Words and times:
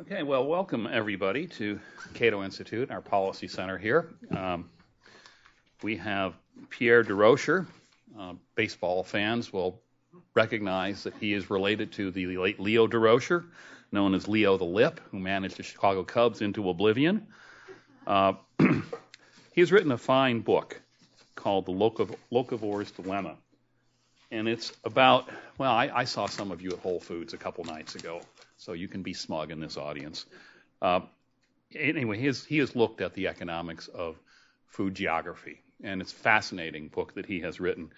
Okay, 0.00 0.24
well, 0.24 0.44
welcome 0.44 0.88
everybody 0.90 1.46
to 1.46 1.78
Cato 2.14 2.42
Institute, 2.42 2.90
our 2.90 3.00
policy 3.00 3.46
center 3.46 3.78
here. 3.78 4.08
Um, 4.36 4.68
we 5.84 5.98
have 5.98 6.34
Pierre 6.68 7.04
Desrochers. 7.04 7.64
Uh, 8.18 8.32
baseball 8.56 9.04
fans 9.04 9.52
will 9.52 9.80
recognize 10.34 11.04
that 11.04 11.14
he 11.20 11.32
is 11.32 11.48
related 11.48 11.92
to 11.92 12.10
the 12.10 12.36
late 12.38 12.58
Leo 12.58 12.88
Durocher, 12.88 13.44
known 13.92 14.16
as 14.16 14.26
Leo 14.26 14.56
the 14.56 14.64
Lip, 14.64 15.00
who 15.12 15.20
managed 15.20 15.58
the 15.58 15.62
Chicago 15.62 16.02
Cubs 16.02 16.42
into 16.42 16.68
oblivion. 16.68 17.28
Uh, 18.04 18.32
he's 19.52 19.70
written 19.70 19.92
a 19.92 19.98
fine 19.98 20.40
book 20.40 20.82
called 21.36 21.66
The 21.66 21.72
Locav- 21.72 22.16
Locavore's 22.32 22.90
Dilemma. 22.90 23.36
And 24.32 24.48
it's 24.48 24.72
about, 24.82 25.28
well, 25.56 25.70
I, 25.70 25.88
I, 25.94 26.04
saw 26.04 26.26
some 26.26 26.50
of 26.50 26.60
you 26.60 26.70
at 26.70 26.80
Whole 26.80 26.98
Foods 26.98 27.34
a 27.34 27.36
couple 27.36 27.62
nights 27.62 27.94
ago, 27.94 28.20
so 28.56 28.72
you 28.72 28.88
can 28.88 29.02
be 29.02 29.12
smug 29.12 29.50
in 29.50 29.60
this 29.60 29.76
audience. 29.76 30.26
Uh, 30.80 31.00
anyway, 31.74 32.18
he 32.18 32.26
has, 32.26 32.44
he 32.44 32.58
has 32.58 32.74
looked 32.76 33.00
at 33.00 33.14
the 33.14 33.28
economics 33.28 33.88
of 33.88 34.16
food 34.66 34.94
geography, 34.94 35.62
and 35.82 36.00
it's 36.00 36.12
a 36.12 36.16
fascinating 36.16 36.88
book 36.88 37.14
that 37.14 37.26
he 37.26 37.40
has 37.40 37.60
written. 37.60 37.90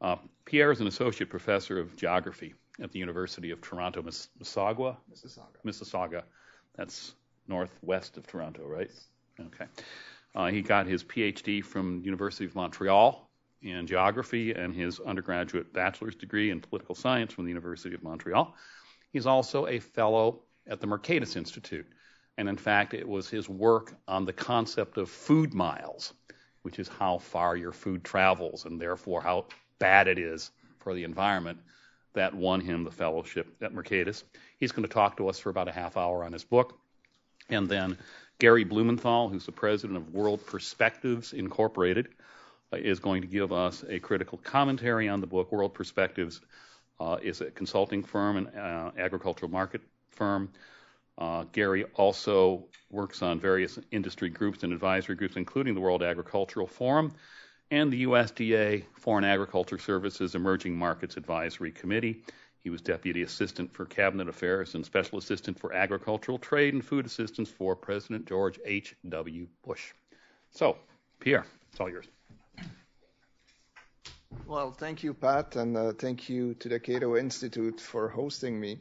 Uh, 0.00 0.16
Pierre 0.44 0.72
is 0.72 0.80
an 0.80 0.86
associate 0.86 1.30
professor 1.30 1.78
of 1.78 1.96
geography 1.96 2.54
at 2.82 2.92
the 2.92 2.98
University 2.98 3.50
of 3.50 3.60
Toronto, 3.60 4.02
Mississauga. 4.02 4.96
Mississauga. 5.10 5.56
Mississauga. 5.64 6.22
That's 6.76 7.14
northwest 7.48 8.16
of 8.16 8.26
Toronto, 8.26 8.66
right? 8.66 8.90
Okay. 9.40 9.66
Uh, 10.34 10.46
he 10.46 10.60
got 10.60 10.86
his 10.86 11.02
PhD 11.02 11.64
from 11.64 12.02
University 12.04 12.44
of 12.44 12.54
Montreal 12.54 13.30
in 13.62 13.86
geography 13.86 14.52
and 14.52 14.74
his 14.74 15.00
undergraduate 15.00 15.72
bachelor's 15.72 16.14
degree 16.14 16.50
in 16.50 16.60
political 16.60 16.94
science 16.94 17.32
from 17.32 17.44
the 17.44 17.50
University 17.50 17.94
of 17.94 18.02
Montreal. 18.02 18.54
He's 19.16 19.24
also 19.24 19.66
a 19.66 19.78
fellow 19.78 20.42
at 20.66 20.82
the 20.82 20.86
Mercatus 20.86 21.36
Institute. 21.36 21.86
And 22.36 22.50
in 22.50 22.58
fact, 22.58 22.92
it 22.92 23.08
was 23.08 23.30
his 23.30 23.48
work 23.48 23.94
on 24.06 24.26
the 24.26 24.32
concept 24.34 24.98
of 24.98 25.08
food 25.08 25.54
miles, 25.54 26.12
which 26.60 26.78
is 26.78 26.86
how 26.86 27.16
far 27.16 27.56
your 27.56 27.72
food 27.72 28.04
travels 28.04 28.66
and 28.66 28.78
therefore 28.78 29.22
how 29.22 29.46
bad 29.78 30.06
it 30.06 30.18
is 30.18 30.50
for 30.80 30.92
the 30.92 31.02
environment, 31.02 31.58
that 32.12 32.34
won 32.34 32.60
him 32.60 32.84
the 32.84 32.90
fellowship 32.90 33.56
at 33.62 33.72
Mercatus. 33.72 34.22
He's 34.58 34.72
going 34.72 34.86
to 34.86 34.92
talk 34.92 35.16
to 35.16 35.30
us 35.30 35.38
for 35.38 35.48
about 35.48 35.68
a 35.68 35.72
half 35.72 35.96
hour 35.96 36.22
on 36.22 36.34
his 36.34 36.44
book. 36.44 36.78
And 37.48 37.70
then 37.70 37.96
Gary 38.38 38.64
Blumenthal, 38.64 39.30
who's 39.30 39.46
the 39.46 39.50
president 39.50 39.96
of 39.96 40.12
World 40.12 40.44
Perspectives 40.44 41.32
Incorporated, 41.32 42.08
is 42.70 43.00
going 43.00 43.22
to 43.22 43.28
give 43.28 43.50
us 43.50 43.82
a 43.88 43.98
critical 43.98 44.36
commentary 44.36 45.08
on 45.08 45.22
the 45.22 45.26
book. 45.26 45.52
World 45.52 45.72
Perspectives 45.72 46.42
is 47.22 47.40
a 47.40 47.50
consulting 47.50 48.02
firm 48.02 48.36
and 48.36 48.48
uh, 48.56 48.90
agricultural 48.98 49.50
market 49.50 49.82
firm. 50.10 50.50
Uh, 51.18 51.44
Gary 51.52 51.84
also 51.94 52.66
works 52.90 53.22
on 53.22 53.40
various 53.40 53.78
industry 53.90 54.28
groups 54.28 54.62
and 54.62 54.72
advisory 54.72 55.14
groups, 55.14 55.36
including 55.36 55.74
the 55.74 55.80
World 55.80 56.02
Agricultural 56.02 56.66
Forum 56.66 57.12
and 57.70 57.92
the 57.92 58.04
USDA 58.04 58.84
Foreign 58.94 59.24
Agriculture 59.24 59.78
Services 59.78 60.34
Emerging 60.34 60.76
Markets 60.76 61.16
Advisory 61.16 61.72
Committee. 61.72 62.22
He 62.60 62.70
was 62.70 62.80
Deputy 62.80 63.22
Assistant 63.22 63.72
for 63.72 63.86
Cabinet 63.86 64.28
Affairs 64.28 64.74
and 64.74 64.84
Special 64.84 65.18
Assistant 65.18 65.58
for 65.58 65.72
Agricultural 65.72 66.38
Trade 66.38 66.74
and 66.74 66.84
Food 66.84 67.06
Assistance 67.06 67.48
for 67.48 67.76
President 67.76 68.26
George 68.26 68.58
H.W. 68.64 69.46
Bush. 69.64 69.92
So, 70.50 70.76
Pierre, 71.20 71.46
it's 71.70 71.80
all 71.80 71.88
yours. 71.88 72.06
Well, 74.46 74.72
thank 74.72 75.02
you, 75.02 75.14
Pat, 75.14 75.56
and 75.56 75.76
uh, 75.76 75.92
thank 75.92 76.28
you 76.28 76.54
to 76.54 76.68
the 76.68 76.80
Cato 76.80 77.16
Institute 77.16 77.80
for 77.80 78.08
hosting 78.08 78.60
me. 78.60 78.78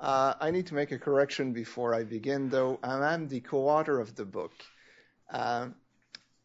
Uh, 0.00 0.34
I 0.40 0.50
need 0.50 0.66
to 0.68 0.74
make 0.74 0.92
a 0.92 0.98
correction 0.98 1.52
before 1.52 1.94
I 1.94 2.04
begin, 2.04 2.48
though. 2.48 2.78
I 2.82 3.14
am 3.14 3.28
the 3.28 3.40
co 3.40 3.68
author 3.68 4.00
of 4.00 4.14
the 4.16 4.24
book. 4.24 4.52
Uh, 5.28 5.68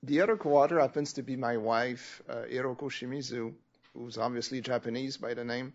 the 0.03 0.21
other 0.21 0.37
co 0.37 0.55
author 0.55 0.79
happens 0.79 1.13
to 1.13 1.23
be 1.23 1.35
my 1.35 1.57
wife, 1.57 2.21
Hiroko 2.29 2.89
Shimizu, 2.89 3.53
who's 3.93 4.17
obviously 4.17 4.61
Japanese 4.61 5.17
by 5.17 5.33
the 5.33 5.43
name. 5.43 5.73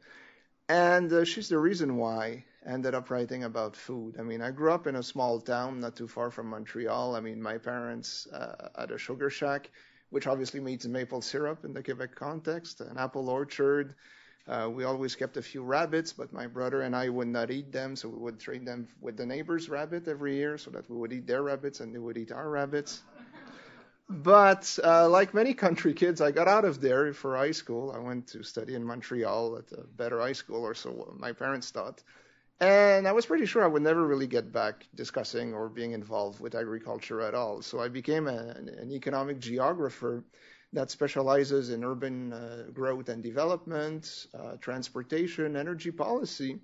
And 0.69 1.27
she's 1.27 1.49
the 1.49 1.59
reason 1.59 1.97
why 1.97 2.45
I 2.67 2.73
ended 2.73 2.95
up 2.95 3.11
writing 3.11 3.45
about 3.45 3.77
food. 3.77 4.17
I 4.19 4.23
mean, 4.23 4.41
I 4.41 4.51
grew 4.53 4.73
up 4.73 4.87
in 4.87 4.97
a 4.97 5.03
small 5.03 5.41
town 5.41 5.81
not 5.81 5.97
too 5.97 6.09
far 6.09 6.31
from 6.31 6.49
Montreal. 6.49 7.17
I 7.17 7.21
mean, 7.21 7.43
my 7.43 7.59
parents 7.59 8.29
had 8.77 8.91
a 8.91 8.99
sugar 8.99 9.31
shack 9.31 9.71
which 10.13 10.27
obviously 10.27 10.61
means 10.61 10.87
maple 10.87 11.23
syrup 11.23 11.65
in 11.65 11.73
the 11.73 11.83
Quebec 11.83 12.15
context, 12.15 12.83
an 12.83 12.99
apple 12.99 13.31
orchard. 13.31 13.95
Uh, 14.47 14.69
we 14.71 14.85
always 14.85 15.17
kept 15.17 15.39
a 15.39 15.43
few 15.43 15.63
rabbits, 15.63 16.13
but 16.13 16.31
my 16.35 16.47
brother 16.47 16.83
and 16.83 16.95
I 16.95 17.09
would 17.09 17.29
not 17.29 17.51
eat 17.51 17.73
them, 17.73 17.97
so 17.97 18.11
we 18.11 18.19
would 18.19 18.39
trade 18.39 18.67
them 18.67 18.89
with 19.01 19.17
the 19.17 19.25
neighbor's 19.25 19.71
rabbit 19.71 20.07
every 20.07 20.37
year 20.37 20.59
so 20.59 20.71
that 20.73 20.89
we 20.91 20.97
would 20.97 21.15
eat 21.15 21.27
their 21.27 21.43
rabbits 21.43 21.81
and 21.81 21.95
they 21.95 21.99
would 21.99 22.19
eat 22.19 22.31
our 22.31 22.51
rabbits. 22.51 23.01
But 24.11 24.79
uh, 24.85 25.09
like 25.09 25.33
many 25.33 25.55
country 25.55 25.95
kids, 25.95 26.21
I 26.21 26.31
got 26.31 26.47
out 26.47 26.67
of 26.67 26.83
there 26.83 27.15
for 27.15 27.35
high 27.35 27.53
school. 27.53 27.91
I 27.93 27.99
went 27.99 28.27
to 28.29 28.43
study 28.43 28.75
in 28.75 28.85
Montreal 28.85 29.57
at 29.57 29.79
a 29.79 29.85
better 29.85 30.21
high 30.21 30.35
school, 30.35 30.63
or 30.63 30.75
so 30.75 31.15
my 31.19 31.33
parents 31.33 31.71
thought. 31.71 32.03
And 32.63 33.09
I 33.09 33.13
was 33.13 33.27
pretty 33.27 33.47
sure 33.47 33.65
I 33.65 33.67
would 33.67 33.83
never 33.83 34.07
really 34.07 34.29
get 34.29 34.53
back 34.53 34.87
discussing 34.95 35.53
or 35.53 35.69
being 35.69 35.91
involved 35.91 36.39
with 36.39 36.55
agriculture 36.55 37.21
at 37.21 37.35
all. 37.35 37.61
So 37.61 37.81
I 37.81 37.89
became 37.89 38.29
a, 38.29 38.55
an 38.79 38.93
economic 38.93 39.41
geographer 39.41 40.23
that 40.73 40.89
specializes 40.89 41.71
in 41.71 41.83
urban 41.83 42.33
uh, 42.33 42.67
growth 42.73 43.09
and 43.09 43.21
development, 43.21 44.29
uh, 44.33 44.59
transportation, 44.61 45.57
energy 45.57 45.91
policy. 45.91 46.61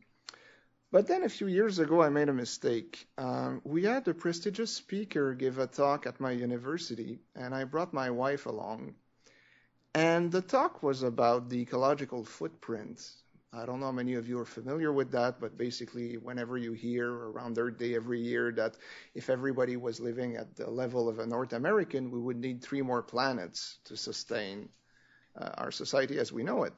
But 0.93 1.09
then 1.09 1.25
a 1.25 1.29
few 1.29 1.49
years 1.49 1.81
ago, 1.81 2.01
I 2.01 2.11
made 2.11 2.29
a 2.29 2.33
mistake. 2.33 3.09
Um, 3.19 3.61
we 3.65 3.83
had 3.83 4.07
a 4.07 4.15
prestigious 4.15 4.71
speaker 4.71 5.35
give 5.35 5.59
a 5.59 5.67
talk 5.67 6.07
at 6.07 6.21
my 6.21 6.31
university, 6.31 7.19
and 7.35 7.53
I 7.53 7.65
brought 7.65 7.93
my 7.93 8.11
wife 8.11 8.47
along. 8.47 8.95
And 9.97 10.31
the 10.31 10.43
talk 10.43 10.81
was 10.81 11.03
about 11.03 11.49
the 11.49 11.61
ecological 11.61 12.25
footprint 12.25 13.01
I 13.51 13.65
don't 13.65 13.81
know 13.81 13.87
how 13.87 13.93
many 13.93 14.15
of 14.15 14.29
you 14.29 14.39
are 14.41 14.45
familiar 14.45 14.93
with 14.93 15.11
that, 15.13 15.41
but 15.41 15.57
basically, 15.57 16.19
whenever 16.19 16.59
you 16.59 16.75
hear 16.75 17.11
around 17.11 17.59
Earth 17.59 17.79
Day 17.79 17.95
every 17.95 18.21
year 18.21 18.53
that 18.53 18.77
if 19.15 19.31
everybody 19.31 19.77
was 19.77 20.01
living 20.01 20.37
at 20.37 20.55
the 20.55 20.69
level 20.69 21.09
of 21.09 21.19
a 21.19 21.27
North 21.27 21.55
American, 21.55 22.11
we 22.11 22.21
would 22.21 22.37
need 22.37 22.63
three 22.63 22.83
more 22.83 23.03
planets 23.03 23.79
to 23.85 23.97
sustain 23.97 24.69
uh, 25.35 25.49
our 25.57 25.71
society 25.71 26.19
as 26.19 26.31
we 26.31 26.43
know 26.43 26.65
it. 26.65 26.75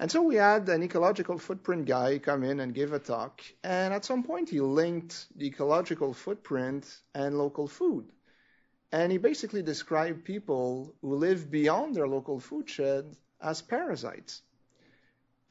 And 0.00 0.10
so 0.10 0.22
we 0.22 0.34
had 0.34 0.68
an 0.68 0.82
ecological 0.82 1.38
footprint 1.38 1.86
guy 1.86 2.18
come 2.18 2.42
in 2.42 2.58
and 2.58 2.74
give 2.74 2.92
a 2.92 2.98
talk, 2.98 3.42
and 3.62 3.94
at 3.94 4.04
some 4.04 4.24
point 4.24 4.48
he 4.48 4.60
linked 4.60 5.28
the 5.38 5.46
ecological 5.46 6.12
footprint 6.12 7.00
and 7.14 7.38
local 7.38 7.68
food. 7.68 8.10
And 8.90 9.12
he 9.12 9.18
basically 9.18 9.62
described 9.62 10.24
people 10.24 10.96
who 11.00 11.14
live 11.14 11.48
beyond 11.48 11.94
their 11.94 12.08
local 12.08 12.40
food 12.40 12.68
shed 12.68 13.16
as 13.40 13.62
parasites. 13.62 14.42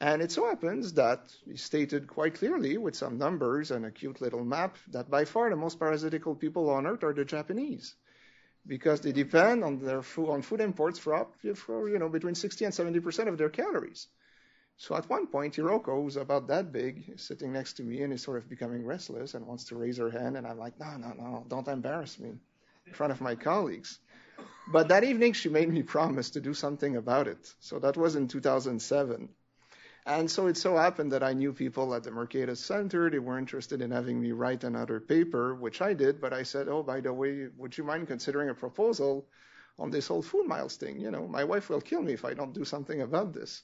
And 0.00 0.22
it 0.22 0.30
so 0.32 0.46
happens 0.46 0.94
that 0.94 1.34
he 1.44 1.56
stated 1.56 2.06
quite 2.06 2.34
clearly 2.34 2.78
with 2.78 2.96
some 2.96 3.18
numbers 3.18 3.70
and 3.70 3.84
a 3.84 3.90
cute 3.90 4.20
little 4.22 4.44
map 4.44 4.78
that 4.88 5.10
by 5.10 5.26
far 5.26 5.50
the 5.50 5.56
most 5.56 5.78
parasitical 5.78 6.34
people 6.34 6.70
on 6.70 6.86
earth 6.86 7.04
are 7.04 7.12
the 7.12 7.24
Japanese 7.26 7.94
because 8.66 9.00
they 9.02 9.12
depend 9.12 9.64
on 9.64 9.78
their 9.80 10.02
food, 10.02 10.30
on 10.30 10.42
food 10.42 10.60
imports 10.60 10.98
for 10.98 11.14
up 11.14 11.34
for 11.56 11.88
you 11.88 11.98
know 11.98 12.08
between 12.08 12.34
60 12.34 12.64
and 12.66 12.74
70 12.74 13.00
percent 13.00 13.28
of 13.28 13.38
their 13.38 13.50
calories. 13.50 14.08
So 14.78 14.96
at 14.96 15.08
one 15.10 15.26
point, 15.28 15.56
Hiroko, 15.56 16.02
who's 16.02 16.16
about 16.16 16.48
that 16.48 16.72
big, 16.72 17.10
is 17.10 17.22
sitting 17.22 17.52
next 17.52 17.74
to 17.74 17.82
me 17.84 18.02
and 18.02 18.12
is 18.12 18.22
sort 18.22 18.38
of 18.38 18.48
becoming 18.48 18.84
restless 18.86 19.34
and 19.34 19.46
wants 19.46 19.64
to 19.66 19.76
raise 19.76 19.98
her 19.98 20.10
hand, 20.10 20.36
and 20.36 20.46
I'm 20.46 20.58
like, 20.58 20.78
no, 20.80 20.96
no, 20.98 21.14
no, 21.14 21.44
don't 21.48 21.68
embarrass 21.68 22.18
me 22.18 22.30
in 22.86 22.92
front 22.94 23.12
of 23.12 23.20
my 23.20 23.34
colleagues. 23.36 23.98
But 24.68 24.88
that 24.88 25.04
evening, 25.04 25.32
she 25.34 25.48
made 25.50 25.68
me 25.68 25.82
promise 25.82 26.30
to 26.30 26.40
do 26.40 26.54
something 26.54 26.96
about 26.96 27.28
it. 27.28 27.54
So 27.60 27.78
that 27.80 27.96
was 27.96 28.16
in 28.16 28.28
2007. 28.28 29.28
And 30.06 30.30
so 30.30 30.46
it 30.46 30.56
so 30.56 30.76
happened 30.76 31.10
that 31.10 31.24
I 31.24 31.32
knew 31.32 31.52
people 31.52 31.92
at 31.92 32.04
the 32.04 32.12
Mercatus 32.12 32.58
Center. 32.58 33.10
They 33.10 33.18
were 33.18 33.38
interested 33.38 33.82
in 33.82 33.90
having 33.90 34.20
me 34.20 34.30
write 34.30 34.62
another 34.62 35.00
paper, 35.00 35.56
which 35.56 35.82
I 35.82 35.94
did. 35.94 36.20
But 36.20 36.32
I 36.32 36.44
said, 36.44 36.68
oh, 36.68 36.84
by 36.84 37.00
the 37.00 37.12
way, 37.12 37.48
would 37.56 37.76
you 37.76 37.82
mind 37.82 38.06
considering 38.06 38.48
a 38.48 38.54
proposal 38.54 39.26
on 39.80 39.90
this 39.90 40.06
whole 40.06 40.22
food 40.22 40.46
miles 40.46 40.76
thing? 40.76 41.00
You 41.00 41.10
know, 41.10 41.26
my 41.26 41.42
wife 41.42 41.68
will 41.68 41.80
kill 41.80 42.02
me 42.02 42.12
if 42.12 42.24
I 42.24 42.34
don't 42.34 42.54
do 42.54 42.64
something 42.64 43.02
about 43.02 43.32
this. 43.34 43.62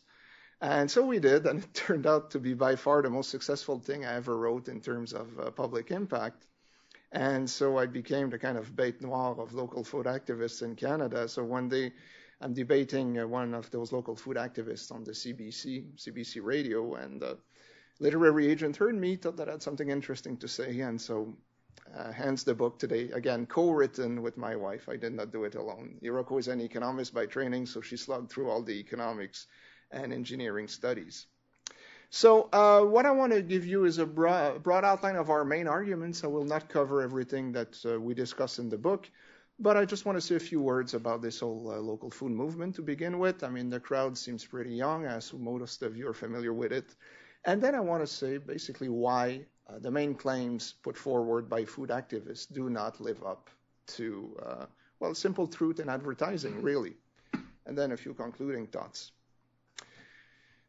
And 0.60 0.90
so 0.90 1.06
we 1.06 1.20
did, 1.20 1.46
and 1.50 1.62
it 1.62 1.74
turned 1.74 2.08
out 2.08 2.32
to 2.32 2.40
be 2.40 2.54
by 2.54 2.74
far 2.74 3.02
the 3.02 3.10
most 3.10 3.30
successful 3.30 3.78
thing 3.78 4.04
I 4.04 4.14
ever 4.14 4.36
wrote 4.36 4.66
in 4.66 4.80
terms 4.80 5.12
of 5.12 5.38
uh, 5.38 5.52
public 5.52 5.92
impact. 5.92 6.44
And 7.12 7.48
so 7.48 7.78
I 7.78 7.86
became 7.86 8.30
the 8.30 8.38
kind 8.38 8.58
of 8.58 8.74
bête 8.74 9.00
noire 9.00 9.38
of 9.38 9.54
local 9.54 9.84
food 9.84 10.06
activists 10.06 10.62
in 10.62 10.74
Canada. 10.74 11.28
So 11.28 11.44
when 11.44 11.68
they 11.68 11.92
I'm 12.42 12.54
debating 12.54 13.18
uh, 13.18 13.26
one 13.26 13.54
of 13.54 13.70
those 13.70 13.92
local 13.92 14.16
food 14.16 14.36
activists 14.36 14.90
on 14.90 15.04
the 15.04 15.12
CBC, 15.12 15.94
CBC 15.96 16.42
radio, 16.42 16.94
and 16.94 17.20
the 17.20 17.38
literary 18.00 18.50
agent 18.50 18.76
heard 18.76 18.96
me, 18.96 19.16
thought 19.16 19.36
that 19.36 19.48
I 19.48 19.52
had 19.52 19.62
something 19.62 19.88
interesting 19.88 20.36
to 20.38 20.48
say, 20.48 20.80
and 20.80 21.00
so 21.00 21.36
uh, 21.96 22.10
hence 22.10 22.42
the 22.42 22.54
book 22.54 22.78
today. 22.78 23.10
Again, 23.10 23.46
co-written 23.46 24.22
with 24.22 24.36
my 24.36 24.56
wife. 24.56 24.88
I 24.88 24.96
did 24.96 25.14
not 25.14 25.30
do 25.30 25.44
it 25.44 25.54
alone. 25.54 25.98
Hiroko 26.02 26.38
is 26.40 26.48
an 26.48 26.60
economist 26.60 27.14
by 27.14 27.26
training, 27.26 27.66
so 27.66 27.80
she 27.80 27.96
slugged 27.96 28.30
through 28.30 28.50
all 28.50 28.62
the 28.62 28.78
economics 28.80 29.46
and 29.92 30.12
engineering 30.12 30.66
studies. 30.66 31.26
So 32.10 32.50
uh, 32.52 32.82
what 32.82 33.06
I 33.06 33.12
want 33.12 33.32
to 33.32 33.40
give 33.40 33.64
you 33.64 33.84
is 33.84 33.98
a 33.98 34.04
broad, 34.04 34.62
broad, 34.62 34.84
outline 34.84 35.16
of 35.16 35.30
our 35.30 35.44
main 35.44 35.66
arguments. 35.66 36.24
I 36.24 36.26
will 36.26 36.44
not 36.44 36.68
cover 36.68 37.00
everything 37.02 37.52
that 37.52 37.78
uh, 37.86 37.98
we 38.00 38.14
discuss 38.14 38.58
in 38.58 38.68
the 38.68 38.76
book, 38.76 39.08
but 39.58 39.76
I 39.76 39.84
just 39.84 40.04
want 40.04 40.16
to 40.16 40.20
say 40.20 40.34
a 40.36 40.40
few 40.40 40.60
words 40.60 40.94
about 40.94 41.22
this 41.22 41.40
whole 41.40 41.70
uh, 41.70 41.78
local 41.78 42.10
food 42.10 42.32
movement 42.32 42.74
to 42.76 42.82
begin 42.82 43.18
with. 43.18 43.44
I 43.44 43.48
mean, 43.48 43.70
the 43.70 43.80
crowd 43.80 44.18
seems 44.18 44.44
pretty 44.44 44.74
young, 44.74 45.06
as 45.06 45.32
most 45.32 45.82
of 45.82 45.96
you 45.96 46.08
are 46.08 46.14
familiar 46.14 46.52
with 46.52 46.72
it. 46.72 46.94
And 47.44 47.60
then 47.60 47.74
I 47.74 47.80
want 47.80 48.02
to 48.02 48.06
say 48.06 48.38
basically 48.38 48.88
why 48.88 49.46
uh, 49.68 49.78
the 49.78 49.90
main 49.90 50.14
claims 50.14 50.74
put 50.82 50.96
forward 50.96 51.48
by 51.48 51.64
food 51.64 51.90
activists 51.90 52.52
do 52.52 52.70
not 52.70 53.00
live 53.00 53.22
up 53.24 53.50
to, 53.86 54.36
uh, 54.44 54.66
well, 55.00 55.14
simple 55.14 55.46
truth 55.46 55.80
in 55.80 55.88
advertising, 55.88 56.62
really. 56.62 56.94
And 57.66 57.76
then 57.76 57.92
a 57.92 57.96
few 57.96 58.14
concluding 58.14 58.66
thoughts. 58.66 59.12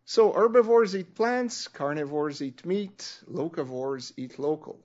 So 0.06 0.34
herbivores 0.34 0.96
eat 0.96 1.16
plants, 1.16 1.68
carnivores 1.68 2.42
eat 2.42 2.66
meat, 2.66 3.24
locavores 3.30 4.12
eat 4.18 4.38
local. 4.38 4.84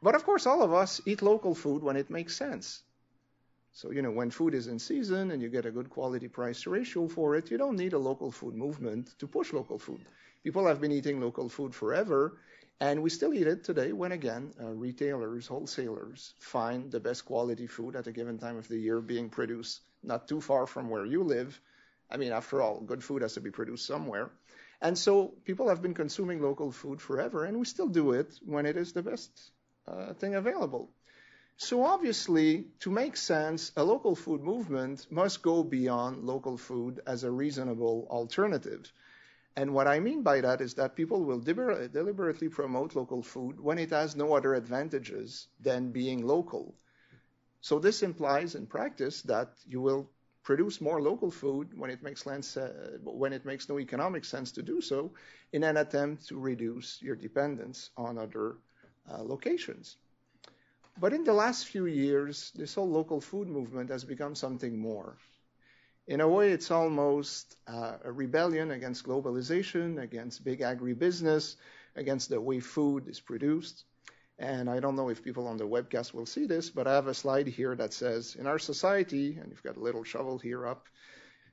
But 0.00 0.14
of 0.14 0.24
course, 0.24 0.46
all 0.46 0.62
of 0.62 0.72
us 0.72 1.00
eat 1.06 1.22
local 1.22 1.54
food 1.54 1.82
when 1.82 1.96
it 1.96 2.10
makes 2.10 2.36
sense. 2.36 2.82
So, 3.72 3.90
you 3.90 4.02
know, 4.02 4.10
when 4.10 4.30
food 4.30 4.54
is 4.54 4.66
in 4.66 4.78
season 4.78 5.30
and 5.30 5.42
you 5.42 5.48
get 5.48 5.66
a 5.66 5.70
good 5.70 5.90
quality 5.90 6.28
price 6.28 6.66
ratio 6.66 7.08
for 7.08 7.36
it, 7.36 7.50
you 7.50 7.58
don't 7.58 7.76
need 7.76 7.92
a 7.92 7.98
local 7.98 8.30
food 8.32 8.54
movement 8.54 9.14
to 9.18 9.26
push 9.26 9.52
local 9.52 9.78
food. 9.78 10.00
People 10.42 10.66
have 10.66 10.80
been 10.80 10.92
eating 10.92 11.20
local 11.20 11.48
food 11.48 11.74
forever, 11.74 12.38
and 12.80 13.02
we 13.02 13.10
still 13.10 13.34
eat 13.34 13.46
it 13.46 13.64
today 13.64 13.92
when, 13.92 14.12
again, 14.12 14.52
uh, 14.60 14.72
retailers, 14.72 15.46
wholesalers 15.46 16.34
find 16.38 16.90
the 16.90 17.00
best 17.00 17.24
quality 17.24 17.66
food 17.66 17.96
at 17.96 18.06
a 18.06 18.12
given 18.12 18.38
time 18.38 18.56
of 18.56 18.68
the 18.68 18.78
year 18.78 19.00
being 19.00 19.28
produced 19.28 19.82
not 20.02 20.28
too 20.28 20.40
far 20.40 20.66
from 20.66 20.90
where 20.90 21.04
you 21.04 21.22
live. 21.24 21.60
I 22.10 22.16
mean, 22.16 22.32
after 22.32 22.62
all, 22.62 22.80
good 22.80 23.02
food 23.02 23.22
has 23.22 23.34
to 23.34 23.40
be 23.40 23.50
produced 23.50 23.86
somewhere. 23.86 24.30
And 24.80 24.96
so 24.96 25.34
people 25.44 25.68
have 25.68 25.82
been 25.82 25.94
consuming 25.94 26.40
local 26.40 26.70
food 26.72 27.00
forever, 27.00 27.44
and 27.44 27.58
we 27.58 27.64
still 27.64 27.88
do 27.88 28.12
it 28.12 28.38
when 28.44 28.64
it 28.64 28.76
is 28.76 28.92
the 28.92 29.02
best 29.02 29.50
uh, 29.88 30.14
thing 30.14 30.34
available. 30.34 30.90
So 31.56 31.84
obviously, 31.84 32.66
to 32.80 32.90
make 32.90 33.16
sense, 33.16 33.72
a 33.76 33.82
local 33.82 34.14
food 34.14 34.42
movement 34.42 35.06
must 35.10 35.42
go 35.42 35.64
beyond 35.64 36.24
local 36.24 36.56
food 36.56 37.00
as 37.06 37.24
a 37.24 37.30
reasonable 37.30 38.06
alternative. 38.10 38.92
And 39.56 39.74
what 39.74 39.88
I 39.88 39.98
mean 39.98 40.22
by 40.22 40.40
that 40.40 40.60
is 40.60 40.74
that 40.74 40.94
people 40.94 41.24
will 41.24 41.40
deliber- 41.40 41.90
deliberately 41.92 42.48
promote 42.48 42.94
local 42.94 43.22
food 43.22 43.58
when 43.58 43.78
it 43.78 43.90
has 43.90 44.14
no 44.14 44.34
other 44.34 44.54
advantages 44.54 45.48
than 45.58 45.90
being 45.90 46.24
local. 46.24 46.76
So 47.60 47.80
this 47.80 48.04
implies 48.04 48.54
in 48.54 48.66
practice 48.66 49.22
that 49.22 49.50
you 49.66 49.80
will 49.80 50.08
produce 50.44 50.80
more 50.80 51.02
local 51.02 51.32
food 51.32 51.76
when 51.76 51.90
it 51.90 52.04
makes 52.04 52.22
sense, 52.22 52.56
uh, 52.56 52.98
when 53.02 53.32
it 53.32 53.44
makes 53.44 53.68
no 53.68 53.80
economic 53.80 54.24
sense 54.24 54.52
to 54.52 54.62
do 54.62 54.80
so, 54.80 55.12
in 55.52 55.64
an 55.64 55.76
attempt 55.76 56.28
to 56.28 56.38
reduce 56.38 57.02
your 57.02 57.16
dependence 57.16 57.90
on 57.96 58.16
other 58.16 58.58
locations. 59.22 59.96
But 61.00 61.12
in 61.12 61.24
the 61.24 61.32
last 61.32 61.66
few 61.66 61.86
years, 61.86 62.50
this 62.54 62.74
whole 62.74 62.90
local 62.90 63.20
food 63.20 63.48
movement 63.48 63.90
has 63.90 64.04
become 64.04 64.34
something 64.34 64.76
more. 64.78 65.16
In 66.08 66.20
a 66.20 66.28
way, 66.28 66.52
it's 66.52 66.70
almost 66.70 67.56
uh, 67.66 67.98
a 68.04 68.10
rebellion 68.10 68.70
against 68.72 69.04
globalization, 69.04 70.02
against 70.02 70.42
big 70.42 70.60
agribusiness, 70.60 71.56
against 71.94 72.30
the 72.30 72.40
way 72.40 72.60
food 72.60 73.06
is 73.08 73.20
produced. 73.20 73.84
And 74.38 74.70
I 74.70 74.80
don't 74.80 74.96
know 74.96 75.08
if 75.08 75.22
people 75.22 75.46
on 75.46 75.56
the 75.56 75.68
webcast 75.68 76.14
will 76.14 76.26
see 76.26 76.46
this, 76.46 76.70
but 76.70 76.86
I 76.86 76.94
have 76.94 77.08
a 77.08 77.14
slide 77.14 77.46
here 77.46 77.76
that 77.76 77.92
says, 77.92 78.36
in 78.36 78.46
our 78.46 78.58
society, 78.58 79.36
and 79.36 79.50
you've 79.50 79.62
got 79.62 79.76
a 79.76 79.82
little 79.82 80.04
shovel 80.04 80.38
here 80.38 80.66
up, 80.66 80.86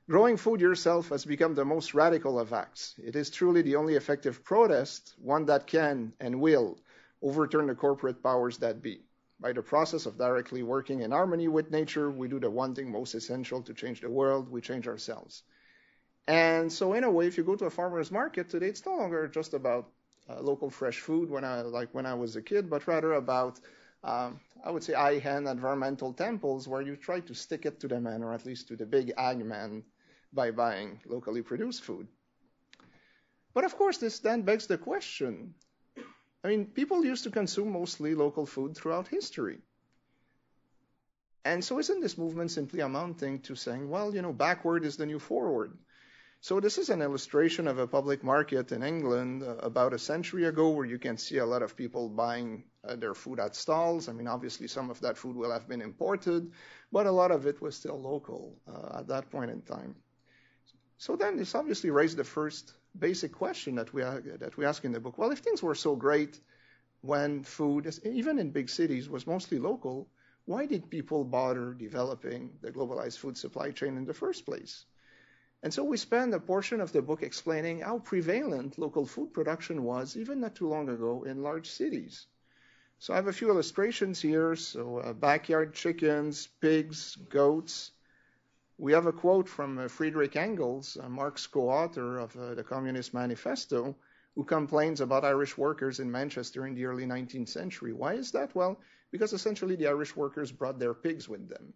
growing 0.10 0.38
food 0.38 0.62
yourself 0.62 1.10
has 1.10 1.25
become 1.25 1.54
the 1.54 1.66
most 1.66 1.94
radical 1.94 2.40
of 2.40 2.54
acts. 2.54 2.96
It 3.04 3.16
is 3.16 3.30
truly 3.30 3.62
the 3.62 3.75
only 3.75 3.96
effective 3.96 4.44
protest, 4.44 5.13
one 5.19 5.46
that 5.48 5.68
can 5.68 6.13
and 6.19 6.40
will 6.42 6.78
overturn 7.21 7.67
the 7.67 7.75
corporate 7.75 8.21
powers 8.21 8.57
that 8.59 8.81
be. 8.81 9.01
By 9.39 9.51
the 9.51 9.62
process 9.62 10.06
of 10.06 10.17
directly 10.17 10.63
working 10.63 11.01
in 11.01 11.12
harmony 11.12 11.47
with 11.47 11.71
nature, 11.71 12.09
we 12.09 12.27
do 12.27 12.39
the 12.39 12.50
one 12.50 12.73
thing 12.73 12.91
most 12.91 13.15
essential 13.15 13.62
to 13.63 13.73
change 13.73 14.01
the 14.01 14.09
world, 14.09 14.50
we 14.50 14.62
change 14.62 14.88
ourselves. 14.88 15.44
And 16.27 16.71
so, 16.71 16.94
in 16.94 17.03
a 17.03 17.12
way, 17.12 17.27
if 17.27 17.38
you 17.38 17.44
go 17.44 17.56
to 17.56 17.65
a 17.65 17.69
farmer's 17.69 18.12
market 18.12 18.50
today, 18.50 18.67
it's 18.67 18.85
no 18.85 18.95
longer 18.95 19.27
just 19.27 19.53
about 19.53 19.91
uh, 20.29 20.41
local 20.41 20.69
fresh 20.69 21.00
food 21.00 21.29
when 21.29 21.44
I 21.44 21.62
like 21.62 21.94
when 21.94 22.06
I 22.06 22.15
was 22.15 22.35
a 22.35 22.41
kid, 22.41 22.69
but 22.69 22.88
rather 22.88 23.13
about 23.13 23.59
um, 24.03 24.39
I 24.63 24.71
would 24.71 24.83
say 24.83 24.94
high-end 24.94 25.47
environmental 25.47 26.13
temples 26.13 26.67
where 26.67 26.81
you 26.81 26.95
try 26.95 27.19
to 27.21 27.33
stick 27.35 27.65
it 27.65 27.79
to 27.81 27.88
the 27.88 28.00
man, 28.00 28.23
or 28.23 28.33
at 28.33 28.45
least 28.45 28.67
to 28.69 28.75
the 28.75 28.85
big 28.85 29.13
ag 29.17 29.44
man, 29.45 29.83
by 30.33 30.51
buying 30.51 31.00
locally 31.06 31.41
produced 31.41 31.83
food. 31.83 32.07
But 33.53 33.63
of 33.63 33.75
course, 33.77 33.97
this 33.97 34.19
then 34.19 34.41
begs 34.41 34.67
the 34.67 34.77
question: 34.77 35.53
I 36.45 36.50
mean, 36.50 36.68
people 36.68 37.03
used 37.03 37.24
to 37.24 37.31
consume 37.31 37.71
mostly 37.71 38.13
local 38.13 38.45
food 38.45 38.77
throughout 38.77 39.07
history. 39.07 39.57
And 41.44 41.65
so 41.65 41.80
isn't 41.80 42.01
this 42.01 42.19
movement 42.19 42.51
simply 42.51 42.81
amounting 42.81 43.39
to 43.47 43.56
saying, 43.56 43.89
well, 43.89 44.13
you 44.13 44.21
know, 44.21 44.31
backward 44.31 44.86
is 44.86 44.95
the 44.95 45.07
new 45.07 45.18
forward? 45.18 45.75
So 46.42 46.59
this 46.59 46.77
is 46.77 46.92
an 46.92 47.01
illustration 47.01 47.68
of 47.68 47.80
a 47.80 47.88
public 47.88 48.24
market 48.24 48.71
in 48.71 48.83
England 48.83 49.42
uh, 49.42 49.56
about 49.57 49.94
a 49.94 49.97
century 49.97 50.45
ago 50.45 50.69
where 50.69 50.86
you 50.86 51.00
can 51.00 51.18
see 51.18 51.39
a 51.39 51.45
lot 51.47 51.63
of 51.63 51.75
people 51.75 52.09
buying 52.09 52.65
uh, 52.83 52.95
their 52.95 53.15
food 53.15 53.39
at 53.39 53.56
stalls. 53.56 54.07
I 54.07 54.13
mean, 54.13 54.27
obviously 54.27 54.68
some 54.68 54.91
of 54.91 55.01
that 55.01 55.18
food 55.18 55.36
will 55.36 55.51
have 55.51 55.68
been 55.68 55.81
imported, 55.81 56.51
but 56.91 57.07
a 57.07 57.12
lot 57.12 57.31
of 57.31 57.48
it 57.48 57.59
was 57.59 57.75
still 57.75 58.00
local 58.00 58.56
uh, 58.68 59.00
at 59.00 59.07
that 59.07 59.31
point 59.31 59.50
in 59.50 59.63
time. 59.63 59.95
So 61.00 61.15
then 61.15 61.38
this 61.38 61.56
obviously 61.56 61.89
raised 61.89 62.18
the 62.18 62.24
first 62.24 62.71
basic 63.00 63.31
question 63.31 63.75
that 63.75 63.94
we, 63.94 64.01
that 64.03 64.57
we 64.57 64.65
ask 64.65 64.86
in 64.86 64.92
the 64.92 65.00
book. 65.00 65.18
Well, 65.18 65.31
if 65.31 65.39
things 65.39 65.62
were 65.63 65.75
so 65.75 65.95
great 65.95 66.39
when 67.01 67.44
food, 67.44 67.94
even 68.03 68.39
in 68.39 68.51
big 68.51 68.69
cities, 68.69 69.09
was 69.09 69.27
mostly 69.27 69.59
local, 69.59 70.09
why 70.45 70.65
did 70.65 70.89
people 70.89 71.24
bother 71.24 71.74
developing 71.74 72.51
the 72.62 72.71
globalized 72.71 73.18
food 73.18 73.38
supply 73.38 73.71
chain 73.71 73.97
in 73.97 74.06
the 74.06 74.13
first 74.13 74.45
place? 74.45 74.86
And 75.63 75.74
so 75.74 75.83
we 75.83 75.97
spend 75.97 76.33
a 76.33 76.39
portion 76.39 76.80
of 76.80 76.92
the 76.92 77.01
book 77.01 77.24
explaining 77.24 77.80
how 77.80 78.00
prevalent 78.00 78.77
local 78.77 79.06
food 79.06 79.33
production 79.33 79.83
was 79.83 80.15
even 80.15 80.39
not 80.39 80.56
too 80.56 80.68
long 80.68 80.89
ago 80.89 81.24
in 81.24 81.41
large 81.41 81.69
cities. 81.69 82.27
So 83.00 83.13
I 83.13 83.18
have 83.18 83.27
a 83.27 83.33
few 83.33 83.50
illustrations 83.50 84.21
here. 84.21 84.56
So 84.56 85.00
uh, 85.00 85.13
backyard 85.13 85.74
chickens, 85.74 86.48
pigs, 86.62 87.15
goats. 87.30 87.91
We 88.77 88.92
have 88.92 89.06
a 89.06 89.13
quote 89.13 89.48
from 89.48 89.77
uh, 89.77 89.88
Friedrich 89.88 90.36
Engels, 90.36 90.98
uh, 91.01 91.07
Marx's 91.07 91.48
co-author 91.48 92.18
of 92.18 92.36
uh, 92.36 92.56
the 92.56 92.63
Communist 92.63 93.13
Manifesto, 93.13 93.95
who 94.36 94.44
complains 94.44 95.00
about 95.00 95.24
Irish 95.24 95.57
workers 95.57 96.01
in 96.01 96.12
Manchester 96.12 96.68
in 96.68 96.75
the 96.75 96.86
early 96.86 97.06
19th 97.06 97.48
century. 97.48 97.94
Why 97.94 98.15
is 98.15 98.32
that? 98.32 98.53
Well, 98.53 98.77
because 99.12 99.32
essentially 99.32 99.77
the 99.77 99.88
Irish 99.88 100.17
workers 100.17 100.51
brought 100.51 100.77
their 100.77 100.94
pigs 100.94 101.29
with 101.29 101.48
them. 101.48 101.74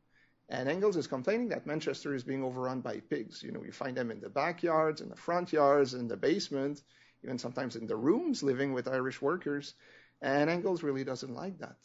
And 0.50 0.68
Engels 0.68 0.98
is 0.98 1.08
complaining 1.08 1.48
that 1.50 1.66
Manchester 1.66 2.14
is 2.14 2.26
being 2.26 2.44
overrun 2.44 2.82
by 2.82 3.00
pigs. 3.00 3.42
You 3.44 3.54
know, 3.54 3.64
you 3.64 3.72
find 3.72 3.96
them 3.96 4.12
in 4.12 4.20
the 4.20 4.30
backyards, 4.30 5.00
in 5.00 5.08
the 5.08 5.16
front 5.16 5.54
yards, 5.54 5.94
in 5.94 6.10
the 6.10 6.18
basement, 6.18 6.82
even 7.24 7.38
sometimes 7.38 7.78
in 7.78 7.88
the 7.88 7.96
rooms 7.96 8.44
living 8.44 8.74
with 8.74 8.90
Irish 8.90 9.22
workers. 9.22 9.76
And 10.22 10.50
Engels 10.50 10.84
really 10.84 11.06
doesn't 11.06 11.34
like 11.34 11.60
that. 11.60 11.78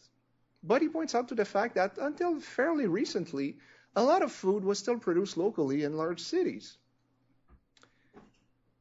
But 0.65 0.83
he 0.83 0.89
points 0.89 1.15
out 1.15 1.29
to 1.29 1.37
the 1.37 1.45
fact 1.45 1.77
that 1.77 1.99
until 1.99 2.41
fairly 2.41 2.89
recently, 2.89 3.59
a 3.97 4.03
lot 4.03 4.23
of 4.23 4.33
food 4.33 4.65
was 4.65 4.79
still 4.79 4.99
produced 4.99 5.37
locally 5.37 5.85
in 5.85 5.97
large 5.97 6.21
cities. 6.21 6.77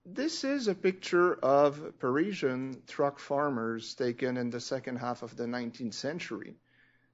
This 0.05 0.43
is 0.43 0.67
a 0.67 0.75
picture 0.75 1.36
of 1.36 1.98
Parisian 2.00 2.82
truck 2.88 3.20
farmers 3.20 3.93
taken 3.93 4.38
in 4.38 4.50
the 4.50 4.60
second 4.60 4.98
half 4.98 5.24
of 5.24 5.38
the 5.38 5.46
19th 5.46 5.93
century. 5.93 6.55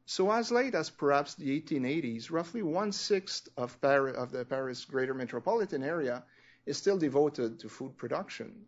So 0.05 0.31
as 0.31 0.51
late 0.51 0.73
as 0.73 0.89
perhaps 0.89 1.35
the 1.35 1.61
1880s, 1.61 2.31
roughly 2.31 2.63
one-sixth 2.63 3.47
of, 3.57 3.79
Paris, 3.79 4.17
of 4.17 4.31
the 4.31 4.43
Paris 4.43 4.85
greater 4.85 5.13
metropolitan 5.13 5.83
area 5.83 6.23
is 6.65 6.77
still 6.77 6.97
devoted 6.97 7.59
to 7.59 7.69
food 7.69 7.95
production. 7.95 8.65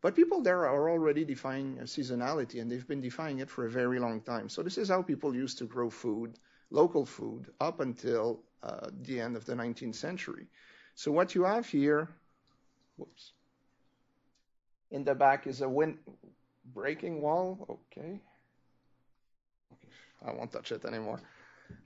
But 0.00 0.16
people 0.16 0.42
there 0.42 0.66
are 0.66 0.90
already 0.90 1.24
defining 1.24 1.76
seasonality, 1.78 2.60
and 2.60 2.70
they've 2.70 2.88
been 2.88 3.00
defining 3.00 3.38
it 3.38 3.50
for 3.50 3.66
a 3.66 3.70
very 3.70 4.00
long 4.00 4.20
time. 4.20 4.48
So 4.48 4.62
this 4.64 4.78
is 4.78 4.88
how 4.88 5.02
people 5.02 5.34
used 5.34 5.58
to 5.58 5.64
grow 5.64 5.90
food, 5.90 6.38
local 6.70 7.04
food, 7.04 7.46
up 7.60 7.80
until 7.80 8.40
uh, 8.62 8.88
the 9.02 9.20
end 9.20 9.36
of 9.36 9.44
the 9.44 9.54
19th 9.54 9.94
century. 9.94 10.46
So 10.94 11.12
what 11.12 11.34
you 11.34 11.44
have 11.44 11.66
here, 11.66 12.08
whoops, 12.96 13.32
in 14.90 15.04
the 15.04 15.14
back 15.14 15.46
is 15.46 15.60
a 15.60 15.68
wind 15.68 15.98
breaking 16.74 17.22
wall. 17.22 17.80
Okay. 17.92 18.20
I 20.24 20.32
won't 20.32 20.52
touch 20.52 20.72
it 20.72 20.84
anymore, 20.84 21.20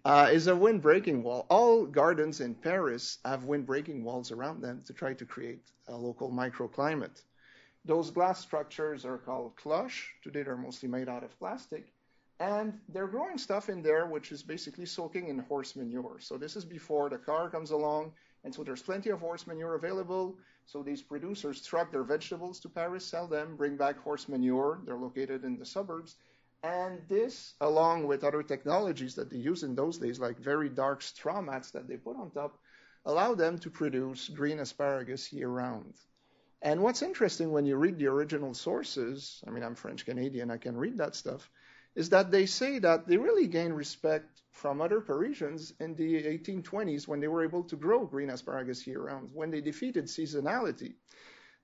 uh, 0.05 0.29
is 0.33 0.47
a 0.47 0.57
wind-breaking 0.57 1.23
wall. 1.23 1.47
All 1.51 1.87
gardens 1.87 2.41
in 2.41 2.55
Paris 2.55 3.19
have 3.25 3.45
wind-breaking 3.45 4.03
walls 4.05 4.31
around 4.31 4.63
them 4.63 4.83
to 4.87 4.93
try 4.93 5.15
to 5.15 5.27
create 5.27 5.71
a 5.89 5.97
local 5.97 6.31
microclimate. 6.31 7.23
Those 7.85 8.11
glass 8.11 8.41
structures 8.41 9.05
are 9.05 9.19
called 9.19 9.57
cloches. 9.57 10.05
Today 10.23 10.43
they're 10.43 10.57
mostly 10.57 10.89
made 10.89 11.09
out 11.09 11.25
of 11.25 11.37
plastic. 11.39 11.93
And 12.43 12.81
they're 12.89 13.07
growing 13.07 13.39
stuff 13.39 13.69
in 13.69 13.83
there 13.83 14.07
which 14.07 14.33
is 14.33 14.43
basically 14.43 14.85
soaking 14.85 15.29
in 15.29 15.39
horse 15.39 15.77
manure. 15.77 16.19
So 16.19 16.37
this 16.37 16.57
is 16.57 16.65
before 16.65 17.09
the 17.09 17.19
car 17.19 17.49
comes 17.49 17.71
along. 17.71 18.13
And 18.43 18.53
so 18.53 18.65
there's 18.65 18.83
plenty 18.83 19.11
of 19.11 19.21
horse 19.21 19.47
manure 19.47 19.77
available. 19.77 20.37
So 20.67 20.83
these 20.83 21.03
producers 21.03 21.65
truck 21.65 21.93
their 21.93 22.03
vegetables 22.03 22.59
to 22.61 22.69
Paris, 22.69 23.07
sell 23.07 23.29
them, 23.29 23.55
bring 23.55 23.77
back 23.77 23.97
horse 23.99 24.29
manure. 24.29 24.81
They're 24.85 24.97
located 24.97 25.45
in 25.45 25.57
the 25.57 25.65
suburbs. 25.65 26.17
And 26.65 27.01
this, 27.09 27.55
along 27.61 28.09
with 28.09 28.25
other 28.25 28.43
technologies 28.43 29.15
that 29.15 29.31
they 29.31 29.37
use 29.37 29.63
in 29.63 29.77
those 29.77 29.99
days, 29.99 30.19
like 30.19 30.39
very 30.41 30.69
dark 30.69 31.03
straw 31.03 31.41
mats 31.41 31.71
that 31.71 31.87
they 31.87 31.97
put 31.97 32.17
on 32.17 32.33
top, 32.33 32.59
allow 33.05 33.35
them 33.35 33.57
to 33.59 33.71
produce 33.71 34.29
green 34.29 34.59
asparagus 34.59 35.33
year 35.33 35.49
round. 35.49 35.95
And 36.61 36.83
what's 36.83 37.03
interesting 37.03 37.53
when 37.53 37.67
you 37.67 37.77
read 37.77 37.99
the 37.99 38.07
original 38.07 38.55
sources, 38.55 39.43
I 39.47 39.51
mean, 39.51 39.63
I'm 39.63 39.77
French 39.77 40.05
Canadian, 40.05 40.51
I 40.51 40.57
can 40.57 40.77
read 40.77 40.99
that 40.99 41.15
stuff, 41.15 41.49
is 41.95 42.09
that 42.11 42.31
they 42.31 42.47
say 42.47 42.79
that 42.79 43.07
they 43.07 43.17
really 43.17 43.47
gained 43.47 43.77
respect 43.77 44.43
from 44.51 44.81
other 44.81 45.01
Parisians 45.01 45.73
in 45.81 45.95
the 45.95 46.23
1820s 46.23 47.09
when 47.09 47.21
they 47.21 47.29
were 47.29 47.45
able 47.45 47.63
to 47.65 47.77
grow 47.77 48.07
green 48.07 48.31
asparagus 48.31 48.87
year 48.87 49.03
round, 49.03 49.31
when 49.33 49.51
they 49.51 49.61
defeated 49.61 50.07
seasonality. 50.07 50.95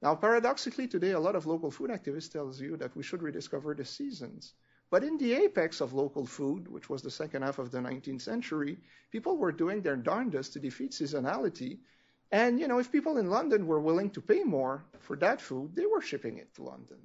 Now, 0.00 0.14
paradoxically, 0.14 0.86
today, 0.86 1.12
a 1.12 1.20
lot 1.20 1.34
of 1.34 1.46
local 1.46 1.70
food 1.70 1.90
activists 1.90 2.30
tells 2.30 2.60
you 2.60 2.76
that 2.76 2.94
we 2.94 3.02
should 3.02 3.22
rediscover 3.22 3.74
the 3.74 3.84
seasons. 3.84 4.54
But 4.90 5.04
in 5.04 5.18
the 5.18 5.34
apex 5.34 5.80
of 5.80 5.92
local 5.92 6.24
food, 6.24 6.68
which 6.68 6.88
was 6.88 7.02
the 7.02 7.10
second 7.10 7.42
half 7.42 7.58
of 7.58 7.70
the 7.70 7.78
19th 7.78 8.22
century, 8.22 8.78
people 9.10 9.36
were 9.36 9.52
doing 9.52 9.82
their 9.82 9.96
darndest 9.96 10.52
to 10.54 10.60
defeat 10.60 10.92
seasonality. 10.92 11.78
And, 12.30 12.60
you 12.60 12.68
know, 12.68 12.78
if 12.78 12.92
people 12.92 13.18
in 13.18 13.28
London 13.28 13.66
were 13.66 13.80
willing 13.80 14.10
to 14.10 14.20
pay 14.20 14.44
more 14.44 14.84
for 15.00 15.16
that 15.16 15.40
food, 15.40 15.74
they 15.74 15.86
were 15.86 16.00
shipping 16.00 16.38
it 16.38 16.54
to 16.54 16.62
London. 16.62 16.98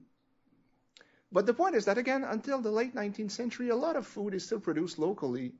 But 1.33 1.47
the 1.47 1.53
point 1.53 1.75
is 1.75 1.85
that, 1.85 1.97
again, 1.97 2.23
until 2.23 2.61
the 2.61 2.71
late 2.71 2.93
19th 2.93 3.31
century, 3.31 3.69
a 3.69 3.75
lot 3.75 3.95
of 3.95 4.05
food 4.05 4.35
is 4.35 4.45
still 4.45 4.59
produced 4.59 4.99
locally 4.99 5.53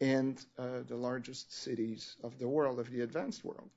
in 0.00 0.36
uh, 0.58 0.80
the 0.88 0.96
largest 0.96 1.52
cities 1.52 2.16
of 2.24 2.38
the 2.40 2.48
world, 2.48 2.80
of 2.80 2.90
the 2.90 3.02
advanced 3.02 3.44
world. 3.44 3.70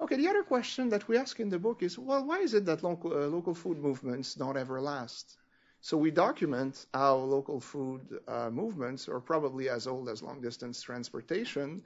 Okay, 0.00 0.16
the 0.16 0.28
other 0.28 0.42
question 0.42 0.88
that 0.88 1.06
we 1.06 1.16
ask 1.16 1.38
in 1.38 1.48
the 1.48 1.58
book 1.60 1.82
is 1.82 1.96
well, 1.96 2.24
why 2.26 2.40
is 2.40 2.54
it 2.54 2.64
that 2.66 2.82
local, 2.82 3.12
uh, 3.12 3.28
local 3.28 3.54
food 3.54 3.78
movements 3.78 4.34
don't 4.34 4.56
ever 4.56 4.80
last? 4.80 5.36
So 5.80 5.96
we 5.96 6.10
document 6.10 6.86
how 6.92 7.14
local 7.14 7.60
food 7.60 8.00
uh, 8.26 8.50
movements 8.50 9.08
are 9.08 9.20
probably 9.20 9.68
as 9.68 9.86
old 9.86 10.08
as 10.08 10.22
long 10.22 10.40
distance 10.40 10.82
transportation, 10.82 11.82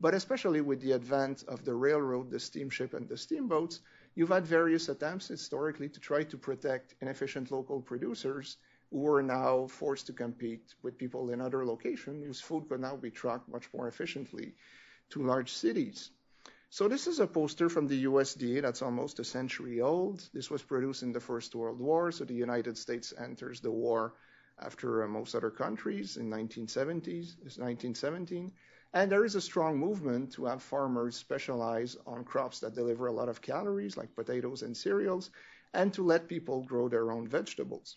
but 0.00 0.14
especially 0.14 0.62
with 0.62 0.80
the 0.80 0.94
advent 0.94 1.44
of 1.46 1.64
the 1.64 1.74
railroad, 1.74 2.30
the 2.30 2.40
steamship, 2.40 2.94
and 2.94 3.08
the 3.08 3.16
steamboats, 3.16 3.80
you've 4.14 4.28
had 4.28 4.46
various 4.46 4.88
attempts 4.88 5.28
historically 5.28 5.88
to 5.88 6.00
try 6.00 6.22
to 6.24 6.36
protect 6.36 6.94
inefficient 7.00 7.50
local 7.50 7.80
producers 7.80 8.56
who 8.90 9.06
are 9.08 9.22
now 9.22 9.66
forced 9.66 10.06
to 10.06 10.12
compete 10.12 10.74
with 10.82 10.98
people 10.98 11.30
in 11.30 11.40
other 11.40 11.64
locations 11.64 12.24
whose 12.24 12.40
food 12.40 12.68
could 12.68 12.80
now 12.80 12.96
be 12.96 13.10
trucked 13.10 13.48
much 13.48 13.68
more 13.72 13.88
efficiently 13.88 14.54
to 15.10 15.22
large 15.22 15.52
cities. 15.52 16.10
So 16.68 16.88
this 16.88 17.06
is 17.06 17.20
a 17.20 17.26
poster 17.26 17.68
from 17.68 17.86
the 17.86 18.04
USDA 18.04 18.62
that's 18.62 18.80
almost 18.82 19.18
a 19.18 19.24
century 19.24 19.80
old. 19.80 20.26
This 20.32 20.50
was 20.50 20.62
produced 20.62 21.02
in 21.02 21.12
the 21.12 21.20
First 21.20 21.54
World 21.54 21.78
War, 21.78 22.12
so 22.12 22.24
the 22.24 22.34
United 22.34 22.78
States 22.78 23.12
enters 23.18 23.60
the 23.60 23.70
war 23.70 24.14
after 24.58 25.04
uh, 25.04 25.08
most 25.08 25.34
other 25.34 25.50
countries 25.50 26.16
in 26.16 26.30
1970s, 26.30 27.36
1917. 27.58 28.52
And 28.94 29.10
there 29.10 29.24
is 29.24 29.34
a 29.34 29.40
strong 29.40 29.78
movement 29.78 30.32
to 30.32 30.44
have 30.44 30.62
farmers 30.62 31.16
specialize 31.16 31.96
on 32.06 32.24
crops 32.24 32.60
that 32.60 32.74
deliver 32.74 33.06
a 33.06 33.12
lot 33.12 33.28
of 33.28 33.40
calories, 33.40 33.96
like 33.96 34.14
potatoes 34.14 34.62
and 34.62 34.76
cereals, 34.76 35.30
and 35.72 35.94
to 35.94 36.02
let 36.02 36.28
people 36.28 36.62
grow 36.62 36.88
their 36.88 37.10
own 37.10 37.26
vegetables. 37.26 37.96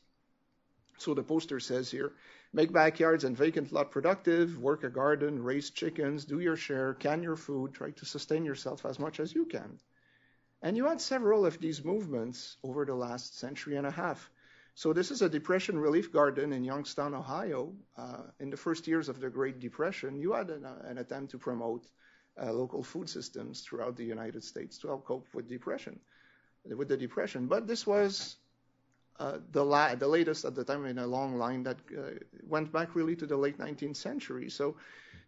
So 0.97 1.13
the 1.13 1.23
poster 1.23 1.59
says 1.59 1.91
here, 1.91 2.13
Make 2.53 2.71
backyards 2.71 3.25
and 3.25 3.35
vacant 3.35 3.73
lot 3.73 3.91
productive, 3.91 4.57
work 4.57 4.85
a 4.85 4.89
garden, 4.89 5.43
raise 5.43 5.69
chickens, 5.69 6.23
do 6.23 6.39
your 6.39 6.55
share, 6.55 6.93
can 6.93 7.21
your 7.21 7.35
food, 7.35 7.73
try 7.73 7.91
to 7.91 8.05
sustain 8.05 8.45
yourself 8.45 8.85
as 8.85 8.97
much 8.97 9.19
as 9.19 9.35
you 9.35 9.45
can. 9.45 9.77
And 10.61 10.77
you 10.77 10.85
had 10.85 11.01
several 11.01 11.45
of 11.45 11.59
these 11.59 11.83
movements 11.83 12.55
over 12.63 12.85
the 12.85 12.95
last 12.95 13.37
century 13.37 13.75
and 13.75 13.85
a 13.85 13.91
half. 13.91 14.31
So 14.77 14.91
this 14.91 15.09
is 15.09 15.21
a 15.21 15.29
depression 15.29 15.79
relief 15.79 16.11
garden 16.11 16.51
in 16.51 16.65
Youngstown, 16.65 17.13
Ohio. 17.13 17.73
Uh, 17.97 18.23
in 18.41 18.49
the 18.49 18.57
first 18.57 18.87
years 18.87 19.07
of 19.07 19.21
the 19.21 19.29
Great 19.29 19.61
Depression, 19.61 20.17
you 20.17 20.33
had 20.33 20.49
an, 20.49 20.65
uh, 20.65 20.75
an 20.83 20.97
attempt 20.97 21.31
to 21.31 21.37
promote 21.37 21.87
uh, 22.41 22.51
local 22.51 22.83
food 22.83 23.09
systems 23.09 23.61
throughout 23.61 23.95
the 23.95 24.03
United 24.03 24.43
States 24.43 24.77
to 24.79 24.87
help 24.87 25.05
cope 25.05 25.27
with 25.33 25.47
depression, 25.47 25.97
with 26.65 26.89
the 26.89 26.97
depression. 26.97 27.47
But 27.47 27.67
this 27.67 27.87
was 27.87 28.35
uh, 29.17 29.37
the, 29.53 29.63
la- 29.63 29.95
the, 29.95 30.09
latest 30.09 30.43
at 30.43 30.55
the 30.55 30.65
time 30.65 30.85
in 30.85 30.97
a 30.97 31.07
long 31.07 31.37
line 31.37 31.63
that 31.63 31.77
uh, 31.97 32.19
went 32.45 32.73
back 32.73 32.95
really 32.95 33.15
to 33.15 33.25
the 33.25 33.37
late 33.37 33.57
19th 33.57 33.95
century. 33.95 34.49
So 34.49 34.75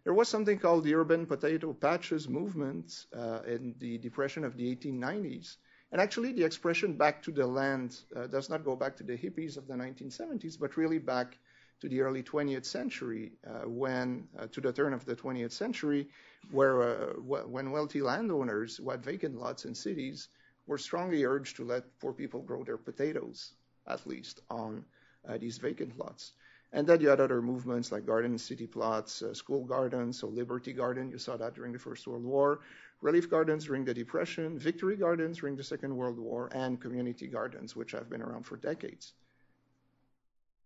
there 0.04 0.12
was 0.12 0.28
something 0.28 0.58
called 0.58 0.84
the 0.84 0.94
urban 0.94 1.24
potato 1.24 1.72
patches 1.72 2.28
movement 2.28 3.06
uh, 3.16 3.40
in 3.46 3.74
the 3.78 3.96
depression 3.96 4.44
of 4.44 4.58
the 4.58 4.76
1890s. 4.76 5.56
And 5.90 6.00
actually, 6.00 6.32
the 6.32 6.44
expression 6.44 6.94
back 6.94 7.22
to 7.22 7.32
the 7.32 7.46
land 7.46 7.98
uh, 8.14 8.26
does 8.26 8.50
not 8.50 8.64
go 8.64 8.76
back 8.76 8.96
to 8.96 9.04
the 9.04 9.16
hippies 9.16 9.56
of 9.56 9.66
the 9.66 9.74
1970s, 9.74 10.58
but 10.58 10.76
really 10.76 10.98
back 10.98 11.38
to 11.80 11.88
the 11.88 12.00
early 12.00 12.22
20th 12.22 12.64
century, 12.64 13.32
uh, 13.46 13.68
when 13.68 14.26
to 14.50 14.60
the 14.60 14.72
turn 14.72 14.92
of 14.92 15.04
the 15.04 15.14
20th 15.14 15.52
century, 15.52 16.08
where 16.50 17.12
when 17.22 17.70
wealthy 17.70 18.02
landowners 18.02 18.76
who 18.76 18.90
had 18.90 19.02
vacant 19.04 19.38
lots 19.38 19.64
in 19.64 19.74
cities 19.74 20.28
were 20.66 20.76
strongly 20.76 21.24
urged 21.24 21.56
to 21.56 21.64
let 21.64 21.98
poor 22.00 22.12
people 22.12 22.42
grow 22.42 22.64
their 22.64 22.76
potatoes 22.76 23.54
at 23.88 24.06
least, 24.06 24.40
on 24.50 24.84
uh, 25.26 25.38
these 25.38 25.58
vacant 25.58 25.98
lots. 25.98 26.32
And 26.72 26.86
then 26.86 27.00
you 27.00 27.08
had 27.08 27.20
other 27.20 27.40
movements 27.40 27.90
like 27.92 28.04
garden 28.04 28.36
city 28.36 28.66
plots, 28.66 29.22
uh, 29.22 29.32
school 29.32 29.64
gardens, 29.64 30.18
so 30.18 30.28
Liberty 30.28 30.72
Garden, 30.72 31.10
you 31.10 31.18
saw 31.18 31.36
that 31.36 31.54
during 31.54 31.72
the 31.72 31.78
First 31.78 32.06
World 32.06 32.24
War, 32.24 32.60
relief 33.00 33.30
gardens 33.30 33.64
during 33.64 33.84
the 33.84 33.94
Depression, 33.94 34.58
victory 34.58 34.96
gardens 34.96 35.38
during 35.38 35.56
the 35.56 35.64
Second 35.64 35.96
World 35.96 36.18
War, 36.18 36.50
and 36.52 36.80
community 36.80 37.26
gardens, 37.26 37.74
which 37.74 37.92
have 37.92 38.10
been 38.10 38.20
around 38.20 38.44
for 38.44 38.56
decades. 38.56 39.14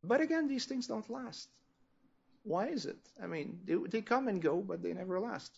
But 0.03 0.21
again, 0.21 0.49
these 0.49 0.67
things 0.67 0.89
don't 0.89 1.09
last. 1.09 1.49
Why 2.43 2.67
is 2.67 2.87
it? 2.87 2.99
I 3.23 3.29
mean, 3.29 3.61
they, 3.65 3.77
they 3.77 4.03
come 4.03 4.27
and 4.27 4.43
go, 4.43 4.57
but 4.57 4.83
they 4.83 4.93
never 4.93 5.21
last. 5.21 5.53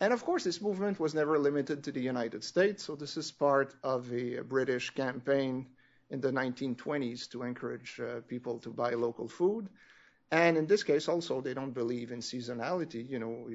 And 0.00 0.12
of 0.12 0.24
course, 0.24 0.44
this 0.44 0.62
movement 0.62 1.00
was 1.00 1.12
never 1.12 1.40
limited 1.40 1.82
to 1.82 1.92
the 1.92 2.00
United 2.00 2.44
States, 2.44 2.84
so 2.84 2.94
this 2.94 3.16
is 3.16 3.32
part 3.32 3.74
of 3.82 4.12
a 4.12 4.42
British 4.42 4.90
campaign 4.90 5.66
in 6.10 6.20
the 6.20 6.30
1920s 6.30 7.28
to 7.30 7.42
encourage 7.42 8.00
uh, 8.00 8.20
people 8.28 8.58
to 8.60 8.70
buy 8.70 8.94
local 8.94 9.28
food. 9.28 9.68
And 10.30 10.58
in 10.58 10.66
this 10.66 10.82
case, 10.82 11.08
also, 11.08 11.40
they 11.40 11.54
don't 11.54 11.72
believe 11.72 12.12
in 12.12 12.20
seasonality. 12.20 13.08
You 13.08 13.18
know, 13.18 13.48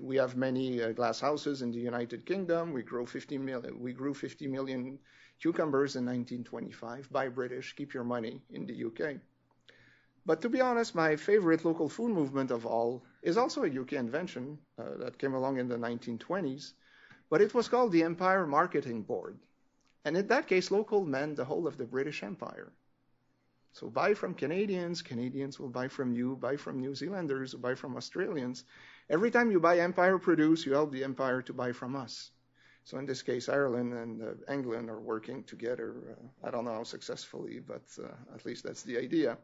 we, 0.00 0.16
have 0.16 0.36
many 0.36 0.82
uh, 0.82 0.92
glass 0.92 1.20
houses 1.20 1.60
in 1.60 1.70
the 1.70 1.78
United 1.78 2.24
Kingdom. 2.24 2.72
We 2.72 2.82
grow 2.82 3.04
50 3.04 3.36
million. 3.38 3.78
We 3.78 3.92
grew 3.92 4.14
50 4.14 4.46
million 4.46 4.98
cucumbers 5.40 5.96
in 5.96 6.06
1925. 6.06 7.12
Buy 7.12 7.28
British, 7.28 7.74
keep 7.76 7.92
your 7.92 8.04
money 8.04 8.40
in 8.50 8.64
the 8.64 8.84
UK. 8.84 9.20
But 10.24 10.40
to 10.42 10.48
be 10.48 10.60
honest, 10.60 10.94
my 10.94 11.16
favorite 11.16 11.64
local 11.64 11.88
food 11.88 12.10
movement 12.12 12.50
of 12.50 12.64
all 12.66 13.04
is 13.22 13.36
also 13.36 13.64
a 13.64 13.80
UK 13.80 13.92
invention 13.92 14.58
uh, 14.78 14.96
that 14.98 15.18
came 15.18 15.34
along 15.34 15.58
in 15.58 15.68
the 15.68 15.76
1920s. 15.76 16.72
But 17.28 17.42
it 17.42 17.54
was 17.54 17.68
called 17.68 17.92
the 17.92 18.02
Empire 18.02 18.46
Marketing 18.46 19.02
Board. 19.02 19.38
And 20.06 20.16
in 20.16 20.28
that 20.28 20.46
case, 20.46 20.70
local 20.70 21.04
meant 21.04 21.34
the 21.34 21.44
whole 21.44 21.66
of 21.66 21.76
the 21.76 21.84
British 21.84 22.22
Empire. 22.22 22.72
So 23.72 23.90
buy 23.90 24.14
from 24.14 24.34
Canadians, 24.34 25.02
Canadians 25.02 25.58
will 25.58 25.68
buy 25.68 25.88
from 25.88 26.12
you, 26.12 26.36
buy 26.36 26.56
from 26.58 26.78
New 26.78 26.94
Zealanders, 26.94 27.54
buy 27.54 27.74
from 27.74 27.96
Australians. 27.96 28.62
Every 29.10 29.32
time 29.32 29.50
you 29.50 29.58
buy 29.58 29.80
Empire 29.80 30.18
produce, 30.18 30.64
you 30.64 30.74
help 30.74 30.92
the 30.92 31.02
Empire 31.02 31.42
to 31.42 31.52
buy 31.52 31.72
from 31.72 31.96
us. 31.96 32.30
So 32.84 32.98
in 32.98 33.06
this 33.06 33.22
case, 33.22 33.48
Ireland 33.48 33.94
and 33.94 34.22
uh, 34.22 34.52
England 34.52 34.90
are 34.90 35.00
working 35.00 35.42
together. 35.42 35.92
Uh, 36.12 36.46
I 36.46 36.52
don't 36.52 36.66
know 36.66 36.74
how 36.74 36.84
successfully, 36.84 37.58
but 37.58 37.82
uh, 37.98 38.06
at 38.32 38.46
least 38.46 38.62
that's 38.62 38.84
the 38.84 38.98
idea. 38.98 39.36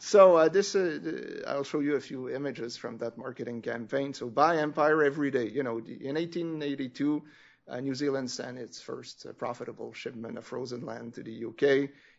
So 0.00 0.36
uh, 0.36 0.48
this, 0.48 0.74
uh, 0.74 1.42
I'll 1.46 1.62
show 1.62 1.80
you 1.80 1.96
a 1.96 2.00
few 2.00 2.30
images 2.30 2.78
from 2.78 2.96
that 2.98 3.18
marketing 3.18 3.60
campaign. 3.60 4.14
So 4.14 4.30
buy 4.30 4.56
Empire 4.56 5.04
every 5.04 5.30
day. 5.30 5.48
You 5.50 5.62
know, 5.62 5.76
in 5.76 6.14
1882, 6.14 7.16
uh, 7.16 7.28
New 7.80 7.94
Zealand 7.94 8.30
sent 8.30 8.58
its 8.58 8.80
first 8.80 9.26
uh, 9.26 9.32
profitable 9.32 9.92
shipment 9.92 10.36
of 10.36 10.44
frozen 10.44 10.84
lamb 10.84 11.10
to 11.12 11.22
the 11.22 11.44
UK. 11.46 11.62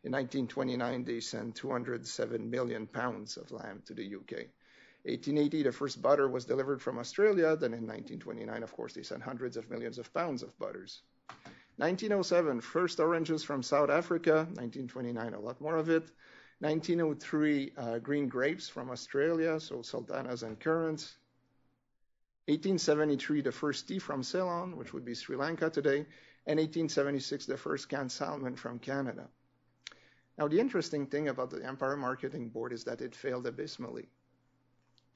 In 0.03 0.11
1929, 0.11 1.03
they 1.03 1.19
sent 1.19 1.55
207 1.55 2.49
million 2.49 2.87
pounds 2.87 3.37
of 3.37 3.51
lamb 3.51 3.81
to 3.85 3.93
the 3.93 4.05
UK. 4.15 4.47
1880, 5.03 5.63
the 5.63 5.71
first 5.71 6.01
butter 6.01 6.27
was 6.27 6.45
delivered 6.45 6.81
from 6.81 6.97
Australia. 6.97 7.55
Then 7.55 7.73
in 7.73 7.85
1929, 7.85 8.63
of 8.63 8.73
course, 8.73 8.93
they 8.93 9.03
sent 9.03 9.21
hundreds 9.21 9.55
of 9.55 9.69
millions 9.69 9.99
of 9.99 10.11
pounds 10.13 10.41
of 10.41 10.57
butters. 10.57 11.03
1907, 11.77 12.61
first 12.61 12.99
oranges 12.99 13.43
from 13.43 13.61
South 13.61 13.91
Africa. 13.91 14.47
1929, 14.55 15.33
a 15.33 15.39
lot 15.39 15.61
more 15.61 15.75
of 15.75 15.89
it. 15.89 16.09
1903, 16.59 17.73
uh, 17.77 17.99
green 17.99 18.27
grapes 18.27 18.67
from 18.67 18.89
Australia, 18.89 19.59
so 19.59 19.81
sultanas 19.83 20.41
and 20.41 20.59
currants. 20.59 21.17
1873, 22.47 23.41
the 23.41 23.51
first 23.51 23.87
tea 23.87 23.97
from 23.97 24.21
Ceylon, 24.21 24.77
which 24.77 24.93
would 24.93 25.03
be 25.03 25.15
Sri 25.15 25.35
Lanka 25.35 25.69
today, 25.69 26.05
and 26.45 26.59
1876, 26.59 27.47
the 27.47 27.57
first 27.57 27.89
canned 27.89 28.11
salmon 28.11 28.55
from 28.55 28.77
Canada. 28.77 29.27
Now, 30.37 30.47
the 30.47 30.59
interesting 30.59 31.07
thing 31.07 31.29
about 31.29 31.49
the 31.49 31.65
Empire 31.65 31.97
Marketing 31.97 32.49
Board 32.49 32.71
is 32.71 32.83
that 32.83 33.01
it 33.01 33.15
failed 33.15 33.47
abysmally. 33.47 34.09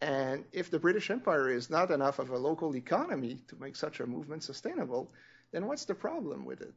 And 0.02 0.46
if 0.54 0.72
the 0.72 0.80
British 0.80 1.12
Empire 1.12 1.50
is 1.50 1.70
not 1.70 1.92
enough 1.92 2.20
of 2.20 2.30
a 2.30 2.38
local 2.38 2.76
economy 2.76 3.40
to 3.50 3.56
make 3.58 3.76
such 3.76 4.00
a 4.00 4.08
movement 4.08 4.44
sustainable, 4.44 5.12
then 5.52 5.68
what's 5.68 5.86
the 5.86 5.96
problem 5.96 6.46
with 6.46 6.62
it? 6.62 6.74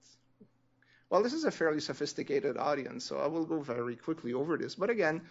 Well, 1.08 1.22
this 1.22 1.32
is 1.32 1.44
a 1.44 1.50
fairly 1.50 1.80
sophisticated 1.80 2.56
audience, 2.56 3.04
so 3.04 3.18
I 3.18 3.26
will 3.26 3.46
go 3.46 3.60
very 3.60 3.96
quickly 3.96 4.32
over 4.32 4.58
this. 4.58 4.74
But 4.74 4.90
again, 4.90 5.22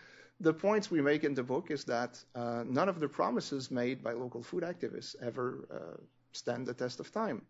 the 0.41 0.53
points 0.53 0.89
we 0.89 1.01
make 1.01 1.24
in 1.24 1.36
the 1.36 1.43
book 1.43 1.69
is 1.69 1.83
that 1.86 2.19
uh, 2.36 2.63
none 2.65 2.89
of 2.89 3.00
the 3.00 3.07
promises 3.07 3.69
made 3.69 4.03
by 4.03 4.13
local 4.13 4.41
food 4.41 4.63
activists 4.63 5.15
ever 5.21 5.67
uh, 5.71 5.98
stand 6.31 6.65
the 6.65 6.74
test 6.74 7.00
of 7.00 7.12
time. 7.12 7.43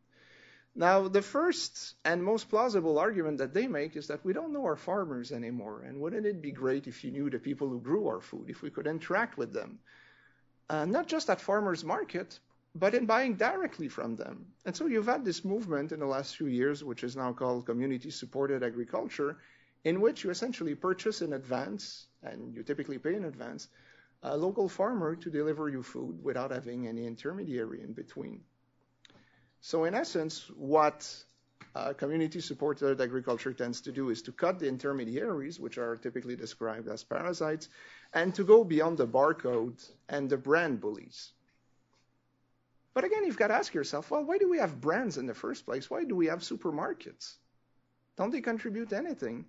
Now, 0.75 1.07
the 1.07 1.21
first 1.21 1.95
and 2.05 2.23
most 2.23 2.49
plausible 2.49 2.97
argument 2.97 3.39
that 3.39 3.53
they 3.53 3.67
make 3.67 3.95
is 3.95 4.07
that 4.07 4.23
we 4.23 4.33
don't 4.33 4.53
know 4.53 4.65
our 4.65 4.77
farmers 4.77 5.31
anymore, 5.31 5.83
and 5.85 5.99
wouldn't 5.99 6.25
it 6.25 6.41
be 6.41 6.51
great 6.51 6.87
if 6.87 7.03
you 7.03 7.11
knew 7.11 7.29
the 7.29 7.39
people 7.39 7.67
who 7.67 7.79
grew 7.79 8.07
our 8.07 8.21
food, 8.21 8.49
if 8.49 8.61
we 8.61 8.69
could 8.69 8.87
interact 8.87 9.37
with 9.37 9.51
them? 9.53 9.79
Uh, 10.69 10.85
not 10.85 11.07
just 11.07 11.29
at 11.29 11.41
farmers 11.41 11.83
market, 11.83 12.39
but 12.73 12.93
in 12.93 13.05
buying 13.05 13.35
directly 13.35 13.89
from 13.89 14.15
them. 14.15 14.45
And 14.65 14.75
so 14.75 14.85
you've 14.85 15.07
had 15.07 15.25
this 15.25 15.43
movement 15.43 15.91
in 15.91 15.99
the 15.99 16.05
last 16.05 16.37
few 16.37 16.47
years, 16.47 16.83
which 16.83 17.03
is 17.03 17.17
now 17.17 17.33
called 17.33 17.65
community 17.65 18.09
supported 18.09 18.63
agriculture, 18.63 19.37
in 19.83 19.99
which 19.99 20.23
you 20.23 20.29
essentially 20.29 20.75
purchase 20.75 21.21
in 21.21 21.33
advance, 21.33 22.07
and 22.23 22.53
you 22.55 22.63
typically 22.63 22.97
pay 22.97 23.15
in 23.15 23.25
advance, 23.25 23.67
a 24.23 24.37
local 24.37 24.69
farmer 24.69 25.15
to 25.15 25.29
deliver 25.29 25.69
you 25.69 25.81
food 25.81 26.23
without 26.23 26.51
having 26.51 26.87
any 26.87 27.05
intermediary 27.05 27.81
in 27.81 27.93
between. 27.93 28.41
So 29.61 29.85
in 29.85 29.93
essence, 29.93 30.49
what 30.55 31.07
uh, 31.75 31.93
community 31.93 32.41
supported 32.41 32.99
agriculture 32.99 33.53
tends 33.53 33.81
to 33.81 33.91
do 33.91 34.09
is 34.09 34.21
to 34.23 34.31
cut 34.31 34.59
the 34.59 34.67
intermediaries, 34.67 35.59
which 35.59 35.77
are 35.77 35.95
typically 35.95 36.35
described 36.35 36.87
as 36.87 37.03
parasites, 37.03 37.69
and 38.13 38.35
to 38.35 38.43
go 38.43 38.63
beyond 38.63 38.97
the 38.97 39.07
barcode 39.07 39.79
and 40.09 40.29
the 40.29 40.37
brand 40.37 40.81
bullies. 40.81 41.31
But 42.93 43.05
again, 43.05 43.23
you've 43.23 43.37
got 43.37 43.47
to 43.47 43.53
ask 43.53 43.73
yourself, 43.73 44.11
well, 44.11 44.25
why 44.25 44.37
do 44.37 44.49
we 44.49 44.57
have 44.57 44.81
brands 44.81 45.17
in 45.17 45.25
the 45.25 45.33
first 45.33 45.65
place? 45.65 45.89
Why 45.89 46.03
do 46.03 46.15
we 46.15 46.25
have 46.27 46.39
supermarkets? 46.39 47.35
Don't 48.17 48.31
they 48.31 48.41
contribute 48.41 48.91
anything? 48.91 49.45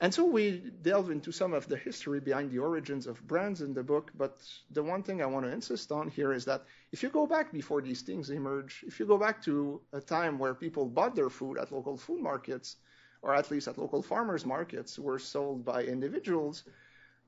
And 0.00 0.12
so 0.12 0.24
we 0.24 0.72
delve 0.82 1.10
into 1.10 1.32
some 1.32 1.54
of 1.54 1.68
the 1.68 1.76
history 1.76 2.20
behind 2.20 2.50
the 2.50 2.58
origins 2.58 3.06
of 3.06 3.24
brands 3.26 3.60
in 3.62 3.74
the 3.74 3.82
book. 3.82 4.10
But 4.14 4.42
the 4.70 4.82
one 4.82 5.02
thing 5.02 5.22
I 5.22 5.26
want 5.26 5.46
to 5.46 5.52
insist 5.52 5.92
on 5.92 6.08
here 6.08 6.32
is 6.32 6.44
that 6.46 6.64
if 6.92 7.02
you 7.02 7.08
go 7.08 7.26
back 7.26 7.52
before 7.52 7.80
these 7.80 8.02
things 8.02 8.30
emerge, 8.30 8.84
if 8.86 8.98
you 8.98 9.06
go 9.06 9.18
back 9.18 9.40
to 9.44 9.80
a 9.92 10.00
time 10.00 10.38
where 10.38 10.54
people 10.54 10.86
bought 10.86 11.14
their 11.14 11.30
food 11.30 11.58
at 11.58 11.72
local 11.72 11.96
food 11.96 12.20
markets, 12.20 12.76
or 13.22 13.34
at 13.34 13.50
least 13.50 13.68
at 13.68 13.78
local 13.78 14.02
farmers 14.02 14.44
markets, 14.44 14.98
were 14.98 15.18
sold 15.18 15.64
by 15.64 15.84
individuals, 15.84 16.64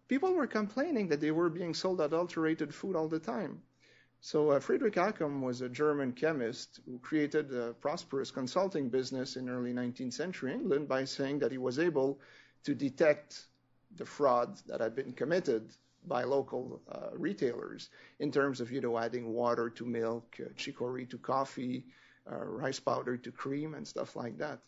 people 0.09 0.35
were 0.35 0.47
complaining 0.47 1.09
that 1.09 1.21
they 1.21 1.31
were 1.31 1.49
being 1.49 1.73
sold 1.73 2.01
adulterated 2.01 2.75
food 2.75 2.97
all 2.97 3.09
the 3.09 3.21
time. 3.21 3.63
So 4.21 4.51
uh, 4.51 4.61
Friedrich 4.61 4.95
Accum 4.95 5.41
was 5.41 5.61
a 5.61 5.69
German 5.69 6.13
chemist 6.13 6.81
who 6.85 6.99
created 6.99 7.55
a 7.55 7.75
prosperous 7.75 8.31
consulting 8.31 8.89
business 8.89 9.37
in 9.37 9.49
early 9.49 9.73
19th 9.73 10.15
century 10.15 10.53
England 10.53 10.89
by 10.89 11.05
saying 11.05 11.39
that 11.39 11.53
he 11.53 11.59
was 11.59 11.79
able 11.79 12.19
to 12.67 12.75
detect 12.75 13.47
the 13.97 14.05
fraud 14.05 14.59
that 14.67 14.81
had 14.81 14.95
been 14.95 15.13
committed 15.13 15.73
by 16.07 16.25
local 16.25 16.81
uh, 16.91 17.11
retailers 17.15 17.89
in 18.19 18.31
terms 18.31 18.61
of 18.61 18.71
you 18.71 18.81
know 18.81 18.99
adding 18.99 19.33
water 19.33 19.71
to 19.71 19.85
milk, 19.85 20.37
uh, 20.41 20.49
chicory 20.57 21.07
to 21.07 21.19
coffee, 21.19 21.85
uh, 22.31 22.45
rice 22.45 22.81
powder 22.81 23.17
to 23.17 23.31
cream, 23.31 23.75
and 23.75 23.87
stuff 23.87 24.17
like 24.17 24.39
that. 24.39 24.59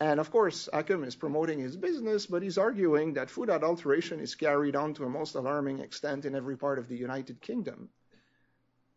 And 0.00 0.20
of 0.20 0.30
course, 0.30 0.68
Accum 0.72 1.04
is 1.06 1.16
promoting 1.16 1.58
his 1.58 1.76
business, 1.76 2.26
but 2.26 2.42
he's 2.42 2.58
arguing 2.58 3.14
that 3.14 3.30
food 3.30 3.50
adulteration 3.50 4.20
is 4.20 4.34
carried 4.34 4.76
on 4.76 4.94
to 4.94 5.04
a 5.04 5.10
most 5.10 5.34
alarming 5.34 5.80
extent 5.80 6.24
in 6.24 6.34
every 6.34 6.56
part 6.56 6.78
of 6.78 6.88
the 6.88 6.96
United 6.96 7.40
Kingdom. 7.40 7.90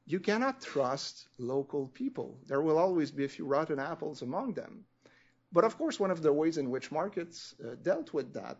You 0.06 0.20
cannot 0.20 0.62
trust 0.62 1.28
local 1.38 1.88
people. 1.88 2.40
There 2.48 2.62
will 2.62 2.78
always 2.78 3.12
be 3.12 3.24
a 3.24 3.30
few 3.30 3.46
rotten 3.46 3.80
apples 3.80 4.22
among 4.22 4.54
them. 4.54 4.86
But 5.54 5.64
of 5.64 5.78
course, 5.78 6.00
one 6.00 6.12
of 6.12 6.24
the 6.24 6.34
ways 6.34 6.58
in 6.58 6.72
which 6.72 6.92
markets 6.92 7.54
uh, 7.64 7.76
dealt 7.82 8.12
with 8.12 8.34
that 8.34 8.58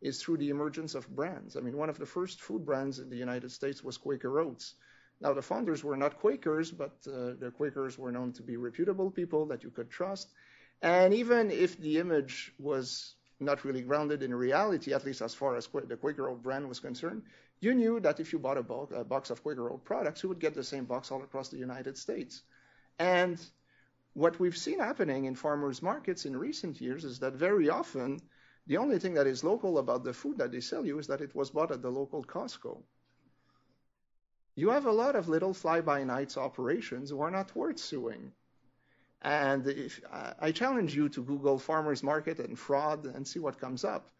is 0.00 0.22
through 0.22 0.38
the 0.38 0.48
emergence 0.48 0.94
of 0.94 1.14
brands. 1.14 1.56
I 1.56 1.60
mean, 1.60 1.76
one 1.76 1.90
of 1.90 1.98
the 1.98 2.06
first 2.06 2.40
food 2.40 2.64
brands 2.64 2.98
in 2.98 3.10
the 3.10 3.16
United 3.16 3.52
States 3.52 3.84
was 3.84 3.98
Quaker 3.98 4.40
Oats. 4.40 4.74
Now, 5.20 5.34
the 5.34 5.42
founders 5.42 5.84
were 5.84 5.98
not 5.98 6.18
Quakers, 6.18 6.70
but 6.70 6.92
uh, 7.06 7.36
the 7.38 7.52
Quakers 7.54 7.98
were 7.98 8.10
known 8.10 8.32
to 8.32 8.42
be 8.42 8.56
reputable 8.56 9.10
people 9.10 9.44
that 9.46 9.62
you 9.62 9.70
could 9.70 9.90
trust. 9.90 10.32
And 10.80 11.12
even 11.12 11.50
if 11.50 11.78
the 11.78 11.98
image 11.98 12.54
was 12.58 13.14
not 13.38 13.64
really 13.66 13.82
grounded 13.82 14.22
in 14.22 14.34
reality, 14.34 14.94
at 14.94 15.04
least 15.04 15.20
as 15.20 15.34
far 15.34 15.56
as 15.56 15.68
the 15.86 15.96
Quaker 15.96 16.30
Oat 16.30 16.42
brand 16.42 16.66
was 16.66 16.80
concerned, 16.80 17.22
you 17.60 17.74
knew 17.74 18.00
that 18.00 18.18
if 18.18 18.32
you 18.32 18.38
bought 18.38 18.56
a, 18.56 18.96
a 18.96 19.04
box 19.04 19.28
of 19.28 19.42
Quaker 19.42 19.70
Oat 19.70 19.84
products, 19.84 20.22
you 20.22 20.30
would 20.30 20.40
get 20.40 20.54
the 20.54 20.64
same 20.64 20.86
box 20.86 21.10
all 21.10 21.22
across 21.22 21.50
the 21.50 21.58
United 21.58 21.98
States. 21.98 22.42
And 22.98 23.38
what 24.20 24.38
we've 24.38 24.56
seen 24.56 24.78
happening 24.78 25.24
in 25.24 25.34
farmers 25.34 25.80
markets 25.80 26.26
in 26.26 26.36
recent 26.36 26.78
years 26.78 27.04
is 27.04 27.20
that 27.20 27.32
very 27.32 27.70
often 27.70 28.20
the 28.66 28.76
only 28.76 28.98
thing 28.98 29.14
that 29.14 29.26
is 29.26 29.42
local 29.42 29.78
about 29.78 30.04
the 30.04 30.12
food 30.12 30.36
that 30.38 30.52
they 30.52 30.60
sell 30.60 30.84
you 30.84 30.98
is 30.98 31.06
that 31.06 31.22
it 31.22 31.34
was 31.34 31.50
bought 31.50 31.72
at 31.72 31.80
the 31.80 31.90
local 31.90 32.22
Costco. 32.22 32.82
You 34.56 34.68
have 34.70 34.84
a 34.84 34.92
lot 34.92 35.16
of 35.16 35.30
little 35.30 35.54
fly-by-nights 35.54 36.36
operations 36.36 37.08
who 37.08 37.22
are 37.22 37.30
not 37.30 37.56
worth 37.56 37.78
suing. 37.78 38.32
And 39.22 39.66
if, 39.66 40.00
I 40.38 40.52
challenge 40.52 40.94
you 40.94 41.08
to 41.08 41.22
Google 41.22 41.58
farmers 41.58 42.02
market 42.02 42.40
and 42.40 42.58
fraud 42.58 43.06
and 43.06 43.26
see 43.26 43.38
what 43.38 43.58
comes 43.58 43.84
up. 43.84 44.10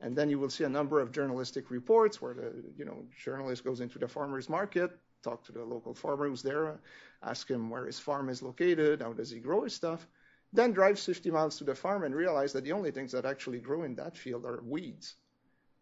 And 0.00 0.16
then 0.16 0.30
you 0.30 0.38
will 0.38 0.48
see 0.48 0.64
a 0.64 0.70
number 0.70 1.00
of 1.00 1.12
journalistic 1.12 1.70
reports 1.70 2.22
where 2.22 2.32
the 2.32 2.50
you 2.78 2.86
know 2.86 3.04
journalist 3.22 3.62
goes 3.64 3.80
into 3.80 3.98
the 3.98 4.08
farmers 4.08 4.48
market, 4.48 4.90
talk 5.22 5.44
to 5.44 5.52
the 5.52 5.64
local 5.64 5.94
farmer 5.94 6.28
who's 6.28 6.42
there, 6.42 6.78
ask 7.22 7.48
him 7.48 7.70
where 7.70 7.86
his 7.86 7.98
farm 7.98 8.28
is 8.28 8.42
located, 8.42 9.02
how 9.02 9.12
does 9.12 9.30
he 9.30 9.38
grow 9.38 9.64
his 9.64 9.74
stuff, 9.74 10.06
then 10.52 10.72
drives 10.72 11.04
50 11.04 11.30
miles 11.30 11.58
to 11.58 11.64
the 11.64 11.74
farm 11.74 12.04
and 12.04 12.14
realize 12.14 12.52
that 12.52 12.64
the 12.64 12.72
only 12.72 12.90
things 12.90 13.12
that 13.12 13.24
actually 13.24 13.58
grow 13.58 13.84
in 13.84 13.94
that 13.96 14.16
field 14.16 14.44
are 14.44 14.62
weeds. 14.64 15.14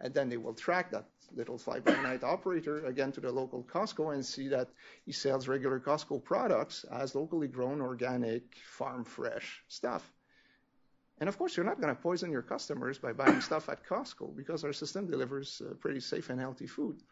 And 0.01 0.15
then 0.15 0.29
they 0.29 0.37
will 0.37 0.55
track 0.55 0.91
that 0.93 1.07
little 1.35 1.59
fly-by-night 1.59 2.23
operator 2.23 2.87
again 2.87 3.13
to 3.13 3.21
the 3.21 3.33
local 3.33 3.65
Costco 3.65 4.15
and 4.15 4.25
see 4.25 4.49
that 4.49 4.69
he 5.05 5.13
sells 5.13 5.49
regular 5.49 5.81
Costco 5.81 6.23
products 6.23 6.85
as 6.85 7.15
locally 7.15 7.49
grown, 7.49 7.81
organic, 7.81 8.43
farm 8.65 9.05
fresh 9.05 9.63
stuff. 9.69 10.13
And 11.21 11.29
of 11.29 11.37
course, 11.37 11.57
you're 11.57 11.67
not 11.67 11.81
going 11.81 11.95
to 11.95 12.01
poison 12.01 12.31
your 12.31 12.43
customers 12.43 12.99
by 12.99 13.13
buying 13.13 13.41
stuff 13.41 13.69
at 13.69 13.85
Costco 13.85 14.37
because 14.37 14.65
our 14.65 14.73
system 14.73 15.11
delivers 15.11 15.61
uh, 15.61 15.75
pretty 15.75 16.01
safe 16.01 16.31
and 16.31 16.41
healthy 16.41 16.67
food. 16.67 17.03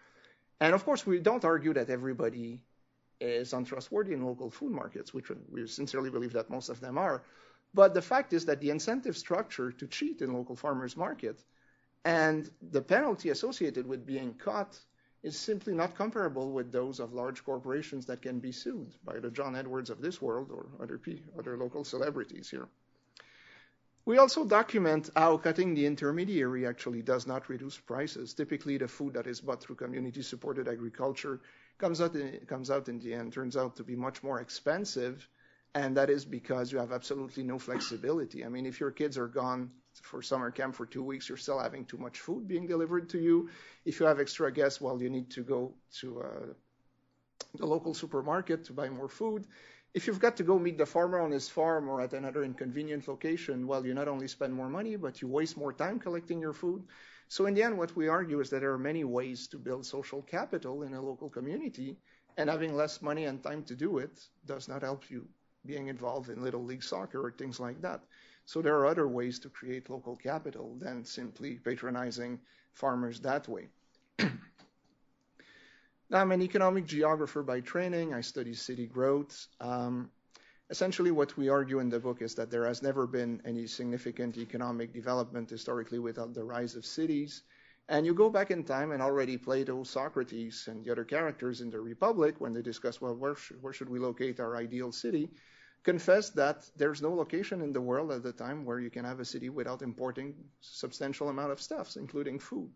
And 0.60 0.74
of 0.74 0.84
course, 0.84 1.06
we 1.06 1.18
don't 1.18 1.44
argue 1.44 1.74
that 1.74 1.90
everybody 1.90 2.60
is 3.20 3.52
untrustworthy 3.52 4.12
in 4.12 4.24
local 4.24 4.50
food 4.50 4.72
markets, 4.72 5.12
which 5.12 5.30
we 5.50 5.66
sincerely 5.66 6.10
believe 6.10 6.32
that 6.32 6.50
most 6.50 6.68
of 6.68 6.80
them 6.80 6.98
are. 6.98 7.22
But 7.74 7.94
the 7.94 8.02
fact 8.02 8.32
is 8.32 8.44
that 8.46 8.60
the 8.60 8.70
incentive 8.70 9.16
structure 9.16 9.70
to 9.70 9.86
cheat 9.86 10.22
in 10.22 10.32
local 10.32 10.56
farmers 10.56 10.96
market 10.96 11.44
and 12.04 12.50
the 12.70 12.80
penalty 12.80 13.30
associated 13.30 13.86
with 13.86 14.06
being 14.06 14.34
caught 14.34 14.78
is 15.22 15.36
simply 15.36 15.74
not 15.74 15.96
comparable 15.96 16.52
with 16.52 16.70
those 16.70 17.00
of 17.00 17.12
large 17.12 17.44
corporations 17.44 18.06
that 18.06 18.22
can 18.22 18.38
be 18.38 18.52
sued 18.52 18.94
by 19.04 19.18
the 19.18 19.30
John 19.30 19.56
Edwards 19.56 19.90
of 19.90 20.00
this 20.00 20.22
world 20.22 20.50
or 20.52 20.68
other, 20.80 21.00
other 21.38 21.56
local 21.58 21.84
celebrities 21.84 22.48
here. 22.48 22.68
We 24.06 24.18
also 24.18 24.44
document 24.44 25.10
how 25.16 25.36
cutting 25.36 25.74
the 25.74 25.84
intermediary 25.84 26.64
actually 26.64 27.02
does 27.02 27.26
not 27.26 27.48
reduce 27.48 27.76
prices. 27.76 28.34
Typically, 28.34 28.78
the 28.78 28.86
food 28.86 29.14
that 29.14 29.26
is 29.26 29.40
bought 29.40 29.60
through 29.60 29.74
community-supported 29.74 30.68
agriculture 30.68 31.40
comes 31.76 32.00
out, 32.00 32.14
in, 32.14 32.38
comes 32.46 32.70
out 32.70 32.88
in 32.88 33.00
the 33.00 33.12
end, 33.12 33.32
turns 33.32 33.56
out 33.56 33.74
to 33.76 33.82
be 33.82 33.96
much 33.96 34.22
more 34.22 34.40
expensive, 34.40 35.28
and 35.74 35.96
that 35.96 36.08
is 36.08 36.24
because 36.24 36.70
you 36.70 36.78
have 36.78 36.92
absolutely 36.92 37.42
no 37.42 37.58
flexibility. 37.58 38.44
I 38.44 38.48
mean, 38.48 38.64
if 38.64 38.78
your 38.78 38.92
kids 38.92 39.18
are 39.18 39.26
gone 39.26 39.72
for 40.02 40.22
summer 40.22 40.52
camp 40.52 40.76
for 40.76 40.86
two 40.86 41.02
weeks, 41.02 41.28
you're 41.28 41.36
still 41.36 41.58
having 41.58 41.84
too 41.84 41.98
much 41.98 42.20
food 42.20 42.46
being 42.46 42.68
delivered 42.68 43.08
to 43.08 43.18
you. 43.18 43.50
If 43.84 43.98
you 43.98 44.06
have 44.06 44.20
extra 44.20 44.52
guests, 44.52 44.80
well, 44.80 45.02
you 45.02 45.10
need 45.10 45.30
to 45.30 45.42
go 45.42 45.74
to 46.00 46.22
uh, 46.22 46.46
the 47.58 47.66
local 47.66 47.92
supermarket 47.92 48.64
to 48.66 48.72
buy 48.72 48.88
more 48.88 49.08
food 49.08 49.46
if 49.96 50.06
you've 50.06 50.20
got 50.20 50.36
to 50.36 50.42
go 50.42 50.58
meet 50.58 50.76
the 50.76 50.84
farmer 50.84 51.18
on 51.20 51.30
his 51.30 51.48
farm 51.48 51.88
or 51.88 52.02
at 52.02 52.12
another 52.12 52.44
inconvenient 52.44 53.08
location, 53.08 53.66
well, 53.66 53.86
you 53.86 53.94
not 53.94 54.08
only 54.08 54.28
spend 54.28 54.52
more 54.52 54.68
money, 54.68 54.94
but 54.94 55.22
you 55.22 55.26
waste 55.26 55.56
more 55.56 55.72
time 55.72 55.98
collecting 55.98 56.38
your 56.38 56.52
food. 56.52 56.82
So 57.28 57.46
in 57.46 57.54
the 57.54 57.62
end, 57.62 57.78
what 57.78 57.96
we 57.96 58.06
argue 58.06 58.40
is 58.40 58.50
that 58.50 58.60
there 58.60 58.74
are 58.74 58.78
many 58.78 59.04
ways 59.04 59.46
to 59.48 59.56
build 59.56 59.86
social 59.86 60.20
capital 60.20 60.82
in 60.82 60.92
a 60.92 61.00
local 61.00 61.30
community, 61.30 61.96
and 62.36 62.50
having 62.50 62.76
less 62.76 63.00
money 63.00 63.24
and 63.24 63.42
time 63.42 63.62
to 63.64 63.74
do 63.74 63.96
it 63.96 64.20
does 64.44 64.68
not 64.68 64.82
help 64.82 65.10
you 65.10 65.26
being 65.64 65.88
involved 65.88 66.28
in 66.28 66.42
little 66.42 66.62
league 66.62 66.82
soccer 66.82 67.26
or 67.26 67.32
things 67.32 67.58
like 67.58 67.80
that. 67.80 68.02
So 68.44 68.60
there 68.60 68.76
are 68.76 68.84
other 68.84 69.08
ways 69.08 69.38
to 69.38 69.48
create 69.48 69.88
local 69.88 70.14
capital 70.14 70.76
than 70.78 71.06
simply 71.06 71.54
patronizing 71.54 72.38
farmers 72.74 73.18
that 73.20 73.48
way. 73.48 73.68
I'm 76.12 76.30
an 76.30 76.40
economic 76.40 76.86
geographer 76.86 77.42
by 77.42 77.60
training. 77.60 78.14
I 78.14 78.20
study 78.20 78.54
city 78.54 78.86
growth. 78.86 79.48
Um, 79.60 80.10
essentially, 80.70 81.10
what 81.10 81.36
we 81.36 81.48
argue 81.48 81.80
in 81.80 81.88
the 81.88 81.98
book 81.98 82.22
is 82.22 82.36
that 82.36 82.48
there 82.48 82.64
has 82.64 82.80
never 82.80 83.08
been 83.08 83.42
any 83.44 83.66
significant 83.66 84.38
economic 84.38 84.92
development 84.92 85.50
historically 85.50 85.98
without 85.98 86.32
the 86.32 86.44
rise 86.44 86.76
of 86.76 86.86
cities. 86.86 87.42
And 87.88 88.06
you 88.06 88.14
go 88.14 88.30
back 88.30 88.52
in 88.52 88.62
time, 88.62 88.92
and 88.92 89.02
already 89.02 89.36
Plato, 89.36 89.82
Socrates, 89.82 90.68
and 90.68 90.84
the 90.84 90.92
other 90.92 91.04
characters 91.04 91.60
in 91.60 91.70
the 91.70 91.80
Republic, 91.80 92.36
when 92.38 92.52
they 92.52 92.62
discuss, 92.62 93.00
well, 93.00 93.16
where, 93.16 93.34
sh- 93.34 93.52
where 93.60 93.72
should 93.72 93.88
we 93.88 93.98
locate 93.98 94.38
our 94.38 94.56
ideal 94.56 94.92
city, 94.92 95.30
confess 95.82 96.30
that 96.30 96.70
there's 96.76 97.02
no 97.02 97.14
location 97.14 97.62
in 97.62 97.72
the 97.72 97.80
world 97.80 98.12
at 98.12 98.22
the 98.22 98.32
time 98.32 98.64
where 98.64 98.78
you 98.78 98.90
can 98.90 99.04
have 99.04 99.18
a 99.18 99.24
city 99.24 99.48
without 99.48 99.82
importing 99.82 100.34
substantial 100.60 101.28
amount 101.30 101.50
of 101.50 101.60
stuffs, 101.60 101.96
including 101.96 102.38
food. 102.38 102.70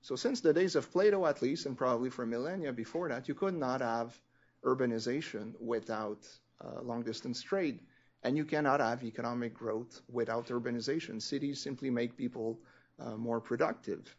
So 0.00 0.16
since 0.16 0.40
the 0.40 0.52
days 0.52 0.76
of 0.76 0.90
Plato, 0.90 1.26
at 1.26 1.42
least, 1.42 1.66
and 1.66 1.76
probably 1.76 2.10
for 2.10 2.24
millennia 2.24 2.72
before 2.72 3.08
that, 3.08 3.28
you 3.28 3.34
could 3.34 3.54
not 3.54 3.80
have 3.80 4.18
urbanization 4.64 5.54
without 5.60 6.26
uh, 6.64 6.80
long-distance 6.82 7.42
trade. 7.42 7.80
And 8.22 8.36
you 8.36 8.44
cannot 8.44 8.80
have 8.80 9.04
economic 9.04 9.54
growth 9.54 10.00
without 10.08 10.48
urbanization. 10.48 11.22
Cities 11.22 11.60
simply 11.60 11.90
make 11.90 12.16
people 12.16 12.58
uh, 12.98 13.16
more 13.16 13.40
productive. 13.40 14.14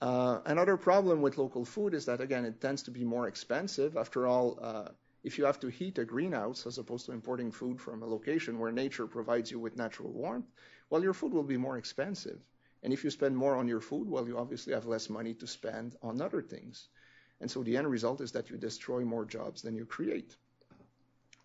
Uh, 0.00 0.40
another 0.46 0.76
problem 0.76 1.22
with 1.22 1.38
local 1.38 1.64
food 1.64 1.94
is 1.94 2.04
that, 2.06 2.20
again, 2.20 2.44
it 2.44 2.60
tends 2.60 2.82
to 2.82 2.90
be 2.90 3.04
more 3.04 3.28
expensive. 3.28 3.96
After 3.96 4.26
all, 4.26 4.58
uh, 4.60 4.88
if 5.22 5.38
you 5.38 5.44
have 5.44 5.60
to 5.60 5.68
heat 5.68 5.98
a 5.98 6.04
greenhouse 6.04 6.66
as 6.66 6.78
opposed 6.78 7.06
to 7.06 7.12
importing 7.12 7.52
food 7.52 7.80
from 7.80 8.02
a 8.02 8.06
location 8.06 8.58
where 8.58 8.72
nature 8.72 9.06
provides 9.06 9.50
you 9.50 9.60
with 9.60 9.76
natural 9.76 10.10
warmth, 10.10 10.50
well, 10.90 11.02
your 11.02 11.14
food 11.14 11.32
will 11.32 11.44
be 11.44 11.56
more 11.56 11.78
expensive. 11.78 12.40
And 12.82 12.92
if 12.92 13.04
you 13.04 13.10
spend 13.10 13.36
more 13.36 13.56
on 13.56 13.68
your 13.68 13.80
food, 13.80 14.08
well, 14.08 14.26
you 14.26 14.38
obviously 14.38 14.72
have 14.72 14.86
less 14.86 15.08
money 15.08 15.34
to 15.34 15.46
spend 15.46 15.96
on 16.02 16.20
other 16.20 16.42
things. 16.42 16.88
And 17.40 17.50
so 17.50 17.62
the 17.62 17.76
end 17.76 17.88
result 17.88 18.20
is 18.20 18.32
that 18.32 18.50
you 18.50 18.56
destroy 18.56 19.04
more 19.04 19.24
jobs 19.24 19.62
than 19.62 19.76
you 19.76 19.84
create. 19.84 20.36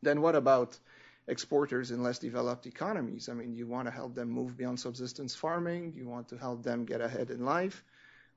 Then 0.01 0.21
what 0.21 0.35
about 0.35 0.77
exporters 1.27 1.91
in 1.91 2.03
less 2.03 2.19
developed 2.19 2.65
economies? 2.65 3.29
I 3.29 3.33
mean, 3.33 3.55
you 3.55 3.67
want 3.67 3.87
to 3.87 3.91
help 3.91 4.15
them 4.15 4.29
move 4.29 4.57
beyond 4.57 4.79
subsistence 4.79 5.35
farming, 5.35 5.93
you 5.95 6.07
want 6.07 6.27
to 6.29 6.37
help 6.37 6.63
them 6.63 6.85
get 6.85 7.01
ahead 7.01 7.29
in 7.31 7.45
life. 7.45 7.83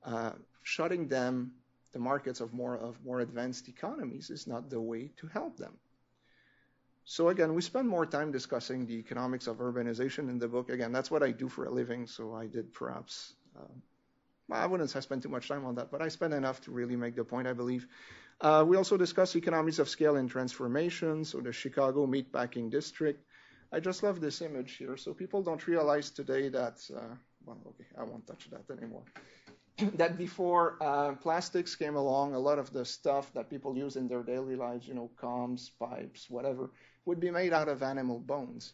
Uh, 0.03 0.31
shutting 0.63 1.07
them 1.07 1.53
the 1.91 1.99
markets 1.99 2.39
of 2.39 2.53
more 2.53 2.77
of 2.77 3.03
more 3.03 3.19
advanced 3.19 3.67
economies 3.67 4.29
is 4.29 4.47
not 4.47 4.69
the 4.69 4.79
way 4.79 5.11
to 5.17 5.27
help 5.27 5.57
them. 5.57 5.77
So 7.05 7.29
again, 7.29 7.53
we 7.53 7.61
spend 7.61 7.87
more 7.87 8.05
time 8.05 8.31
discussing 8.31 8.85
the 8.85 8.93
economics 8.93 9.47
of 9.47 9.57
urbanization 9.57 10.29
in 10.29 10.37
the 10.39 10.47
book. 10.47 10.69
Again, 10.69 10.91
that's 10.91 11.09
what 11.09 11.23
I 11.23 11.31
do 11.31 11.49
for 11.49 11.65
a 11.65 11.71
living, 11.71 12.07
so 12.07 12.33
I 12.35 12.47
did 12.47 12.73
perhaps. 12.73 13.33
Uh, 13.57 13.73
I 14.51 14.65
wouldn't 14.65 14.89
spent 14.89 15.23
too 15.23 15.29
much 15.29 15.47
time 15.47 15.65
on 15.65 15.75
that, 15.75 15.91
but 15.91 16.01
I 16.01 16.09
spent 16.09 16.33
enough 16.33 16.61
to 16.61 16.71
really 16.71 16.95
make 16.95 17.15
the 17.15 17.23
point, 17.23 17.47
I 17.47 17.53
believe. 17.53 17.87
Uh, 18.41 18.65
we 18.67 18.75
also 18.75 18.97
discuss 18.97 19.35
economies 19.35 19.79
of 19.79 19.87
scale 19.87 20.17
and 20.17 20.29
transformation, 20.29 21.23
so 21.23 21.39
the 21.39 21.53
Chicago 21.53 22.05
meatpacking 22.05 22.69
district. 22.69 23.23
I 23.71 23.79
just 23.79 24.03
love 24.03 24.19
this 24.19 24.41
image 24.41 24.73
here, 24.73 24.97
so 24.97 25.13
people 25.13 25.41
don't 25.41 25.65
realize 25.67 26.09
today 26.09 26.49
that, 26.49 26.81
uh, 26.93 27.15
well, 27.45 27.61
okay, 27.67 27.87
I 27.97 28.03
won't 28.03 28.27
touch 28.27 28.49
that 28.49 28.69
anymore. 28.77 29.03
that 29.95 30.17
before 30.17 30.77
uh, 30.81 31.13
plastics 31.13 31.75
came 31.75 31.95
along, 31.95 32.33
a 32.33 32.39
lot 32.39 32.59
of 32.59 32.71
the 32.71 32.85
stuff 32.85 33.33
that 33.33 33.49
people 33.49 33.75
use 33.75 33.95
in 33.95 34.07
their 34.07 34.23
daily 34.23 34.55
lives, 34.55 34.87
you 34.87 34.93
know, 34.93 35.09
combs, 35.17 35.71
pipes, 35.79 36.29
whatever, 36.29 36.71
would 37.05 37.19
be 37.19 37.31
made 37.31 37.53
out 37.53 37.67
of 37.67 37.81
animal 37.81 38.19
bones. 38.19 38.73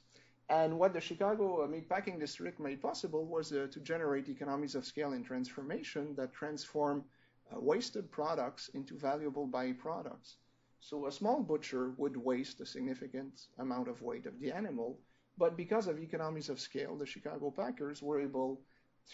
And 0.50 0.80
what 0.80 0.94
the 0.94 1.02
Chicago 1.02 1.68
meatpacking 1.68 2.20
district 2.20 2.60
made 2.60 2.82
possible 2.82 3.26
was 3.26 3.52
uh, 3.52 3.68
to 3.72 3.80
generate 3.82 4.30
economies 4.30 4.76
of 4.76 4.86
scale 4.86 5.14
and 5.14 5.26
transformation 5.26 6.16
that 6.16 6.34
transform 6.34 7.04
uh, 7.52 7.60
wasted 7.60 8.12
products 8.12 8.70
into 8.70 8.98
valuable 8.98 9.48
byproducts. 9.48 10.36
So 10.80 11.08
a 11.08 11.12
small 11.12 11.42
butcher 11.42 11.92
would 11.98 12.16
waste 12.16 12.62
a 12.62 12.66
significant 12.66 13.48
amount 13.60 13.88
of 13.88 14.02
weight 14.02 14.26
of 14.26 14.40
the 14.40 14.52
animal, 14.52 15.00
but 15.38 15.58
because 15.58 15.88
of 15.88 16.00
economies 16.00 16.50
of 16.50 16.60
scale, 16.60 16.96
the 16.96 17.06
Chicago 17.06 17.52
packers 17.52 18.02
were 18.02 18.22
able 18.22 18.62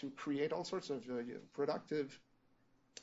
to 0.00 0.10
create 0.10 0.52
all 0.52 0.64
sorts 0.64 0.90
of 0.90 1.04
uh, 1.10 1.22
productive 1.52 2.18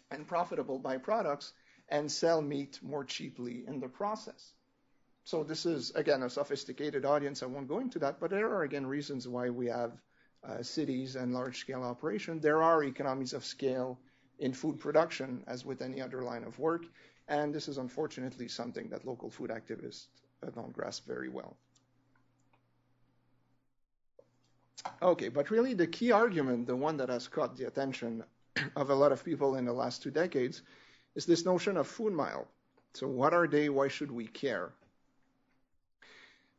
and 0.10 0.27
profitable 0.27 0.80
byproducts 0.80 1.51
and 1.89 2.12
sell 2.12 2.41
meat 2.41 2.80
more 2.82 3.04
cheaply 3.04 3.63
in 3.67 3.80
the 3.80 3.88
process. 3.88 4.54
So 5.23 5.43
this 5.43 5.65
is, 5.65 5.91
again, 5.91 6.23
a 6.23 6.30
sophisticated 6.30 7.06
audience. 7.06 7.43
I 7.43 7.45
won't 7.45 7.67
go 7.67 7.80
into 7.80 7.99
that, 7.99 8.19
but 8.19 8.32
there 8.32 8.47
are, 8.47 8.63
again, 8.63 8.88
reasons 8.88 9.27
why 9.27 9.49
we 9.49 9.67
have 9.67 9.91
uh, 10.43 10.63
cities 10.63 11.15
and 11.15 11.34
large-scale 11.34 11.84
operation. 11.84 12.39
There 12.39 12.63
are 12.63 12.84
economies 12.84 13.34
of 13.34 13.45
scale 13.45 13.99
in 14.39 14.54
food 14.54 14.80
production, 14.80 15.43
as 15.47 15.63
with 15.63 15.82
any 15.82 16.01
other 16.01 16.23
line 16.23 16.43
of 16.43 16.58
work, 16.58 16.86
and 17.27 17.54
this 17.54 17.67
is 17.67 17.77
unfortunately 17.77 18.47
something 18.47 18.89
that 18.89 19.06
local 19.06 19.30
food 19.30 19.51
activists 19.51 20.08
uh, 20.41 20.49
don't 20.49 20.73
grasp 20.73 21.06
very 21.06 21.30
well. 21.30 21.56
Okay, 25.01 25.29
but 25.29 25.49
really 25.49 25.73
the 25.73 25.87
key 25.87 26.11
argument, 26.11 26.67
the 26.67 26.75
one 26.75 26.97
that 26.97 27.09
has 27.09 27.27
caught 27.27 27.55
the 27.57 27.65
attention 27.65 28.23
of 28.75 28.89
a 28.89 28.95
lot 28.95 29.11
of 29.11 29.23
people 29.23 29.55
in 29.55 29.65
the 29.65 29.73
last 29.73 30.01
two 30.01 30.11
decades, 30.11 30.61
is 31.15 31.25
this 31.25 31.45
notion 31.45 31.77
of 31.77 31.87
food 31.87 32.13
mile. 32.13 32.47
So 32.93 33.07
what 33.07 33.33
are 33.33 33.47
they? 33.47 33.69
Why 33.69 33.87
should 33.87 34.11
we 34.11 34.27
care? 34.27 34.73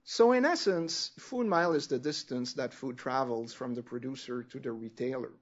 So 0.05 0.33
in 0.33 0.45
essence, 0.45 1.13
food 1.19 1.47
mile 1.47 1.75
is 1.75 1.87
the 1.87 1.99
distance 1.99 2.55
that 2.55 2.75
food 2.75 2.99
travels 2.99 3.55
from 3.55 3.75
the 3.75 3.83
producer 3.83 4.43
to 4.43 4.59
the 4.59 4.73
retailer. 4.73 5.33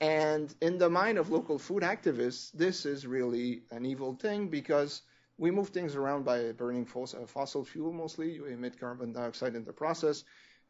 And 0.00 0.54
in 0.60 0.78
the 0.78 0.88
mind 0.88 1.18
of 1.18 1.30
local 1.30 1.58
food 1.58 1.82
activists, 1.82 2.52
this 2.52 2.86
is 2.86 3.06
really 3.06 3.62
an 3.72 3.84
evil 3.84 4.14
thing 4.14 4.48
because 4.48 5.02
we 5.36 5.50
move 5.50 5.70
things 5.70 5.96
around 5.96 6.24
by 6.24 6.52
burning 6.52 6.84
fossil 6.84 7.64
fuel 7.64 7.92
mostly. 7.92 8.30
You 8.32 8.44
emit 8.46 8.78
carbon 8.78 9.12
dioxide 9.12 9.56
in 9.56 9.64
the 9.64 9.72
process 9.72 10.22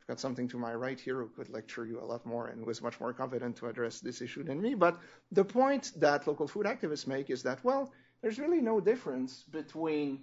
got 0.08 0.18
something 0.18 0.48
to 0.48 0.58
my 0.58 0.74
right 0.74 0.98
here 0.98 1.16
who 1.20 1.28
could 1.28 1.50
lecture 1.50 1.84
you 1.84 2.00
a 2.00 2.04
lot 2.12 2.24
more 2.24 2.48
and 2.48 2.64
was 2.64 2.80
much 2.80 2.98
more 2.98 3.12
competent 3.12 3.56
to 3.56 3.66
address 3.66 4.00
this 4.00 4.22
issue 4.22 4.42
than 4.42 4.60
me. 4.60 4.74
But 4.74 4.98
the 5.32 5.44
point 5.44 5.92
that 5.96 6.26
local 6.26 6.48
food 6.48 6.64
activists 6.64 7.06
make 7.06 7.28
is 7.28 7.42
that, 7.42 7.62
well, 7.62 7.92
there's 8.22 8.38
really 8.38 8.62
no 8.62 8.80
difference 8.80 9.44
between, 9.52 10.22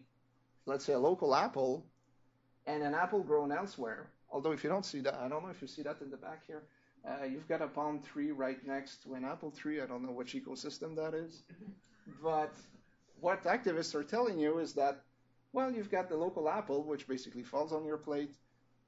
let's 0.65 0.85
say, 0.85 0.93
a 0.93 0.99
local 0.99 1.35
apple 1.35 1.85
and 2.65 2.81
an 2.81 2.95
apple 2.95 3.21
grown 3.21 3.51
elsewhere. 3.51 4.09
Although 4.31 4.53
if 4.53 4.63
you 4.63 4.71
don't 4.71 4.85
see 4.85 5.01
that, 5.01 5.13
I 5.13 5.27
don't 5.27 5.43
know 5.43 5.49
if 5.49 5.61
you 5.61 5.67
see 5.67 5.83
that 5.83 6.01
in 6.01 6.09
the 6.09 6.17
back 6.17 6.41
here. 6.47 6.63
Uh, 7.07 7.25
you've 7.25 7.47
got 7.47 7.61
a 7.61 7.67
palm 7.67 8.01
tree 8.01 8.31
right 8.31 8.57
next 8.65 9.03
to 9.03 9.13
an 9.13 9.23
apple 9.23 9.51
tree. 9.51 9.81
I 9.81 9.85
don't 9.85 10.03
know 10.03 10.11
which 10.11 10.33
ecosystem 10.33 10.95
that 10.95 11.13
is. 11.13 11.43
But 12.23 12.53
what 13.21 13.43
activists 13.43 13.93
are 13.93 14.03
telling 14.03 14.39
you 14.39 14.57
is 14.57 14.73
that, 14.73 15.03
well, 15.53 15.71
you've 15.71 15.91
got 15.91 16.09
the 16.09 16.17
local 16.17 16.49
apple, 16.49 16.83
which 16.83 17.07
basically 17.07 17.43
falls 17.43 17.71
on 17.71 17.85
your 17.85 17.97
plate, 17.97 18.33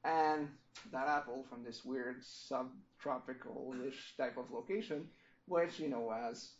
and 0.07 0.47
that 0.91 1.07
apple 1.07 1.45
from 1.49 1.63
this 1.63 1.83
weird 1.83 2.23
subtropical-ish 2.23 4.15
type 4.17 4.37
of 4.37 4.49
location, 4.51 5.07
which, 5.47 5.79
you 5.79 5.89
know, 5.89 6.09
has 6.09 6.51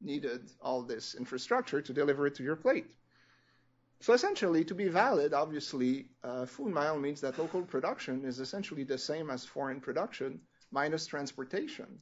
needed 0.00 0.50
all 0.60 0.82
this 0.82 1.14
infrastructure 1.14 1.80
to 1.80 1.92
deliver 1.92 2.26
it 2.26 2.34
to 2.34 2.42
your 2.42 2.56
plate. 2.56 2.86
So 4.00 4.12
essentially, 4.12 4.64
to 4.64 4.74
be 4.74 4.88
valid, 4.88 5.34
obviously, 5.34 6.06
uh, 6.22 6.46
food 6.46 6.72
mile 6.72 6.98
means 6.98 7.20
that 7.20 7.38
local 7.38 7.62
production 7.62 8.24
is 8.24 8.38
essentially 8.38 8.84
the 8.84 8.98
same 8.98 9.30
as 9.30 9.44
foreign 9.44 9.80
production 9.80 10.40
minus 10.70 11.06
transportation. 11.06 12.00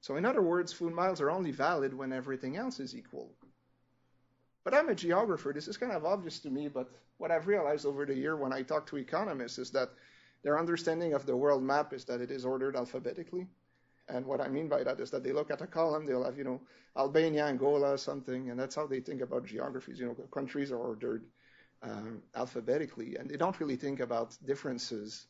So 0.00 0.16
in 0.16 0.24
other 0.24 0.42
words, 0.42 0.72
food 0.72 0.94
miles 0.94 1.20
are 1.20 1.30
only 1.30 1.50
valid 1.50 1.92
when 1.92 2.12
everything 2.12 2.56
else 2.56 2.80
is 2.80 2.94
equal. 2.96 3.32
But 4.64 4.74
I'm 4.74 4.88
a 4.88 4.94
geographer. 4.94 5.52
This 5.52 5.68
is 5.68 5.76
kind 5.76 5.92
of 5.92 6.04
obvious 6.04 6.38
to 6.40 6.50
me, 6.50 6.68
but 6.68 6.90
what 7.18 7.30
I've 7.30 7.46
realized 7.46 7.86
over 7.86 8.04
the 8.04 8.14
year 8.14 8.36
when 8.36 8.52
I 8.52 8.62
talk 8.62 8.86
to 8.86 8.98
economists 8.98 9.58
is 9.58 9.70
that 9.70 9.90
their 10.42 10.58
understanding 10.58 11.14
of 11.14 11.26
the 11.26 11.36
world 11.36 11.62
map 11.62 11.92
is 11.92 12.04
that 12.06 12.20
it 12.20 12.30
is 12.30 12.44
ordered 12.44 12.76
alphabetically. 12.76 13.46
And 14.08 14.26
what 14.26 14.40
I 14.40 14.48
mean 14.48 14.68
by 14.68 14.82
that 14.82 15.00
is 15.00 15.10
that 15.10 15.22
they 15.22 15.32
look 15.32 15.50
at 15.50 15.62
a 15.62 15.66
column, 15.66 16.04
they'll 16.04 16.24
have, 16.24 16.36
you 16.36 16.44
know, 16.44 16.60
Albania, 16.96 17.46
Angola, 17.46 17.96
something, 17.96 18.50
and 18.50 18.58
that's 18.58 18.74
how 18.74 18.86
they 18.86 19.00
think 19.00 19.20
about 19.20 19.46
geographies. 19.46 20.00
You 20.00 20.06
know, 20.06 20.16
countries 20.32 20.72
are 20.72 20.78
ordered 20.78 21.24
um, 21.82 22.22
alphabetically, 22.34 23.16
and 23.16 23.30
they 23.30 23.36
don't 23.36 23.58
really 23.60 23.76
think 23.76 24.00
about 24.00 24.36
differences 24.44 25.26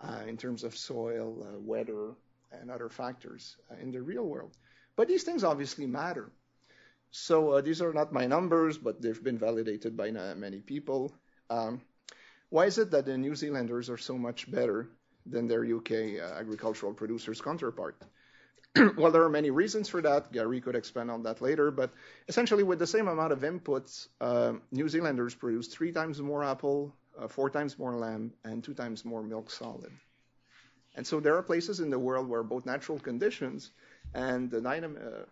uh, 0.00 0.22
in 0.26 0.36
terms 0.36 0.64
of 0.64 0.76
soil, 0.76 1.46
uh, 1.46 1.58
weather, 1.60 2.14
and 2.52 2.70
other 2.70 2.88
factors 2.88 3.56
uh, 3.70 3.76
in 3.80 3.90
the 3.92 4.02
real 4.02 4.24
world. 4.24 4.56
But 4.96 5.08
these 5.08 5.22
things 5.22 5.44
obviously 5.44 5.86
matter. 5.86 6.30
So 7.16 7.52
uh, 7.52 7.60
these 7.60 7.80
are 7.80 7.92
not 7.92 8.12
my 8.12 8.26
numbers, 8.26 8.76
but 8.76 9.00
they've 9.00 9.22
been 9.22 9.38
validated 9.38 9.96
by 9.96 10.10
many 10.10 10.58
people. 10.58 11.14
Um, 11.48 11.80
why 12.50 12.66
is 12.66 12.76
it 12.78 12.90
that 12.90 13.06
the 13.06 13.16
New 13.16 13.36
Zealanders 13.36 13.88
are 13.88 13.96
so 13.96 14.18
much 14.18 14.50
better 14.50 14.88
than 15.24 15.46
their 15.46 15.64
UK 15.64 16.18
uh, 16.18 16.34
agricultural 16.34 16.92
producers 16.92 17.40
counterpart? 17.40 18.02
well, 18.96 19.12
there 19.12 19.22
are 19.22 19.30
many 19.30 19.50
reasons 19.50 19.88
for 19.88 20.02
that. 20.02 20.32
Gary 20.32 20.60
could 20.60 20.74
expand 20.74 21.08
on 21.08 21.22
that 21.22 21.40
later, 21.40 21.70
but 21.70 21.92
essentially, 22.26 22.64
with 22.64 22.80
the 22.80 22.86
same 22.86 23.06
amount 23.06 23.32
of 23.32 23.42
inputs, 23.42 24.08
uh, 24.20 24.54
New 24.72 24.88
Zealanders 24.88 25.36
produce 25.36 25.68
three 25.68 25.92
times 25.92 26.20
more 26.20 26.42
apple, 26.42 26.92
uh, 27.16 27.28
four 27.28 27.48
times 27.48 27.78
more 27.78 27.94
lamb, 27.96 28.32
and 28.42 28.64
two 28.64 28.74
times 28.74 29.04
more 29.04 29.22
milk 29.22 29.52
solid. 29.52 29.92
And 30.96 31.06
so 31.06 31.20
there 31.20 31.36
are 31.36 31.44
places 31.44 31.78
in 31.78 31.90
the 31.90 31.98
world 31.98 32.28
where 32.28 32.42
both 32.42 32.66
natural 32.66 32.98
conditions 32.98 33.70
and 34.14 34.50
the 34.50 34.60
dynam- 34.60 34.98
uh, 34.98 35.26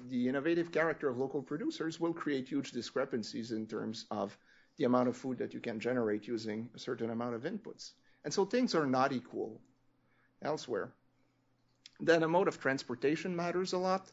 the 0.00 0.28
innovative 0.28 0.72
character 0.72 1.08
of 1.08 1.18
local 1.18 1.42
producers 1.42 1.98
will 1.98 2.14
create 2.14 2.48
huge 2.48 2.72
discrepancies 2.72 3.52
in 3.52 3.66
terms 3.66 4.06
of 4.10 4.36
the 4.76 4.84
amount 4.84 5.08
of 5.08 5.16
food 5.16 5.38
that 5.38 5.52
you 5.52 5.60
can 5.60 5.80
generate 5.80 6.26
using 6.26 6.68
a 6.74 6.78
certain 6.78 7.10
amount 7.10 7.34
of 7.34 7.42
inputs. 7.42 7.92
And 8.24 8.32
so 8.32 8.44
things 8.44 8.74
are 8.74 8.86
not 8.86 9.12
equal 9.12 9.60
elsewhere. 10.42 10.92
Then 12.00 12.22
a 12.22 12.28
mode 12.28 12.48
of 12.48 12.60
transportation 12.60 13.34
matters 13.34 13.72
a 13.72 13.78
lot. 13.78 14.10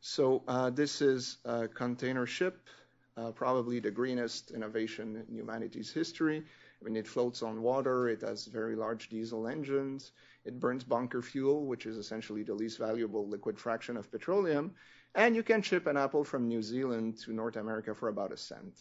So 0.00 0.42
uh, 0.48 0.70
this 0.70 1.02
is 1.02 1.38
a 1.44 1.68
container 1.68 2.24
ship, 2.24 2.68
uh, 3.16 3.32
probably 3.32 3.80
the 3.80 3.90
greenest 3.90 4.52
innovation 4.52 5.24
in 5.28 5.34
humanity's 5.34 5.92
history. 5.92 6.42
I 6.80 6.84
mean, 6.84 6.96
it 6.96 7.08
floats 7.08 7.42
on 7.42 7.60
water. 7.60 8.08
It 8.08 8.22
has 8.22 8.46
very 8.46 8.76
large 8.76 9.08
diesel 9.08 9.48
engines. 9.48 10.12
It 10.44 10.60
burns 10.60 10.84
bunker 10.84 11.20
fuel, 11.20 11.66
which 11.66 11.84
is 11.84 11.96
essentially 11.96 12.44
the 12.44 12.54
least 12.54 12.78
valuable 12.78 13.28
liquid 13.28 13.58
fraction 13.58 13.96
of 13.96 14.10
petroleum. 14.10 14.74
And 15.14 15.34
you 15.34 15.42
can 15.42 15.62
ship 15.62 15.86
an 15.86 15.96
apple 15.96 16.24
from 16.24 16.48
New 16.48 16.62
Zealand 16.62 17.18
to 17.20 17.32
North 17.32 17.56
America 17.56 17.94
for 17.94 18.08
about 18.08 18.32
a 18.32 18.36
cent. 18.36 18.78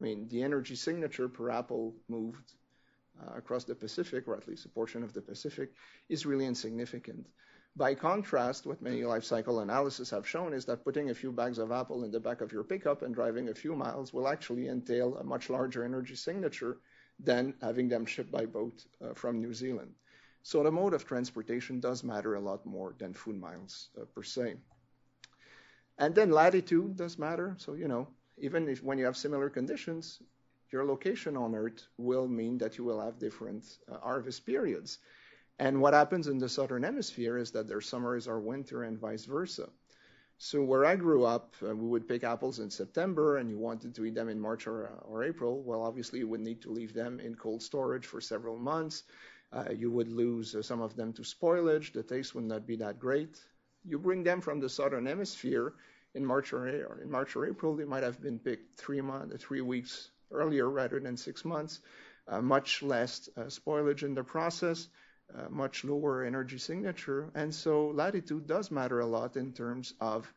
I 0.00 0.04
mean, 0.04 0.28
the 0.28 0.42
energy 0.42 0.76
signature 0.76 1.28
per 1.28 1.50
apple 1.50 1.94
moved 2.08 2.54
uh, 3.20 3.36
across 3.36 3.64
the 3.64 3.74
Pacific, 3.74 4.26
or 4.26 4.36
at 4.36 4.48
least 4.48 4.64
a 4.64 4.70
portion 4.70 5.02
of 5.02 5.12
the 5.12 5.20
Pacific, 5.20 5.72
is 6.08 6.24
really 6.24 6.46
insignificant. 6.46 7.26
By 7.76 7.94
contrast, 7.94 8.66
what 8.66 8.82
many 8.82 9.04
life 9.04 9.24
cycle 9.24 9.60
analyses 9.60 10.10
have 10.10 10.26
shown 10.26 10.52
is 10.52 10.64
that 10.64 10.84
putting 10.84 11.10
a 11.10 11.14
few 11.14 11.30
bags 11.30 11.58
of 11.58 11.70
apple 11.70 12.02
in 12.02 12.10
the 12.10 12.18
back 12.18 12.40
of 12.40 12.52
your 12.52 12.64
pickup 12.64 13.02
and 13.02 13.14
driving 13.14 13.48
a 13.48 13.54
few 13.54 13.76
miles 13.76 14.12
will 14.12 14.26
actually 14.26 14.68
entail 14.68 15.16
a 15.16 15.24
much 15.24 15.50
larger 15.50 15.84
energy 15.84 16.16
signature 16.16 16.78
than 17.20 17.54
having 17.60 17.88
them 17.88 18.06
shipped 18.06 18.32
by 18.32 18.46
boat 18.46 18.84
uh, 19.00 19.14
from 19.14 19.40
New 19.40 19.54
Zealand. 19.54 19.94
So 20.42 20.62
the 20.62 20.72
mode 20.72 20.94
of 20.94 21.04
transportation 21.04 21.78
does 21.78 22.02
matter 22.02 22.34
a 22.34 22.40
lot 22.40 22.64
more 22.66 22.94
than 22.98 23.12
food 23.12 23.38
miles 23.38 23.90
uh, 24.00 24.04
per 24.06 24.22
se. 24.22 24.56
And 26.00 26.14
then 26.14 26.30
latitude 26.30 26.96
does 26.96 27.18
matter. 27.18 27.54
So, 27.58 27.74
you 27.74 27.86
know, 27.86 28.08
even 28.38 28.68
if 28.68 28.82
when 28.82 28.96
you 28.98 29.04
have 29.04 29.18
similar 29.18 29.50
conditions, 29.50 30.18
your 30.72 30.86
location 30.86 31.36
on 31.36 31.54
Earth 31.54 31.86
will 31.98 32.26
mean 32.26 32.56
that 32.58 32.78
you 32.78 32.84
will 32.84 33.00
have 33.00 33.18
different 33.18 33.66
uh, 33.86 33.98
harvest 33.98 34.46
periods. 34.46 34.98
And 35.58 35.82
what 35.82 35.92
happens 35.92 36.26
in 36.26 36.38
the 36.38 36.48
southern 36.48 36.84
hemisphere 36.84 37.36
is 37.36 37.50
that 37.50 37.68
their 37.68 37.82
summers 37.82 38.26
are 38.26 38.40
winter 38.40 38.84
and 38.84 38.98
vice 38.98 39.26
versa. 39.26 39.68
So 40.38 40.62
where 40.62 40.86
I 40.86 40.96
grew 40.96 41.24
up, 41.26 41.54
uh, 41.62 41.76
we 41.76 41.86
would 41.86 42.08
pick 42.08 42.24
apples 42.24 42.60
in 42.60 42.70
September, 42.70 43.36
and 43.36 43.50
you 43.50 43.58
wanted 43.58 43.94
to 43.94 44.06
eat 44.06 44.14
them 44.14 44.30
in 44.30 44.40
March 44.40 44.66
or, 44.66 44.86
uh, 44.86 45.06
or 45.06 45.22
April. 45.22 45.60
Well, 45.62 45.82
obviously, 45.82 46.20
you 46.20 46.28
would 46.28 46.40
need 46.40 46.62
to 46.62 46.72
leave 46.72 46.94
them 46.94 47.20
in 47.20 47.34
cold 47.34 47.62
storage 47.62 48.06
for 48.06 48.22
several 48.22 48.56
months. 48.56 49.02
Uh, 49.52 49.64
you 49.76 49.90
would 49.90 50.08
lose 50.08 50.54
uh, 50.54 50.62
some 50.62 50.80
of 50.80 50.96
them 50.96 51.12
to 51.12 51.22
spoilage. 51.22 51.92
The 51.92 52.02
taste 52.02 52.34
would 52.34 52.44
not 52.44 52.66
be 52.66 52.76
that 52.76 52.98
great. 52.98 53.38
You 53.84 53.98
bring 53.98 54.22
them 54.22 54.40
from 54.40 54.60
the 54.60 54.68
southern 54.70 55.04
hemisphere 55.04 55.74
in 56.14 56.24
March 56.24 56.52
or, 56.52 56.66
in 56.68 57.10
March 57.10 57.36
or 57.36 57.46
April. 57.46 57.76
They 57.76 57.84
might 57.84 58.02
have 58.02 58.20
been 58.20 58.38
picked 58.38 58.78
three 58.78 59.60
weeks 59.60 60.10
earlier 60.30 60.68
rather 60.68 61.00
than 61.00 61.16
six 61.16 61.44
months. 61.44 61.80
Uh, 62.28 62.40
much 62.40 62.82
less 62.82 63.28
uh, 63.36 63.42
spoilage 63.42 64.02
in 64.02 64.14
the 64.14 64.22
process 64.22 64.88
uh, 65.36 65.48
much 65.48 65.84
lower 65.84 66.24
energy 66.24 66.58
signature. 66.58 67.30
And 67.34 67.54
so 67.54 67.88
latitude 67.88 68.46
does 68.46 68.70
matter 68.70 69.00
a 69.00 69.06
lot 69.06 69.36
in 69.36 69.52
terms 69.52 69.94
of 70.00 70.32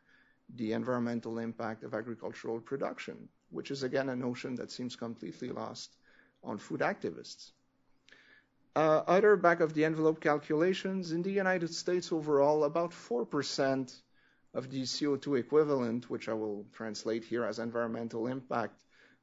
the 0.54 0.72
environmental 0.72 1.38
impact 1.38 1.82
of 1.82 1.94
agricultural 1.94 2.60
production, 2.60 3.28
which 3.50 3.70
is 3.70 3.82
again 3.82 4.08
a 4.08 4.16
notion 4.16 4.54
that 4.56 4.70
seems 4.70 4.94
completely 4.94 5.48
lost 5.48 5.96
on 6.42 6.58
food 6.58 6.80
activists. 6.80 7.50
Other 8.76 9.36
back 9.36 9.60
of 9.60 9.72
the 9.72 9.84
envelope 9.84 10.20
calculations 10.20 11.12
in 11.12 11.22
the 11.22 11.30
United 11.30 11.72
States 11.72 12.12
overall, 12.12 12.64
about 12.64 12.90
4% 12.90 14.02
of 14.54 14.70
the 14.70 14.82
CO2 14.82 15.38
equivalent, 15.38 16.08
which 16.08 16.28
I 16.28 16.32
will 16.32 16.64
translate 16.72 17.24
here 17.24 17.44
as 17.44 17.58
environmental 17.58 18.28
impact 18.28 18.80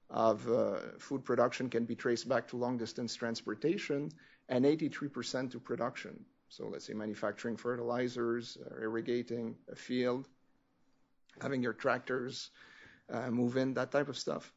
of 0.10 0.48
uh, 0.50 0.80
food 1.00 1.24
production, 1.24 1.70
can 1.70 1.86
be 1.86 1.96
traced 1.96 2.28
back 2.28 2.50
to 2.50 2.58
long 2.58 2.78
distance 2.78 3.16
transportation 3.16 4.12
and 4.50 4.66
83% 4.66 5.52
to 5.52 5.60
production. 5.60 6.26
So 6.50 6.68
let's 6.68 6.86
say 6.86 6.94
manufacturing 6.94 7.56
fertilizers, 7.56 8.58
uh, 8.58 8.82
irrigating 8.82 9.56
a 9.72 9.76
field, 9.76 10.28
having 11.42 11.64
your 11.64 11.74
tractors 11.74 12.50
uh, 13.10 13.30
move 13.32 13.56
in, 13.56 13.74
that 13.76 13.92
type 13.92 14.10
of 14.10 14.18
stuff. 14.18 14.52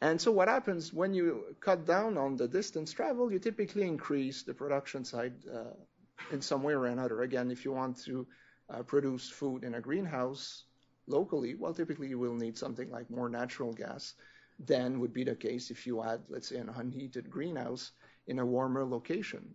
And 0.00 0.20
so 0.20 0.32
what 0.32 0.48
happens 0.48 0.92
when 0.92 1.14
you 1.14 1.54
cut 1.60 1.86
down 1.86 2.18
on 2.18 2.36
the 2.36 2.48
distance 2.48 2.92
travel, 2.92 3.30
you 3.30 3.38
typically 3.38 3.82
increase 3.82 4.42
the 4.42 4.54
production 4.54 5.04
side 5.04 5.34
in 6.32 6.40
some 6.40 6.62
way 6.62 6.72
or 6.72 6.86
another. 6.86 7.22
Again, 7.22 7.50
if 7.50 7.64
you 7.64 7.72
want 7.72 8.02
to 8.04 8.26
produce 8.86 9.28
food 9.28 9.64
in 9.64 9.74
a 9.74 9.80
greenhouse 9.80 10.64
locally, 11.06 11.54
well, 11.54 11.74
typically 11.74 12.08
you 12.08 12.18
will 12.18 12.34
need 12.34 12.56
something 12.56 12.90
like 12.90 13.10
more 13.10 13.28
natural 13.28 13.72
gas 13.72 14.14
than 14.58 15.00
would 15.00 15.12
be 15.12 15.24
the 15.24 15.34
case 15.34 15.70
if 15.70 15.86
you 15.86 16.00
had, 16.00 16.20
let's 16.28 16.48
say, 16.48 16.56
an 16.56 16.70
unheated 16.76 17.30
greenhouse 17.30 17.92
in 18.26 18.38
a 18.38 18.46
warmer 18.46 18.84
location. 18.84 19.54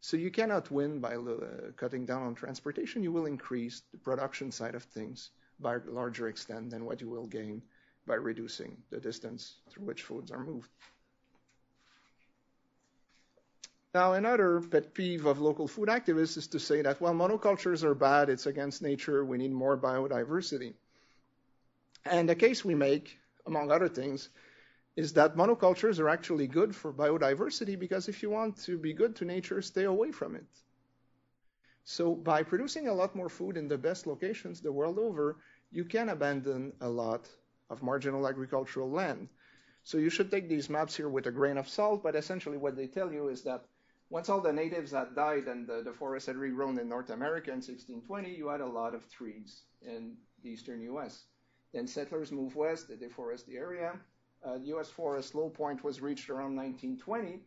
So 0.00 0.16
you 0.16 0.30
cannot 0.30 0.70
win 0.70 1.00
by 1.00 1.14
uh, 1.14 1.72
cutting 1.76 2.04
down 2.04 2.22
on 2.22 2.34
transportation. 2.34 3.02
You 3.02 3.12
will 3.12 3.26
increase 3.26 3.82
the 3.92 3.98
production 3.98 4.50
side 4.50 4.74
of 4.74 4.82
things 4.82 5.30
by 5.60 5.76
a 5.76 5.80
larger 5.88 6.28
extent 6.28 6.70
than 6.70 6.84
what 6.84 7.00
you 7.00 7.08
will 7.08 7.26
gain 7.26 7.62
by 8.06 8.16
reducing 8.16 8.76
the 8.90 9.00
distance 9.00 9.60
through 9.70 9.86
which 9.86 10.02
foods 10.02 10.30
are 10.30 10.44
moved. 10.44 10.70
Now, 13.94 14.14
another 14.14 14.60
pet 14.60 14.92
peeve 14.92 15.24
of 15.24 15.40
local 15.40 15.68
food 15.68 15.88
activists 15.88 16.36
is 16.36 16.48
to 16.48 16.58
say 16.58 16.82
that, 16.82 17.00
well, 17.00 17.14
monocultures 17.14 17.84
are 17.84 17.94
bad, 17.94 18.28
it's 18.28 18.46
against 18.46 18.82
nature, 18.82 19.24
we 19.24 19.38
need 19.38 19.52
more 19.52 19.78
biodiversity. 19.78 20.74
And 22.04 22.28
the 22.28 22.34
case 22.34 22.64
we 22.64 22.74
make, 22.74 23.16
among 23.46 23.70
other 23.70 23.88
things, 23.88 24.30
is 24.96 25.12
that 25.12 25.36
monocultures 25.36 26.00
are 26.00 26.08
actually 26.08 26.48
good 26.48 26.74
for 26.74 26.92
biodiversity 26.92 27.78
because 27.78 28.08
if 28.08 28.20
you 28.20 28.30
want 28.30 28.56
to 28.64 28.76
be 28.76 28.94
good 28.94 29.14
to 29.16 29.24
nature, 29.24 29.62
stay 29.62 29.84
away 29.84 30.10
from 30.10 30.34
it. 30.34 30.46
So 31.84 32.16
by 32.16 32.42
producing 32.42 32.88
a 32.88 32.94
lot 32.94 33.14
more 33.14 33.28
food 33.28 33.56
in 33.56 33.68
the 33.68 33.78
best 33.78 34.08
locations 34.08 34.60
the 34.60 34.72
world 34.72 34.98
over, 34.98 35.36
you 35.70 35.84
can 35.84 36.08
abandon 36.08 36.72
a 36.80 36.88
lot 36.88 37.28
of 37.70 37.80
marginal 37.80 38.26
agricultural 38.26 38.90
land. 38.90 39.28
So 39.84 39.98
you 39.98 40.10
should 40.10 40.32
take 40.32 40.48
these 40.48 40.68
maps 40.68 40.96
here 40.96 41.08
with 41.08 41.26
a 41.28 41.30
grain 41.30 41.58
of 41.58 41.68
salt, 41.68 42.02
but 42.02 42.16
essentially 42.16 42.56
what 42.56 42.74
they 42.74 42.88
tell 42.88 43.12
you 43.12 43.28
is 43.28 43.42
that 43.42 43.64
once 44.14 44.28
all 44.28 44.40
the 44.40 44.52
natives 44.52 44.92
had 44.92 45.12
died 45.16 45.48
and 45.48 45.66
the, 45.66 45.82
the 45.82 45.92
forest 45.92 46.28
had 46.28 46.36
regrown 46.36 46.78
in 46.80 46.88
North 46.88 47.10
America 47.10 47.50
in 47.50 47.56
1620, 47.56 48.32
you 48.32 48.46
had 48.46 48.60
a 48.60 48.74
lot 48.80 48.94
of 48.94 49.10
trees 49.10 49.64
in 49.82 50.14
the 50.44 50.50
eastern 50.50 50.80
US. 50.82 51.24
Then 51.72 51.88
settlers 51.88 52.30
moved 52.30 52.54
west, 52.54 52.86
they 52.86 52.94
deforest 52.94 53.44
the 53.46 53.56
area, 53.56 53.98
uh, 54.44 54.58
the 54.58 54.66
U.S. 54.66 54.88
forest 54.88 55.34
low 55.34 55.50
point 55.50 55.82
was 55.82 56.00
reached 56.00 56.30
around 56.30 56.54
1920. 56.54 57.40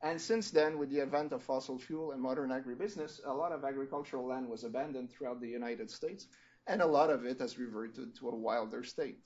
And 0.00 0.18
since 0.18 0.50
then, 0.50 0.78
with 0.78 0.88
the 0.88 1.02
advent 1.02 1.32
of 1.32 1.42
fossil 1.42 1.78
fuel 1.78 2.12
and 2.12 2.22
modern 2.22 2.48
agribusiness, 2.48 3.20
a 3.26 3.34
lot 3.42 3.52
of 3.52 3.62
agricultural 3.62 4.26
land 4.26 4.48
was 4.48 4.64
abandoned 4.64 5.10
throughout 5.10 5.42
the 5.42 5.54
United 5.60 5.90
States, 5.90 6.28
and 6.66 6.80
a 6.80 6.86
lot 6.86 7.10
of 7.10 7.26
it 7.26 7.38
has 7.38 7.58
reverted 7.58 8.16
to 8.16 8.30
a 8.30 8.34
wilder 8.34 8.82
state. 8.82 9.18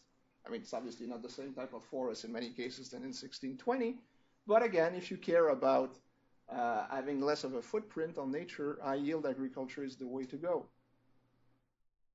I 0.44 0.50
mean, 0.50 0.62
it's 0.62 0.74
obviously 0.74 1.06
not 1.06 1.22
the 1.22 1.30
same 1.30 1.54
type 1.54 1.74
of 1.74 1.84
forest 1.84 2.24
in 2.24 2.32
many 2.32 2.50
cases 2.50 2.88
than 2.88 3.02
in 3.02 3.14
1620, 3.14 3.98
but 4.48 4.64
again, 4.64 4.96
if 4.96 5.12
you 5.12 5.16
care 5.16 5.50
about 5.50 5.96
uh, 6.50 6.86
having 6.90 7.20
less 7.20 7.44
of 7.44 7.54
a 7.54 7.62
footprint 7.62 8.18
on 8.18 8.30
nature, 8.30 8.78
high 8.82 8.94
yield 8.94 9.26
agriculture 9.26 9.84
is 9.84 9.96
the 9.96 10.06
way 10.06 10.24
to 10.24 10.36
go. 10.36 10.66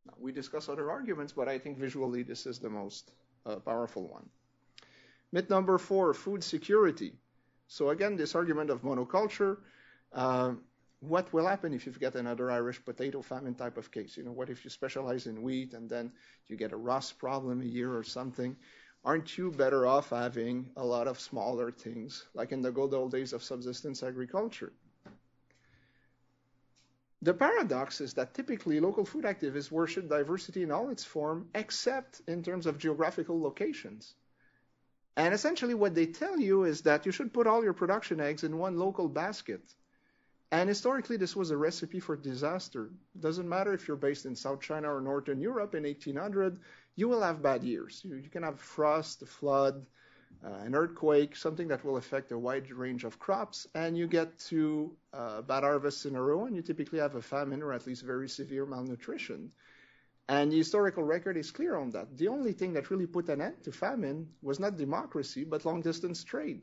Now, 0.05 0.13
we 0.19 0.31
discuss 0.31 0.69
other 0.69 0.91
arguments, 0.91 1.33
but 1.33 1.47
I 1.47 1.59
think 1.59 1.77
visually 1.77 2.23
this 2.23 2.45
is 2.45 2.59
the 2.59 2.69
most 2.69 3.11
uh, 3.45 3.57
powerful 3.57 4.07
one. 4.07 4.27
Myth 5.31 5.49
number 5.49 5.77
four, 5.77 6.13
food 6.13 6.43
security. 6.43 7.13
So 7.67 7.89
again, 7.89 8.15
this 8.15 8.35
argument 8.35 8.69
of 8.69 8.81
monoculture, 8.81 9.57
uh, 10.11 10.53
what 10.99 11.31
will 11.33 11.47
happen 11.47 11.73
if 11.73 11.85
you 11.85 11.91
get 11.91 12.15
another 12.15 12.49
Irish 12.51 12.83
potato 12.83 13.21
famine 13.21 13.55
type 13.55 13.77
of 13.77 13.91
case? 13.91 14.15
You 14.15 14.23
know, 14.23 14.31
what 14.31 14.49
if 14.49 14.63
you 14.63 14.69
specialize 14.69 15.27
in 15.27 15.41
wheat 15.41 15.73
and 15.73 15.89
then 15.89 16.11
you 16.47 16.55
get 16.55 16.71
a 16.71 16.77
rust 16.77 17.17
problem 17.17 17.61
a 17.61 17.65
year 17.65 17.95
or 17.95 18.03
something? 18.03 18.55
Aren't 19.05 19.37
you 19.37 19.51
better 19.51 19.85
off 19.85 20.11
having 20.11 20.69
a 20.77 20.85
lot 20.85 21.07
of 21.07 21.19
smaller 21.19 21.71
things, 21.71 22.25
like 22.33 22.53
in 22.53 22.61
the 22.61 22.71
good 22.71 22.93
old 22.93 23.11
days 23.11 23.33
of 23.33 23.43
subsistence 23.43 24.01
agriculture? 24.01 24.71
The 27.21 27.33
paradox 27.33 28.01
is 28.01 28.13
that 28.13 28.33
typically 28.33 28.79
local 28.79 29.05
food 29.05 29.25
activists 29.25 29.71
worship 29.71 30.09
diversity 30.09 30.63
in 30.63 30.71
all 30.71 30.89
its 30.89 31.03
form, 31.03 31.49
except 31.55 32.21
in 32.27 32.43
terms 32.43 32.65
of 32.65 32.77
geographical 32.77 33.41
locations. 33.41 34.13
And 35.15 35.33
essentially, 35.33 35.73
what 35.73 35.95
they 35.95 36.07
tell 36.07 36.39
you 36.39 36.63
is 36.63 36.81
that 36.81 37.05
you 37.05 37.11
should 37.11 37.33
put 37.33 37.47
all 37.47 37.63
your 37.63 37.73
production 37.73 38.19
eggs 38.19 38.43
in 38.43 38.57
one 38.57 38.77
local 38.77 39.07
basket. 39.07 39.61
And 40.53 40.69
historically, 40.69 41.17
this 41.17 41.35
was 41.35 41.49
a 41.49 41.57
recipe 41.57 41.99
for 41.99 42.15
disaster. 42.15 42.91
Doesn't 43.19 43.49
matter 43.49 43.73
if 43.73 43.87
you're 43.87 43.97
based 43.97 44.27
in 44.27 44.35
South 44.35 44.61
China 44.61 44.93
or 44.93 45.01
Northern 45.01 45.41
Europe 45.41 45.73
in 45.73 45.81
1800, 45.81 46.59
you 46.95 47.09
will 47.09 47.23
have 47.23 47.41
bad 47.41 47.63
years. 47.63 48.01
You, 48.05 48.17
you 48.17 48.29
can 48.29 48.43
have 48.43 48.59
frost, 48.59 49.23
a 49.23 49.25
flood, 49.25 49.83
uh, 50.45 50.49
an 50.63 50.75
earthquake, 50.75 51.35
something 51.35 51.67
that 51.69 51.83
will 51.83 51.97
affect 51.97 52.31
a 52.31 52.37
wide 52.37 52.71
range 52.71 53.03
of 53.03 53.17
crops, 53.17 53.65
and 53.73 53.97
you 53.97 54.05
get 54.05 54.37
to 54.51 54.95
uh, 55.11 55.41
bad 55.41 55.63
harvests 55.63 56.05
in 56.05 56.15
a 56.15 56.21
row, 56.21 56.45
and 56.45 56.55
you 56.55 56.61
typically 56.61 56.99
have 56.99 57.15
a 57.15 57.21
famine 57.23 57.63
or 57.63 57.73
at 57.73 57.87
least 57.87 58.03
very 58.03 58.29
severe 58.29 58.67
malnutrition. 58.67 59.51
And 60.29 60.51
the 60.51 60.57
historical 60.57 61.01
record 61.01 61.35
is 61.35 61.49
clear 61.49 61.77
on 61.77 61.89
that. 61.89 62.15
The 62.15 62.27
only 62.27 62.53
thing 62.53 62.73
that 62.73 62.91
really 62.91 63.07
put 63.07 63.27
an 63.27 63.41
end 63.41 63.63
to 63.63 63.71
famine 63.71 64.29
was 64.43 64.59
not 64.59 64.77
democracy, 64.77 65.45
but 65.45 65.65
long 65.65 65.81
distance 65.81 66.23
trade. 66.23 66.61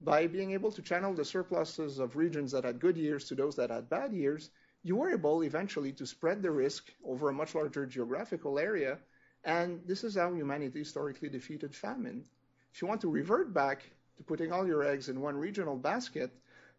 By 0.00 0.26
being 0.26 0.52
able 0.52 0.70
to 0.72 0.82
channel 0.82 1.14
the 1.14 1.24
surpluses 1.24 1.98
of 1.98 2.16
regions 2.16 2.52
that 2.52 2.64
had 2.64 2.80
good 2.80 2.96
years 2.96 3.26
to 3.28 3.34
those 3.34 3.56
that 3.56 3.70
had 3.70 3.88
bad 3.88 4.12
years, 4.12 4.50
you 4.82 4.94
were 4.96 5.10
able 5.10 5.42
eventually 5.42 5.92
to 5.92 6.06
spread 6.06 6.42
the 6.42 6.50
risk 6.50 6.92
over 7.04 7.28
a 7.28 7.32
much 7.32 7.54
larger 7.54 7.86
geographical 7.86 8.58
area. 8.58 8.98
And 9.44 9.80
this 9.86 10.04
is 10.04 10.16
how 10.16 10.32
humanity 10.34 10.78
historically 10.78 11.28
defeated 11.28 11.74
famine. 11.74 12.24
If 12.72 12.82
you 12.82 12.88
want 12.88 13.00
to 13.00 13.10
revert 13.10 13.54
back 13.54 13.90
to 14.18 14.22
putting 14.22 14.52
all 14.52 14.66
your 14.66 14.84
eggs 14.84 15.08
in 15.08 15.20
one 15.20 15.36
regional 15.36 15.76
basket, 15.76 16.30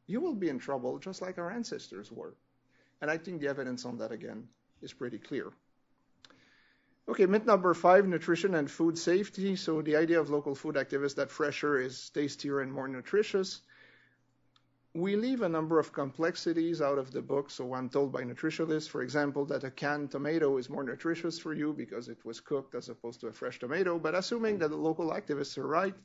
you 0.05 0.21
will 0.21 0.35
be 0.35 0.49
in 0.49 0.59
trouble 0.59 0.99
just 0.99 1.21
like 1.21 1.37
our 1.37 1.51
ancestors 1.51 2.11
were. 2.11 2.35
And 3.01 3.09
I 3.09 3.17
think 3.17 3.41
the 3.41 3.47
evidence 3.47 3.83
on 3.83 3.97
that 3.97 4.11
again 4.11 4.47
is 4.81 4.93
pretty 4.93 5.17
clear. 5.17 5.51
Okay, 7.09 7.25
myth 7.25 7.45
number 7.45 7.73
five, 7.73 8.05
nutrition 8.05 8.55
and 8.55 8.69
food 8.69 8.97
safety. 8.97 9.55
So 9.55 9.81
the 9.81 9.95
idea 9.95 10.19
of 10.19 10.29
local 10.29 10.53
food 10.53 10.75
activists 10.75 11.15
that 11.15 11.31
fresher 11.31 11.79
is 11.79 12.09
tastier 12.09 12.59
and 12.59 12.71
more 12.71 12.89
nutritious. 12.89 13.61
We 14.93 15.15
leave 15.15 15.41
a 15.41 15.47
number 15.47 15.79
of 15.79 15.93
complexities 15.93 16.81
out 16.81 16.97
of 16.97 17.13
the 17.13 17.21
book. 17.21 17.49
So 17.49 17.73
I'm 17.73 17.87
told 17.87 18.11
by 18.11 18.23
nutritionists, 18.23 18.89
for 18.89 19.03
example, 19.03 19.45
that 19.45 19.63
a 19.63 19.71
canned 19.71 20.11
tomato 20.11 20.57
is 20.57 20.69
more 20.69 20.83
nutritious 20.83 21.39
for 21.39 21.53
you 21.53 21.71
because 21.71 22.09
it 22.09 22.25
was 22.25 22.41
cooked 22.41 22.75
as 22.75 22.89
opposed 22.89 23.21
to 23.21 23.27
a 23.27 23.31
fresh 23.31 23.57
tomato. 23.57 23.97
But 23.97 24.13
assuming 24.13 24.57
that 24.59 24.69
the 24.69 24.75
local 24.75 25.11
activists 25.11 25.57
are 25.57 25.67
right, 25.67 25.95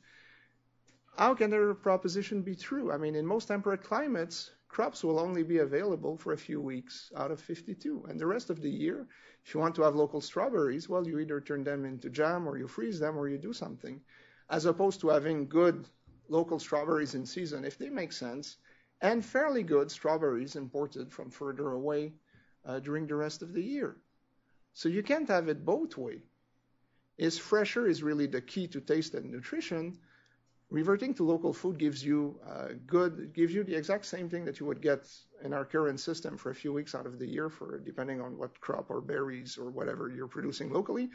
how 1.17 1.33
can 1.33 1.49
their 1.49 1.73
proposition 1.73 2.43
be 2.43 2.55
true? 2.55 2.93
I 2.93 2.97
mean, 2.97 3.15
in 3.15 3.25
most 3.25 3.47
temperate 3.49 3.83
climates, 3.83 4.51
crops 4.73 5.03
will 5.03 5.19
only 5.19 5.43
be 5.43 5.59
available 5.59 6.17
for 6.17 6.33
a 6.33 6.45
few 6.47 6.59
weeks 6.59 7.11
out 7.15 7.29
of 7.29 7.39
52. 7.39 8.05
And 8.09 8.19
the 8.19 8.25
rest 8.25 8.49
of 8.49 8.59
the 8.59 8.71
year, 8.71 9.07
if 9.45 9.53
you 9.53 9.59
want 9.59 9.75
to 9.75 9.83
have 9.83 9.95
local 9.95 10.19
strawberries, 10.19 10.89
well, 10.89 11.07
you 11.07 11.19
either 11.19 11.39
turn 11.39 11.63
them 11.63 11.85
into 11.85 12.09
jam 12.09 12.47
or 12.47 12.57
you 12.57 12.67
freeze 12.67 12.99
them 12.99 13.15
or 13.15 13.29
you 13.29 13.37
do 13.37 13.53
something, 13.53 14.01
as 14.49 14.65
opposed 14.65 14.99
to 15.01 15.09
having 15.09 15.47
good 15.47 15.87
local 16.27 16.57
strawberries 16.57 17.13
in 17.13 17.23
season, 17.23 17.63
if 17.65 17.77
they 17.77 17.89
make 17.89 18.11
sense, 18.11 18.57
and 18.99 19.23
fairly 19.23 19.61
good 19.61 19.91
strawberries 19.91 20.55
imported 20.55 21.11
from 21.11 21.29
further 21.29 21.69
away 21.73 22.13
uh, 22.65 22.79
during 22.79 23.05
the 23.05 23.15
rest 23.15 23.43
of 23.43 23.53
the 23.53 23.61
year. 23.61 23.95
So 24.73 24.89
you 24.89 25.03
can't 25.03 25.29
have 25.29 25.49
it 25.49 25.63
both 25.63 25.97
way. 25.97 26.23
Is 27.19 27.37
fresher 27.37 27.85
is 27.87 28.01
really 28.01 28.25
the 28.25 28.41
key 28.41 28.67
to 28.69 28.81
taste 28.81 29.13
and 29.13 29.29
nutrition. 29.29 29.99
Reverting 30.73 31.13
to 31.13 31.23
local 31.23 31.53
food 31.53 31.77
gives 31.77 32.03
you 32.03 32.35
uh, 32.49 32.69
gives 33.35 33.53
you 33.53 33.63
the 33.63 33.75
exact 33.75 34.07
same 34.07 34.27
thing 34.27 34.43
that 34.45 34.59
you 34.59 34.65
would 34.65 34.81
get 34.81 35.07
in 35.43 35.53
our 35.53 35.65
current 35.65 35.99
system 35.99 36.35
for 36.35 36.49
a 36.49 36.55
few 36.55 36.73
weeks 36.73 36.95
out 36.95 37.05
of 37.05 37.19
the 37.19 37.27
year, 37.27 37.51
depending 37.85 38.19
on 38.19 38.39
what 38.39 38.59
crop 38.59 38.89
or 38.89 38.99
berries 38.99 39.55
or 39.55 39.69
whatever 39.69 40.09
you're 40.09 40.27
producing 40.27 40.73
locally. 40.73 41.11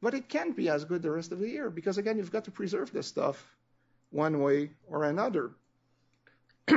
But 0.00 0.14
it 0.14 0.28
can't 0.28 0.54
be 0.54 0.68
as 0.68 0.84
good 0.84 1.02
the 1.02 1.10
rest 1.10 1.32
of 1.32 1.40
the 1.40 1.48
year 1.48 1.68
because 1.68 1.98
again, 1.98 2.16
you've 2.16 2.30
got 2.30 2.44
to 2.44 2.52
preserve 2.52 2.92
this 2.92 3.08
stuff 3.08 3.56
one 4.10 4.40
way 4.40 4.70
or 4.86 5.02
another. 5.02 5.50
uh, 6.68 6.76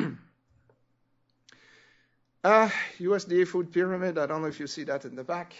USDA 2.98 3.48
food 3.48 3.72
pyramid. 3.72 4.18
I 4.18 4.26
don't 4.26 4.42
know 4.42 4.48
if 4.48 4.60
you 4.60 4.66
see 4.66 4.84
that 4.86 5.06
in 5.06 5.16
the 5.16 5.24
back. 5.24 5.54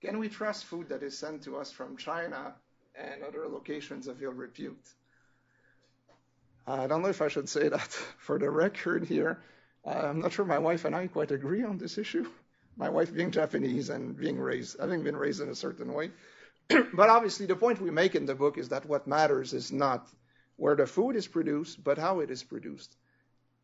Can 0.00 0.20
we 0.20 0.28
trust 0.28 0.66
food 0.66 0.88
that 0.90 1.02
is 1.02 1.18
sent 1.18 1.42
to 1.42 1.56
us 1.56 1.72
from 1.72 1.96
China 1.96 2.54
and 2.94 3.24
other 3.24 3.48
locations 3.48 4.06
of 4.06 4.22
ill 4.22 4.30
repute? 4.30 4.94
I 6.66 6.86
don't 6.86 7.02
know 7.02 7.08
if 7.08 7.20
I 7.20 7.28
should 7.28 7.48
say 7.48 7.68
that 7.68 7.92
for 8.18 8.38
the 8.38 8.50
record 8.50 9.04
here. 9.06 9.40
Uh, 9.84 9.90
I'm 9.90 10.20
not 10.20 10.32
sure 10.32 10.44
my 10.44 10.58
wife 10.58 10.84
and 10.84 10.96
I 10.96 11.06
quite 11.08 11.30
agree 11.30 11.62
on 11.62 11.78
this 11.78 11.98
issue. 11.98 12.26
My 12.76 12.88
wife 12.88 13.14
being 13.14 13.30
Japanese 13.30 13.90
and 13.90 14.16
being 14.16 14.38
raised, 14.38 14.80
having 14.80 15.04
been 15.04 15.16
raised 15.16 15.40
in 15.40 15.48
a 15.48 15.54
certain 15.54 15.92
way. 15.92 16.10
but 16.68 17.10
obviously, 17.10 17.46
the 17.46 17.54
point 17.54 17.80
we 17.80 17.90
make 17.90 18.14
in 18.14 18.26
the 18.26 18.34
book 18.34 18.58
is 18.58 18.70
that 18.70 18.86
what 18.86 19.06
matters 19.06 19.52
is 19.52 19.70
not 19.70 20.08
where 20.56 20.74
the 20.74 20.86
food 20.86 21.16
is 21.16 21.26
produced, 21.26 21.84
but 21.84 21.98
how 21.98 22.20
it 22.20 22.30
is 22.30 22.42
produced. 22.42 22.96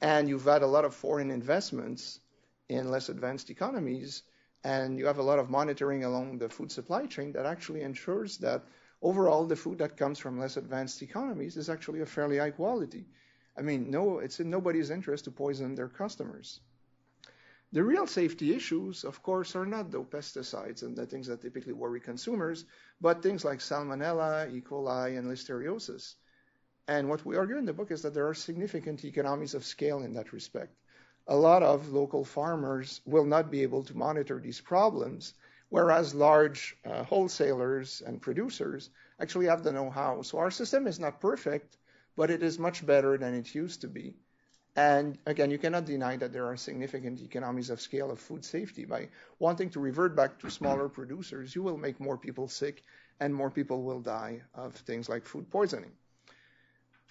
And 0.01 0.29
you've 0.29 0.45
had 0.45 0.63
a 0.63 0.67
lot 0.67 0.85
of 0.85 0.95
foreign 0.95 1.31
investments 1.31 2.21
in 2.69 2.91
less 2.91 3.09
advanced 3.09 3.51
economies, 3.51 4.23
and 4.63 4.99
you 4.99 5.07
have 5.07 5.19
a 5.19 5.23
lot 5.23 5.39
of 5.39 5.51
monitoring 5.51 6.05
along 6.05 6.39
the 6.39 6.49
food 6.49 6.71
supply 6.71 7.07
chain 7.07 7.33
that 7.33 7.47
actually 7.47 7.83
ensures 7.83 8.39
that 8.39 8.63
overall 9.03 9.47
the 9.47 9.57
food 9.57 9.79
that 9.79 9.97
comes 9.97 10.19
from 10.19 10.39
less 10.39 10.57
advanced 10.57 11.03
economies 11.03 11.57
is 11.57 11.71
actually 11.71 12.01
of 12.01 12.09
fairly 12.09 12.39
high 12.39 12.51
quality. 12.51 13.07
I 13.57 13.63
mean, 13.63 13.91
no, 13.91 14.19
it's 14.19 14.41
in 14.41 14.51
nobody's 14.51 14.91
interest 14.91 15.25
to 15.25 15.31
poison 15.31 15.75
their 15.75 15.89
customers. 15.89 16.61
The 17.73 17.85
real 17.85 18.07
safety 18.07 18.55
issues, 18.55 19.05
of 19.05 19.23
course, 19.23 19.55
are 19.55 19.67
not 19.67 19.91
the 19.91 20.03
pesticides 20.03 20.83
and 20.83 20.97
the 20.97 21.07
things 21.07 21.29
that 21.29 21.41
typically 21.41 21.73
worry 21.73 22.01
consumers, 22.01 22.65
but 23.01 23.23
things 23.23 23.45
like 23.45 23.61
salmonella, 23.61 24.53
E. 24.53 24.61
coli, 24.61 25.17
and 25.17 25.29
listeriosis. 25.29 26.17
And 26.89 27.09
what 27.09 27.25
we 27.25 27.37
argue 27.37 27.59
in 27.59 27.67
the 27.67 27.73
book 27.73 27.93
is 27.93 28.03
that 28.03 28.13
there 28.13 28.27
are 28.27 28.35
significant 28.35 29.05
economies 29.05 29.55
of 29.55 29.65
scale 29.65 30.03
in 30.03 30.15
that 30.15 30.33
respect. 30.33 30.75
A 31.29 31.37
lot 31.37 31.63
of 31.63 31.93
local 31.93 32.25
farmers 32.25 33.01
will 33.05 33.25
not 33.25 33.53
be 33.53 33.63
able 33.63 33.85
to 33.85 33.97
monitor 33.97 34.41
these 34.41 34.61
problems, 34.61 35.35
whereas 35.71 36.15
large 36.15 36.77
uh, 36.85 37.03
wholesalers 37.05 38.03
and 38.07 38.21
producers 38.21 38.91
actually 39.21 39.47
have 39.47 39.63
the 39.63 39.73
know-how. 39.73 40.23
So 40.23 40.39
our 40.39 40.51
system 40.51 40.87
is 40.87 41.01
not 41.01 41.21
perfect, 41.21 41.79
but 42.17 42.31
it 42.31 42.43
is 42.43 42.59
much 42.59 42.85
better 42.85 43.17
than 43.17 43.35
it 43.35 43.55
used 43.55 43.81
to 43.81 43.89
be. 43.89 44.15
And 44.77 45.19
again, 45.27 45.51
you 45.51 45.59
cannot 45.59 45.85
deny 45.85 46.17
that 46.17 46.33
there 46.33 46.47
are 46.47 46.57
significant 46.57 47.21
economies 47.23 47.71
of 47.71 47.81
scale 47.81 48.11
of 48.11 48.21
food 48.21 48.45
safety. 48.45 48.85
By 48.85 49.09
wanting 49.39 49.71
to 49.71 49.81
revert 49.81 50.15
back 50.15 50.39
to 50.41 50.51
smaller 50.51 50.89
producers, 50.89 51.55
you 51.55 51.63
will 51.63 51.77
make 51.77 51.99
more 51.99 52.17
people 52.17 52.49
sick 52.49 52.85
and 53.19 53.35
more 53.35 53.51
people 53.51 53.83
will 53.83 54.01
die 54.01 54.43
of 54.55 54.75
things 54.75 55.09
like 55.09 55.27
food 55.27 55.51
poisoning. 55.51 55.93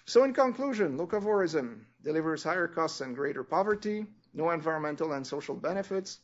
So 0.06 0.24
in 0.24 0.32
conclusion, 0.32 0.98
locavorism 0.98 1.80
delivers 2.02 2.42
higher 2.42 2.66
costs 2.66 3.00
and 3.00 3.14
greater 3.14 3.44
poverty, 3.44 4.06
no 4.34 4.50
environmental 4.50 5.12
and 5.12 5.26
social 5.26 5.54
benefits, 5.54 6.18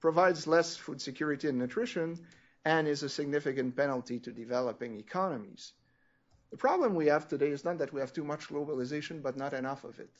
provides 0.00 0.46
less 0.46 0.76
food 0.76 1.00
security 1.00 1.48
and 1.48 1.58
nutrition, 1.58 2.18
and 2.64 2.88
is 2.88 3.02
a 3.02 3.08
significant 3.08 3.76
penalty 3.76 4.18
to 4.18 4.32
developing 4.32 4.98
economies. 4.98 5.72
The 6.50 6.56
problem 6.56 6.94
we 6.94 7.06
have 7.06 7.28
today 7.28 7.50
is 7.50 7.64
not 7.64 7.78
that 7.78 7.92
we 7.92 8.00
have 8.00 8.12
too 8.12 8.24
much 8.24 8.48
globalization, 8.48 9.22
but 9.22 9.36
not 9.36 9.54
enough 9.54 9.84
of 9.84 10.00
it. 10.00 10.10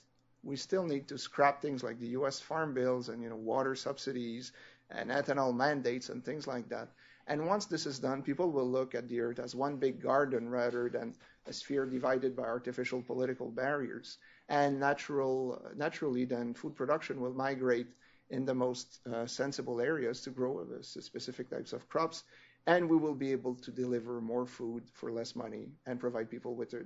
We 0.42 0.56
still 0.56 0.84
need 0.84 1.08
to 1.08 1.18
scrap 1.18 1.60
things 1.60 1.82
like 1.82 1.98
the 1.98 2.14
U.S. 2.18 2.40
farm 2.40 2.72
bills 2.72 3.08
and 3.08 3.22
you 3.22 3.28
know 3.28 3.36
water 3.36 3.74
subsidies 3.74 4.52
and 4.90 5.10
ethanol 5.10 5.54
mandates 5.54 6.08
and 6.08 6.24
things 6.24 6.46
like 6.46 6.68
that. 6.68 6.88
And 7.26 7.46
once 7.46 7.66
this 7.66 7.86
is 7.86 7.98
done, 7.98 8.22
people 8.22 8.50
will 8.50 8.68
look 8.68 8.94
at 8.94 9.08
the 9.08 9.20
earth 9.20 9.38
as 9.38 9.54
one 9.54 9.76
big 9.76 10.00
garden 10.00 10.48
rather 10.48 10.88
than 10.88 11.14
a 11.46 11.52
sphere 11.52 11.86
divided 11.86 12.34
by 12.34 12.42
artificial 12.42 13.02
political 13.02 13.50
barriers. 13.50 14.18
And 14.48 14.80
natural, 14.80 15.62
naturally, 15.76 16.24
then 16.24 16.54
food 16.54 16.74
production 16.74 17.20
will 17.20 17.34
migrate 17.34 17.86
in 18.30 18.44
the 18.44 18.54
most 18.54 19.00
uh, 19.12 19.26
sensible 19.26 19.80
areas 19.80 20.22
to 20.22 20.30
grow 20.30 20.60
uh, 20.60 20.82
specific 20.82 21.50
types 21.50 21.72
of 21.72 21.88
crops, 21.88 22.24
and 22.66 22.88
we 22.88 22.96
will 22.96 23.14
be 23.14 23.32
able 23.32 23.54
to 23.54 23.70
deliver 23.70 24.20
more 24.20 24.46
food 24.46 24.84
for 24.92 25.10
less 25.10 25.34
money 25.34 25.68
and 25.86 25.98
provide 25.98 26.30
people 26.30 26.54
with 26.54 26.72
a 26.74 26.84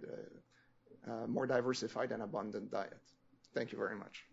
uh, 1.07 1.27
more 1.27 1.47
diversified 1.47 2.13
and 2.13 2.23
abundant 2.23 2.71
diet. 2.71 2.97
Thank 3.55 3.73
you 3.73 3.79
very 3.79 3.97
much. 3.97 4.25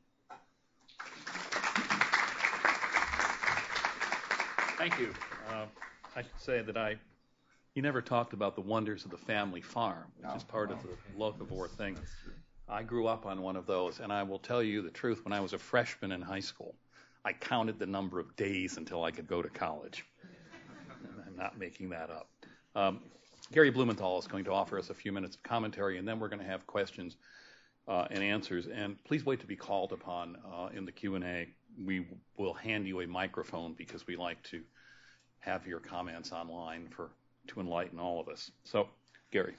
Thank 4.78 4.98
you. 4.98 5.14
Uh, 5.50 5.66
I 6.16 6.22
should 6.22 6.40
say 6.40 6.62
that 6.62 6.78
I 6.78 6.96
he 7.76 7.82
never 7.82 8.02
talked 8.02 8.34
about 8.34 8.56
the 8.56 8.62
wonders 8.62 9.06
of 9.06 9.12
the 9.12 9.18
family 9.18 9.62
farm, 9.62 10.06
which 10.18 10.28
no, 10.28 10.36
is 10.36 10.44
part 10.44 10.70
no. 10.70 10.76
of 10.76 10.84
the 10.84 10.90
locavore 11.18 11.70
thing. 11.70 11.98
I 12.68 12.84
grew 12.84 13.08
up 13.08 13.26
on 13.26 13.42
one 13.42 13.56
of 13.56 13.66
those, 13.66 14.00
and 14.00 14.12
I 14.12 14.24
will 14.24 14.40
tell 14.40 14.64
you 14.64 14.82
the 14.82 14.90
truth. 14.90 15.24
When 15.24 15.34
I 15.34 15.40
was 15.40 15.54
a 15.54 15.58
freshman 15.58 16.12
in 16.12 16.22
high 16.22 16.40
school, 16.40 16.76
I 17.24 17.34
counted 17.34 17.78
the 17.78 17.86
number 17.86 18.20
of 18.20 18.36
days 18.36 18.78
until 18.78 19.04
I 19.04 19.12
could 19.12 19.28
go 19.28 19.42
to 19.42 19.50
college. 19.50 20.06
I'm 21.28 21.38
not 21.38 21.58
making 21.58 21.90
that 21.90 22.10
up. 22.10 22.30
Um, 22.76 23.02
Gary 23.52 23.70
Blumenthal 23.70 24.18
is 24.18 24.28
going 24.28 24.46
to 24.46 24.52
offer 24.52 24.80
us 24.80 24.90
a 24.90 24.94
few 24.94 25.12
minutes 25.12 25.36
of 25.36 25.44
commentary, 25.44 25.98
and 25.98 26.08
then 26.08 26.20
we're 26.20 26.30
going 26.30 26.40
to 26.40 26.46
have 26.46 26.66
questions 26.66 27.18
uh, 27.88 28.06
and 28.10 28.24
answers. 28.24 28.68
And 28.68 29.04
please 29.04 29.26
wait 29.26 29.40
to 29.42 29.46
be 29.46 29.56
called 29.56 29.92
upon 29.92 30.38
uh, 30.52 30.70
in 30.74 30.86
the 30.86 30.92
Q&A. 30.92 31.50
We 31.84 32.08
will 32.38 32.54
hand 32.54 32.88
you 32.88 33.02
a 33.02 33.08
microphone 33.08 33.74
because 33.74 34.08
we 34.08 34.16
like 34.16 34.42
to 34.44 34.62
have 35.40 35.68
your 35.68 35.80
comments 35.80 36.32
online 36.32 36.88
for 36.90 37.12
to 37.48 37.60
enlighten 37.60 38.00
all 38.00 38.20
of 38.20 38.28
us. 38.30 38.52
So, 38.64 38.88
Gary. 39.32 39.56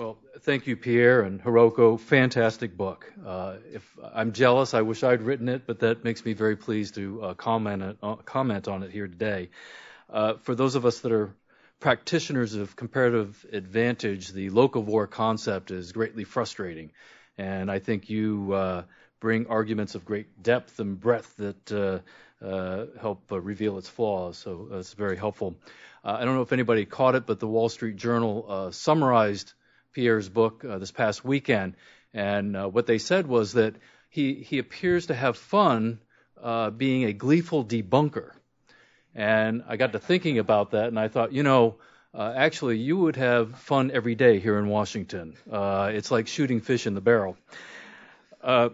Well, 0.00 0.16
thank 0.38 0.66
you, 0.66 0.78
Pierre 0.78 1.20
and 1.20 1.42
Hiroko. 1.42 2.00
Fantastic 2.00 2.74
book. 2.74 3.12
Uh, 3.22 3.56
if 3.70 3.98
I'm 4.14 4.32
jealous, 4.32 4.72
I 4.72 4.80
wish 4.80 5.02
I'd 5.02 5.20
written 5.20 5.50
it, 5.50 5.66
but 5.66 5.80
that 5.80 6.04
makes 6.04 6.24
me 6.24 6.32
very 6.32 6.56
pleased 6.56 6.94
to 6.94 7.22
uh, 7.22 7.34
comment, 7.34 7.98
uh, 8.02 8.14
comment 8.14 8.66
on 8.66 8.82
it 8.82 8.92
here 8.92 9.06
today. 9.06 9.50
Uh, 10.08 10.38
for 10.38 10.54
those 10.54 10.74
of 10.74 10.86
us 10.86 11.00
that 11.00 11.12
are 11.12 11.34
practitioners 11.80 12.54
of 12.54 12.76
comparative 12.76 13.44
advantage, 13.52 14.28
the 14.28 14.48
locavore 14.48 15.10
concept 15.10 15.70
is 15.70 15.92
greatly 15.92 16.24
frustrating, 16.24 16.92
and 17.36 17.70
I 17.70 17.78
think 17.78 18.08
you 18.08 18.54
uh, 18.54 18.84
bring 19.20 19.48
arguments 19.48 19.96
of 19.96 20.06
great 20.06 20.42
depth 20.42 20.80
and 20.80 20.98
breadth 20.98 21.36
that 21.36 22.02
uh, 22.42 22.86
help 22.98 23.24
reveal 23.30 23.76
its 23.76 23.90
flaws. 23.90 24.38
So 24.38 24.66
it's 24.72 24.94
very 24.94 25.18
helpful. 25.18 25.56
I 26.02 26.24
don't 26.24 26.36
know 26.36 26.40
if 26.40 26.54
anybody 26.54 26.86
caught 26.86 27.16
it, 27.16 27.26
but 27.26 27.38
the 27.38 27.46
Wall 27.46 27.68
Street 27.68 27.96
Journal 27.96 28.70
summarized 28.72 29.52
Pierre's 29.92 30.28
book 30.28 30.64
uh, 30.64 30.78
this 30.78 30.92
past 30.92 31.24
weekend, 31.24 31.74
and 32.14 32.56
uh, 32.56 32.68
what 32.68 32.86
they 32.86 32.98
said 32.98 33.26
was 33.26 33.54
that 33.54 33.74
he 34.08 34.34
he 34.34 34.58
appears 34.58 35.06
to 35.06 35.14
have 35.14 35.36
fun 35.36 36.00
uh, 36.40 36.70
being 36.70 37.04
a 37.04 37.12
gleeful 37.12 37.64
debunker. 37.64 38.32
And 39.14 39.64
I 39.68 39.76
got 39.76 39.92
to 39.92 39.98
thinking 39.98 40.38
about 40.38 40.70
that, 40.72 40.86
and 40.86 40.98
I 40.98 41.08
thought, 41.08 41.32
you 41.32 41.42
know, 41.42 41.76
uh, 42.14 42.32
actually, 42.36 42.78
you 42.78 42.96
would 42.96 43.16
have 43.16 43.58
fun 43.58 43.90
every 43.90 44.14
day 44.14 44.38
here 44.38 44.58
in 44.58 44.68
Washington. 44.68 45.34
Uh, 45.50 45.90
it's 45.92 46.10
like 46.10 46.28
shooting 46.28 46.60
fish 46.60 46.86
in 46.86 46.94
the 46.94 47.00
barrel. 47.00 47.36
Uh, 48.42 48.70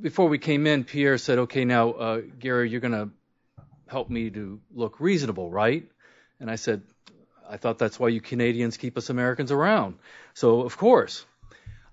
before 0.00 0.28
we 0.28 0.38
came 0.38 0.66
in, 0.66 0.84
Pierre 0.84 1.18
said, 1.18 1.38
"Okay, 1.38 1.64
now, 1.64 2.20
Gary, 2.38 2.70
you're 2.70 2.80
going 2.80 2.92
to 2.92 3.10
help 3.86 4.10
me 4.10 4.30
to 4.30 4.60
look 4.74 4.98
reasonable, 5.00 5.50
right?" 5.50 5.88
And 6.40 6.50
I 6.50 6.56
said, 6.56 6.82
"I 7.48 7.56
thought 7.56 7.78
that's 7.78 7.98
why 7.98 8.08
you 8.08 8.20
Canadians 8.20 8.76
keep 8.76 8.96
us 8.96 9.10
Americans 9.10 9.52
around." 9.52 9.98
So, 10.34 10.62
of 10.62 10.76
course, 10.76 11.24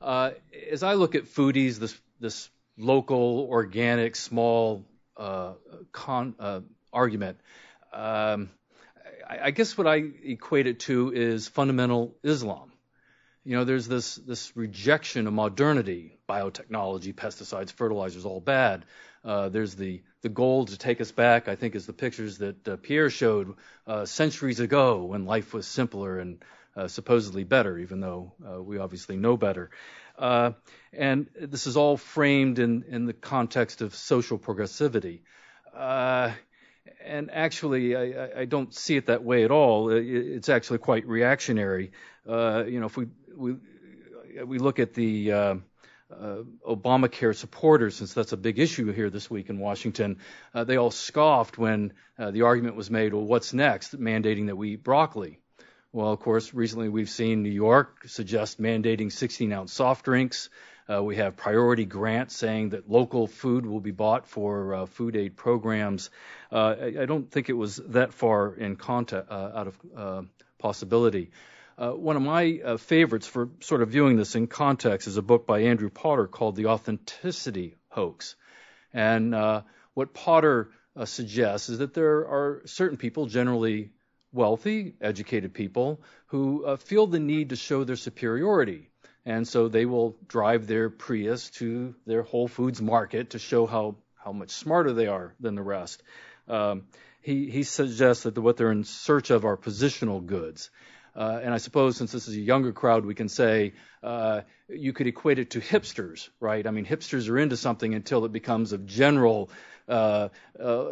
uh, 0.02 0.32
as 0.72 0.84
I 0.84 0.94
look 0.94 1.16
at 1.16 1.26
foodies, 1.26 1.80
this 1.80 2.00
this 2.20 2.50
local, 2.78 3.48
organic, 3.50 4.16
small 4.16 4.86
uh, 5.18 5.54
con, 5.92 6.36
uh, 6.40 6.62
argument. 6.92 7.40
Um, 7.94 8.50
I, 9.28 9.46
I 9.46 9.52
guess 9.52 9.78
what 9.78 9.88
I 9.88 10.04
equate 10.24 10.68
it 10.68 10.80
to 10.82 11.12
is 11.14 11.48
fundamental 11.48 12.16
Islam. 12.24 12.72
You 13.44 13.58
know, 13.58 13.64
there's 13.64 13.88
this 13.88 14.16
this 14.16 14.56
rejection 14.58 15.28
of 15.28 15.34
modernity, 15.34 16.18
biotechnology, 16.28 17.14
pesticides, 17.14 17.72
fertilizers, 17.72 18.26
all 18.26 18.42
bad. 18.42 18.86
Uh, 19.26 19.50
there's 19.50 19.76
the 19.76 20.04
the 20.22 20.30
goal 20.30 20.66
to 20.66 20.78
take 20.78 21.02
us 21.02 21.12
back. 21.12 21.48
I 21.48 21.56
think 21.56 21.76
is 21.76 21.86
the 21.86 21.94
pictures 21.94 22.38
that 22.38 22.68
uh, 22.68 22.78
Pierre 22.78 23.10
showed 23.10 23.56
uh, 23.88 24.06
centuries 24.06 24.60
ago 24.60 25.06
when 25.06 25.26
life 25.26 25.54
was 25.54 25.68
simpler 25.68 26.20
and 26.20 26.44
supposedly 26.88 27.46
better, 27.46 27.78
even 27.78 28.02
though 28.02 28.34
we 28.60 28.80
obviously 28.80 29.16
know 29.16 29.38
better. 29.38 29.70
And 30.18 31.28
this 31.40 31.68
is 31.68 31.78
all 31.78 31.96
framed 31.96 32.60
in 32.60 32.84
in 32.90 33.06
the 33.06 33.14
context 33.14 33.82
of 33.82 33.96
social 33.96 34.38
progressivity 34.38 35.22
and 37.04 37.32
actually, 37.32 37.96
I, 37.96 38.42
I, 38.42 38.46
don't 38.46 38.74
see 38.74 38.96
it 38.96 39.08
that 39.08 39.24
way 39.24 39.44
at 39.44 39.52
all. 39.52 39.90
It's 39.92 40.50
actually 40.50 40.80
quite 40.80 41.08
reactionary. 41.08 41.92
Uh, 42.28 42.64
you 42.68 42.80
know, 42.80 42.88
if 42.88 42.98
we 42.98 43.08
we 43.36 43.56
we 44.46 44.60
look 44.60 44.80
at 44.80 44.94
the 44.94 45.32
uh, 45.32 45.56
Obamacare 46.12 47.36
supporters, 47.36 47.96
since 47.96 48.14
that's 48.14 48.32
a 48.32 48.38
big 48.38 48.60
issue 48.60 48.92
here 48.92 49.10
this 49.10 49.30
week 49.30 49.50
in 49.50 49.60
Washington, 49.60 50.18
uh, 50.54 50.64
they 50.64 50.78
all 50.78 50.92
scoffed 50.92 51.58
when 51.58 51.94
uh, 52.18 52.32
the 52.32 52.44
argument 52.44 52.76
was 52.76 52.92
made, 52.92 53.14
well, 53.14 53.24
what's 53.24 53.54
next? 53.54 54.00
Mandating 54.00 54.48
that 54.48 54.56
we 54.56 54.74
eat 54.74 54.84
broccoli. 54.84 55.40
Well, 55.92 56.12
of 56.12 56.20
course, 56.20 56.54
recently 56.54 56.90
we've 56.90 57.10
seen 57.10 57.42
New 57.42 57.50
York 57.50 58.04
suggest 58.08 58.62
mandating 58.62 59.12
16 59.12 59.54
ounce 59.54 59.72
soft 59.72 60.04
drinks. 60.04 60.50
Uh, 60.88 61.02
we 61.02 61.16
have 61.16 61.38
priority 61.38 61.86
grants 61.86 62.36
saying 62.36 62.70
that 62.70 62.90
local 62.90 63.28
food 63.28 63.66
will 63.66 63.80
be 63.80 63.92
bought 63.92 64.28
for 64.28 64.74
uh, 64.74 64.86
food 64.86 65.16
aid 65.16 65.36
programs. 65.38 66.10
Uh, 66.52 66.76
I, 66.80 66.86
I, 67.04 67.06
don't 67.06 67.32
think 67.32 67.50
it 67.50 67.54
was 67.54 67.78
that 67.78 68.14
far 68.14 68.54
in 68.54 68.76
context, 68.76 69.32
uh, 69.32 69.52
out 69.56 69.68
of 69.68 69.80
uh, 69.96 70.22
possibility. 70.60 71.32
Uh, 71.78 71.92
one 71.92 72.16
of 72.16 72.22
my 72.22 72.78
favorites 72.78 73.28
for 73.28 73.50
sort 73.60 73.82
of 73.82 73.90
viewing 73.90 74.16
this 74.16 74.36
in 74.36 74.48
context 74.48 75.08
is 75.08 75.18
a 75.18 75.22
book 75.22 75.46
by 75.46 75.62
Andrew 75.62 75.90
Potter 75.90 76.28
called 76.28 76.56
The 76.56 76.68
Authenticity 76.68 77.76
Hoax. 77.90 78.36
And 78.94 79.34
what 79.94 80.14
Potter 80.14 80.70
suggests 81.04 81.70
is 81.70 81.80
that 81.80 81.94
there 81.94 82.28
are 82.28 82.62
certain 82.66 82.98
people, 82.98 83.26
generally 83.26 83.92
wealthy, 84.32 84.94
educated 85.02 85.54
people, 85.54 86.02
who 86.28 86.78
feel 86.78 87.08
the 87.08 87.20
need 87.20 87.50
to 87.50 87.56
show 87.56 87.84
their 87.84 87.98
superiority 87.98 88.90
and 89.26 89.48
so 89.48 89.68
they 89.68 89.86
will 89.86 90.16
drive 90.28 90.68
their 90.68 90.90
Prius 90.90 91.50
to 91.52 91.96
their 92.06 92.22
Whole 92.22 92.48
Foods 92.48 92.82
market 92.82 93.32
to 93.32 93.40
show 93.40 93.66
how, 93.66 93.96
how 94.16 94.32
much 94.32 94.52
smarter 94.52 94.94
they 94.94 95.08
are 95.08 95.34
than 95.40 95.56
the 95.56 95.64
rest. 95.64 96.04
Um, 96.48 96.84
he, 97.22 97.50
he 97.50 97.64
suggests 97.64 98.24
that 98.24 98.38
what 98.38 98.58
they're 98.58 98.72
in 98.72 98.84
search 98.84 99.32
of 99.32 99.46
are 99.46 99.58
positional 99.58 100.24
goods. 100.24 100.70
Uh, 101.16 101.40
and 101.42 101.54
I 101.54 101.58
suppose 101.58 101.96
since 101.96 102.12
this 102.12 102.28
is 102.28 102.36
a 102.36 102.42
younger 102.42 102.74
crowd, 102.74 103.06
we 103.06 103.16
can 103.16 103.30
say 103.30 103.74
uh, 104.04 104.42
you 104.68 104.92
could 104.92 105.08
equate 105.08 105.40
it 105.40 105.52
to 105.52 105.62
hipsters, 105.62 106.30
right? 106.40 106.66
I 106.68 106.72
mean, 106.72 106.86
hipsters 106.86 107.30
are 107.30 107.38
into 107.38 107.56
something 107.56 107.94
until 107.94 108.26
it 108.26 108.34
becomes 108.34 108.74
of 108.74 108.86
general 108.86 109.50
uh, 109.88 110.30
uh 110.60 110.86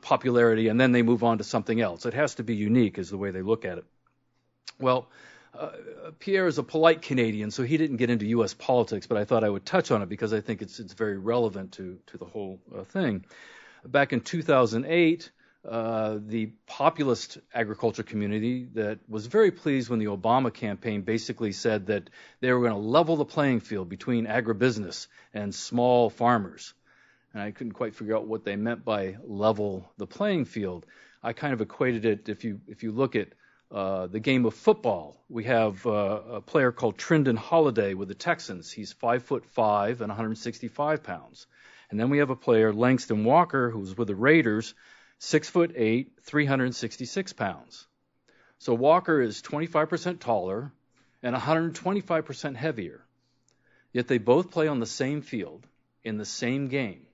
popularity, 0.00 0.68
and 0.68 0.80
then 0.80 0.92
they 0.92 1.02
move 1.02 1.22
on 1.22 1.38
to 1.38 1.44
something 1.44 1.80
else. 1.80 2.06
It 2.06 2.14
has 2.14 2.36
to 2.36 2.42
be 2.42 2.56
unique, 2.56 2.98
is 2.98 3.10
the 3.10 3.18
way 3.18 3.30
they 3.30 3.42
look 3.42 3.64
at 3.64 3.78
it. 3.78 3.84
Well, 4.80 5.08
uh, 5.58 5.70
Pierre 6.18 6.46
is 6.46 6.58
a 6.58 6.62
polite 6.62 7.02
Canadian, 7.02 7.50
so 7.50 7.62
he 7.62 7.76
didn't 7.76 7.96
get 7.96 8.10
into 8.10 8.26
U.S. 8.26 8.54
politics, 8.54 9.06
but 9.06 9.18
I 9.18 9.24
thought 9.24 9.44
I 9.44 9.48
would 9.48 9.66
touch 9.66 9.90
on 9.90 10.02
it 10.02 10.08
because 10.08 10.32
I 10.32 10.40
think 10.40 10.62
it's 10.62 10.80
it's 10.80 10.94
very 10.94 11.18
relevant 11.18 11.72
to 11.72 11.98
to 12.08 12.18
the 12.18 12.24
whole 12.24 12.60
uh, 12.76 12.84
thing. 12.84 13.24
Back 13.84 14.12
in 14.12 14.20
2008, 14.20 15.30
uh, 15.64 16.18
the 16.26 16.46
populist 16.66 17.38
agriculture 17.52 18.02
community 18.02 18.68
that 18.74 18.98
was 19.08 19.26
very 19.26 19.50
pleased 19.50 19.90
when 19.90 19.98
the 19.98 20.06
Obama 20.06 20.52
campaign 20.52 21.02
basically 21.02 21.52
said 21.52 21.86
that 21.86 22.08
they 22.40 22.52
were 22.52 22.60
going 22.60 22.72
to 22.72 22.78
level 22.78 23.16
the 23.16 23.24
playing 23.24 23.60
field 23.60 23.88
between 23.88 24.26
agribusiness 24.26 25.08
and 25.34 25.54
small 25.54 26.10
farmers. 26.10 26.74
And 27.34 27.42
I 27.42 27.50
couldn't 27.50 27.72
quite 27.72 27.94
figure 27.94 28.16
out 28.16 28.26
what 28.26 28.44
they 28.44 28.56
meant 28.56 28.84
by 28.84 29.16
level 29.24 29.90
the 29.98 30.06
playing 30.06 30.44
field. 30.44 30.86
I 31.22 31.32
kind 31.32 31.52
of 31.52 31.60
equated 31.60 32.04
it 32.04 32.28
if 32.28 32.44
you 32.44 32.60
if 32.68 32.82
you 32.82 32.92
look 32.92 33.16
at 33.16 33.28
uh, 33.70 34.06
the 34.06 34.20
game 34.20 34.46
of 34.46 34.54
football. 34.54 35.22
We 35.28 35.44
have 35.44 35.84
uh, 35.86 36.20
a 36.30 36.40
player 36.40 36.72
called 36.72 36.96
Trindon 36.96 37.36
Holliday 37.36 37.94
with 37.94 38.08
the 38.08 38.14
Texans. 38.14 38.72
He's 38.72 38.92
five 38.92 39.24
foot 39.24 39.44
five 39.44 40.00
and 40.00 40.08
165 40.08 41.02
pounds. 41.02 41.46
And 41.90 41.98
then 41.98 42.10
we 42.10 42.18
have 42.18 42.30
a 42.30 42.36
player, 42.36 42.72
Langston 42.72 43.24
Walker, 43.24 43.70
who's 43.70 43.96
with 43.96 44.08
the 44.08 44.14
Raiders, 44.14 44.74
six 45.18 45.48
foot 45.48 45.72
eight, 45.76 46.12
366 46.22 47.32
pounds. 47.32 47.86
So 48.58 48.74
Walker 48.74 49.20
is 49.20 49.42
25% 49.42 50.18
taller 50.18 50.72
and 51.22 51.34
125% 51.34 52.56
heavier. 52.56 53.04
Yet 53.92 54.08
they 54.08 54.18
both 54.18 54.50
play 54.50 54.68
on 54.68 54.80
the 54.80 54.86
same 54.86 55.22
field 55.22 55.66
in 56.04 56.18
the 56.18 56.24
same 56.24 56.68
game, 56.68 57.06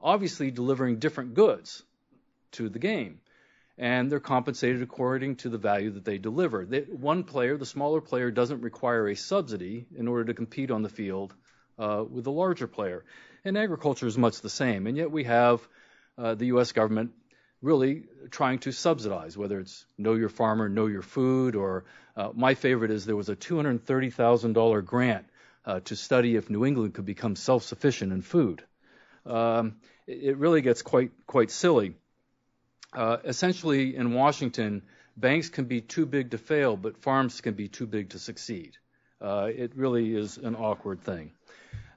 obviously 0.00 0.50
delivering 0.50 0.98
different 0.98 1.34
goods 1.34 1.82
to 2.52 2.68
the 2.68 2.78
game 2.78 3.20
and 3.78 4.10
they're 4.10 4.20
compensated 4.20 4.82
according 4.82 5.36
to 5.36 5.48
the 5.48 5.58
value 5.58 5.90
that 5.90 6.04
they 6.04 6.18
deliver. 6.18 6.64
They, 6.64 6.80
one 6.80 7.24
player, 7.24 7.56
the 7.56 7.66
smaller 7.66 8.00
player, 8.00 8.30
doesn't 8.30 8.62
require 8.62 9.08
a 9.08 9.16
subsidy 9.16 9.86
in 9.96 10.08
order 10.08 10.24
to 10.26 10.34
compete 10.34 10.70
on 10.70 10.82
the 10.82 10.88
field 10.88 11.34
uh, 11.78 12.04
with 12.08 12.24
the 12.24 12.32
larger 12.32 12.66
player. 12.66 13.04
And 13.44 13.56
agriculture 13.58 14.06
is 14.06 14.16
much 14.16 14.40
the 14.40 14.48
same, 14.48 14.86
and 14.86 14.96
yet 14.96 15.10
we 15.10 15.24
have 15.24 15.66
uh, 16.16 16.34
the 16.34 16.46
U.S. 16.46 16.72
government 16.72 17.12
really 17.66 18.04
trying 18.30 18.60
to 18.60 18.72
subsidize, 18.72 19.36
whether 19.36 19.58
it's 19.58 19.84
Know 19.98 20.14
Your 20.14 20.28
Farmer, 20.28 20.68
Know 20.68 20.86
Your 20.86 21.02
Food, 21.02 21.56
or 21.56 21.84
uh, 22.16 22.30
my 22.32 22.54
favorite 22.54 22.92
is 22.92 23.04
there 23.04 23.16
was 23.16 23.28
a 23.28 23.36
$230,000 23.36 24.84
grant 24.84 25.26
uh, 25.64 25.80
to 25.80 25.96
study 25.96 26.36
if 26.36 26.48
New 26.48 26.64
England 26.64 26.94
could 26.94 27.04
become 27.04 27.34
self-sufficient 27.34 28.12
in 28.12 28.22
food. 28.22 28.62
Um, 29.26 29.76
it, 30.06 30.36
really 30.36 30.60
gets 30.60 30.82
quite 30.82 31.10
quite 31.26 31.50
silly. 31.50 31.94
Uh, 32.92 33.16
essentially, 33.24 33.96
in 33.96 34.14
Washington, 34.14 34.82
banks 35.16 35.48
can 35.48 35.64
be 35.64 35.80
too 35.80 36.06
big 36.06 36.30
to 36.30 36.38
fail, 36.38 36.76
but 36.76 37.02
farms 37.02 37.40
can 37.40 37.54
be 37.54 37.66
too 37.66 37.86
big 37.86 38.10
to 38.10 38.20
succeed. 38.20 38.76
Uh, 39.20 39.48
it 39.52 39.74
really 39.74 40.14
is 40.14 40.38
an 40.38 40.54
awkward 40.54 41.02
thing. 41.02 41.32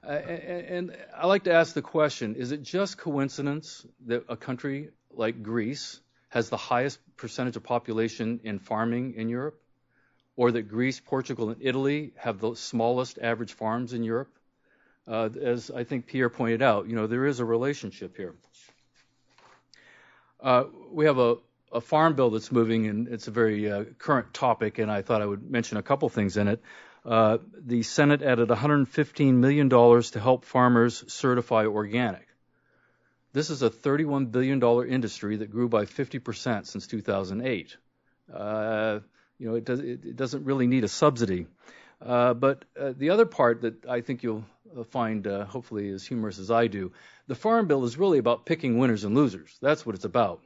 Uh, 0.02 0.10
and 0.10 0.96
I 1.16 1.26
like 1.26 1.44
to 1.44 1.52
ask 1.52 1.74
the 1.74 1.82
question 1.82 2.34
is 2.34 2.50
it 2.50 2.62
just 2.62 2.98
coincidence 2.98 3.86
that 4.06 4.24
a 4.28 4.36
country 4.36 4.88
like 5.12 5.42
Greece 5.42 6.00
has 6.30 6.48
the 6.48 6.56
highest 6.56 6.98
percentage 7.16 7.56
of 7.56 7.62
population 7.62 8.40
in 8.44 8.58
farming 8.58 9.14
in 9.14 9.28
Europe? 9.28 9.60
Or 10.36 10.52
that 10.52 10.62
Greece, 10.62 11.00
Portugal, 11.00 11.50
and 11.50 11.60
Italy 11.60 12.12
have 12.16 12.40
the 12.40 12.54
smallest 12.54 13.18
average 13.18 13.52
farms 13.52 13.92
in 13.92 14.04
Europe? 14.04 14.32
Uh, 15.06 15.28
as 15.42 15.70
I 15.70 15.84
think 15.84 16.06
Pierre 16.06 16.30
pointed 16.30 16.62
out, 16.62 16.88
you 16.88 16.94
know, 16.94 17.06
there 17.06 17.26
is 17.26 17.40
a 17.40 17.44
relationship 17.44 18.16
here. 18.16 18.34
Uh, 20.40 20.64
we 20.90 21.06
have 21.06 21.18
a, 21.18 21.36
a, 21.72 21.80
farm 21.80 22.14
bill 22.14 22.30
that's 22.30 22.50
moving, 22.50 22.86
and 22.86 23.08
it's 23.08 23.28
a 23.28 23.30
very 23.30 23.70
uh, 23.70 23.84
current 23.98 24.32
topic, 24.32 24.78
and 24.78 24.90
I 24.90 25.02
thought 25.02 25.20
I 25.20 25.26
would 25.26 25.50
mention 25.50 25.76
a 25.76 25.82
couple 25.82 26.08
things 26.08 26.36
in 26.36 26.48
it. 26.48 26.62
Uh, 27.04 27.38
the 27.58 27.82
Senate 27.82 28.22
added 28.22 28.48
$115 28.48 29.34
million 29.34 29.68
to 29.68 30.20
help 30.20 30.44
farmers 30.44 31.04
certify 31.12 31.66
organic. 31.66 32.26
This 33.32 33.50
is 33.50 33.62
a 33.62 33.70
$31 33.70 34.32
billion 34.32 34.62
industry 34.88 35.36
that 35.36 35.50
grew 35.50 35.68
by 35.68 35.84
50% 35.84 36.66
since 36.66 36.86
2008. 36.86 37.76
Uh, 38.32 39.00
you 39.38 39.48
know, 39.48 39.54
it, 39.54 39.64
does, 39.64 39.80
it, 39.80 40.16
doesn't 40.16 40.44
really 40.44 40.66
need 40.66 40.84
a 40.84 40.88
subsidy. 40.88 41.46
Uh, 42.04 42.34
but 42.34 42.64
uh, 42.78 42.92
the 42.96 43.10
other 43.10 43.26
part 43.26 43.62
that 43.62 43.86
I 43.86 44.00
think 44.00 44.22
you'll 44.22 44.44
find 44.90 45.26
hopefully 45.26 45.90
as 45.90 46.06
humorous 46.06 46.38
as 46.38 46.50
I 46.50 46.66
do 46.66 46.92
the 47.26 47.36
Farm 47.36 47.68
Bill 47.68 47.84
is 47.84 47.96
really 47.96 48.18
about 48.18 48.44
picking 48.44 48.78
winners 48.78 49.04
and 49.04 49.14
losers. 49.14 49.56
That's 49.62 49.86
what 49.86 49.94
it's 49.94 50.04
about. 50.04 50.42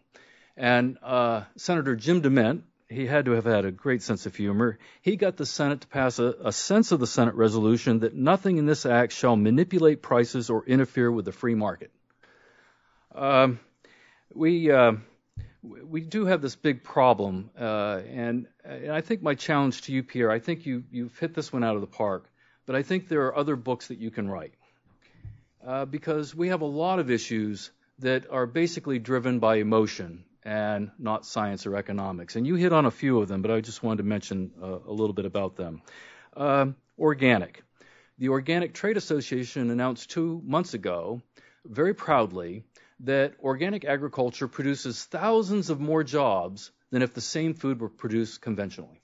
And 0.55 0.99
uh, 1.03 1.45
Senator 1.57 1.97
Jim 1.97 2.20
DeMint 2.20 2.62
he 2.91 3.07
had 3.07 3.24
to 3.24 3.32
have 3.32 3.45
had 3.45 3.64
a 3.64 3.72
great 3.72 4.03
sense 4.03 4.26
of 4.26 4.37
humor. 4.37 4.78
He 5.01 5.16
got 5.16 5.37
the 5.37 5.47
Senate 5.47 5.80
to 5.80 5.87
pass 5.89 6.18
a, 6.18 6.35
a 6.45 6.53
sense 6.53 6.93
of 6.93 7.01
the 7.01 7.07
Senate 7.07 7.35
resolution 7.35 8.01
that 8.01 8.14
nothing 8.14 8.59
in 8.59 8.66
this 8.66 8.87
act 8.87 9.12
shall 9.12 9.37
manipulate 9.37 10.03
prices 10.03 10.51
or 10.51 10.64
interfere 10.66 11.11
with 11.11 11.24
the 11.24 11.32
free 11.32 11.55
market. 11.55 11.91
Um, 13.14 13.60
we 14.34 14.70
uh, 14.70 14.92
we 15.62 16.00
do 16.00 16.26
have 16.26 16.42
this 16.42 16.56
big 16.56 16.82
problem, 16.82 17.50
uh, 17.58 18.00
and, 18.08 18.46
and, 18.64 18.92
I 18.92 19.00
think 19.00 19.22
my 19.22 19.34
challenge 19.34 19.82
to 19.82 19.92
you, 19.92 20.02
Pierre, 20.02 20.30
I 20.30 20.38
think 20.38 20.66
you 20.66 20.84
you've 20.90 21.16
hit 21.18 21.34
this 21.34 21.52
one 21.52 21.64
out 21.64 21.76
of 21.76 21.80
the 21.80 21.86
park, 21.86 22.28
but 22.66 22.76
I 22.76 22.82
think 22.82 23.08
there 23.08 23.26
are 23.26 23.36
other 23.36 23.56
books 23.56 23.88
that 23.88 23.98
you 23.98 24.10
can 24.10 24.28
write 24.28 24.54
uh, 25.66 25.84
because 25.84 26.34
we 26.34 26.48
have 26.48 26.60
a 26.60 26.66
lot 26.66 26.98
of 26.98 27.10
issues 27.10 27.70
that 28.00 28.30
are 28.30 28.46
basically 28.46 28.98
driven 28.98 29.38
by 29.38 29.56
emotion 29.56 30.24
and 30.42 30.90
not 30.98 31.24
science 31.24 31.66
or 31.66 31.76
economics. 31.76 32.36
And 32.36 32.46
you 32.46 32.56
hit 32.56 32.72
on 32.72 32.84
a 32.84 32.90
few 32.90 33.20
of 33.20 33.28
them, 33.28 33.40
but 33.40 33.50
I 33.50 33.60
just 33.60 33.82
wanted 33.82 33.98
to 33.98 34.08
mention 34.08 34.50
uh, 34.62 34.78
a 34.86 34.92
little 34.92 35.14
bit 35.14 35.24
about 35.24 35.56
them. 35.56 35.82
Uh, 36.36 36.66
organic. 36.98 37.62
The 38.18 38.28
Organic 38.28 38.74
Trade 38.74 38.96
Association 38.96 39.70
announced 39.70 40.10
two 40.10 40.42
months 40.44 40.74
ago, 40.74 41.22
very 41.64 41.94
proudly, 41.94 42.64
that 43.01 43.34
organic 43.42 43.84
agriculture 43.84 44.49
produces 44.49 45.05
thousands 45.05 45.70
of 45.70 45.80
more 45.80 46.05
jobs 46.05 46.70
than 46.90 47.03
if 47.03 47.14
the 47.14 47.20
same 47.20 47.55
food 47.55 47.80
were 47.80 47.88
produced 47.88 48.40
conventionally. 48.40 49.01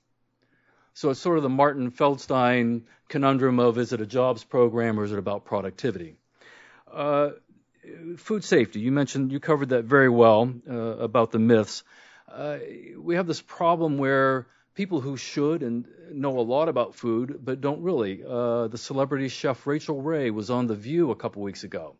So 0.93 1.09
it's 1.09 1.19
sort 1.19 1.37
of 1.37 1.43
the 1.43 1.49
Martin 1.49 1.91
Feldstein 1.91 2.83
conundrum 3.07 3.59
of 3.59 3.77
is 3.77 3.93
it 3.93 4.01
a 4.01 4.05
jobs 4.05 4.43
program 4.43 4.99
or 4.99 5.03
is 5.03 5.11
it 5.11 5.19
about 5.19 5.45
productivity? 5.45 6.15
Uh, 6.91 7.31
food 8.17 8.43
safety. 8.43 8.79
You 8.79 8.91
mentioned 8.91 9.31
you 9.31 9.39
covered 9.39 9.69
that 9.69 9.85
very 9.85 10.09
well 10.09 10.53
uh, 10.69 10.73
about 10.73 11.31
the 11.31 11.39
myths. 11.39 11.83
Uh, 12.31 12.57
we 12.97 13.15
have 13.15 13.27
this 13.27 13.41
problem 13.41 13.97
where 13.97 14.47
people 14.73 15.01
who 15.01 15.17
should 15.17 15.63
and 15.63 15.85
know 16.11 16.39
a 16.39 16.41
lot 16.41 16.69
about 16.69 16.95
food 16.95 17.39
but 17.43 17.61
don't 17.61 17.81
really. 17.81 18.23
Uh, 18.27 18.67
the 18.67 18.77
celebrity 18.77 19.27
chef 19.27 19.65
Rachael 19.65 20.01
Ray 20.01 20.31
was 20.31 20.49
on 20.49 20.67
The 20.67 20.75
View 20.75 21.11
a 21.11 21.15
couple 21.15 21.41
weeks 21.41 21.63
ago, 21.63 21.95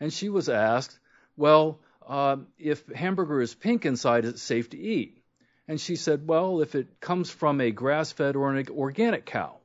and 0.00 0.12
she 0.12 0.28
was 0.28 0.48
asked, 0.48 0.98
"Well, 1.36 1.80
uh, 2.06 2.38
if 2.58 2.86
hamburger 2.86 3.40
is 3.40 3.54
pink 3.54 3.84
inside, 3.84 4.24
is 4.24 4.30
it 4.34 4.38
safe 4.38 4.70
to 4.70 4.78
eat?" 4.78 5.22
And 5.68 5.80
she 5.80 5.96
said, 5.96 6.26
"Well, 6.26 6.60
if 6.60 6.74
it 6.74 7.00
comes 7.00 7.30
from 7.30 7.60
a 7.60 7.70
grass-fed 7.70 8.36
or 8.36 8.54
an 8.54 8.68
organic 8.70 9.26
cow." 9.26 9.58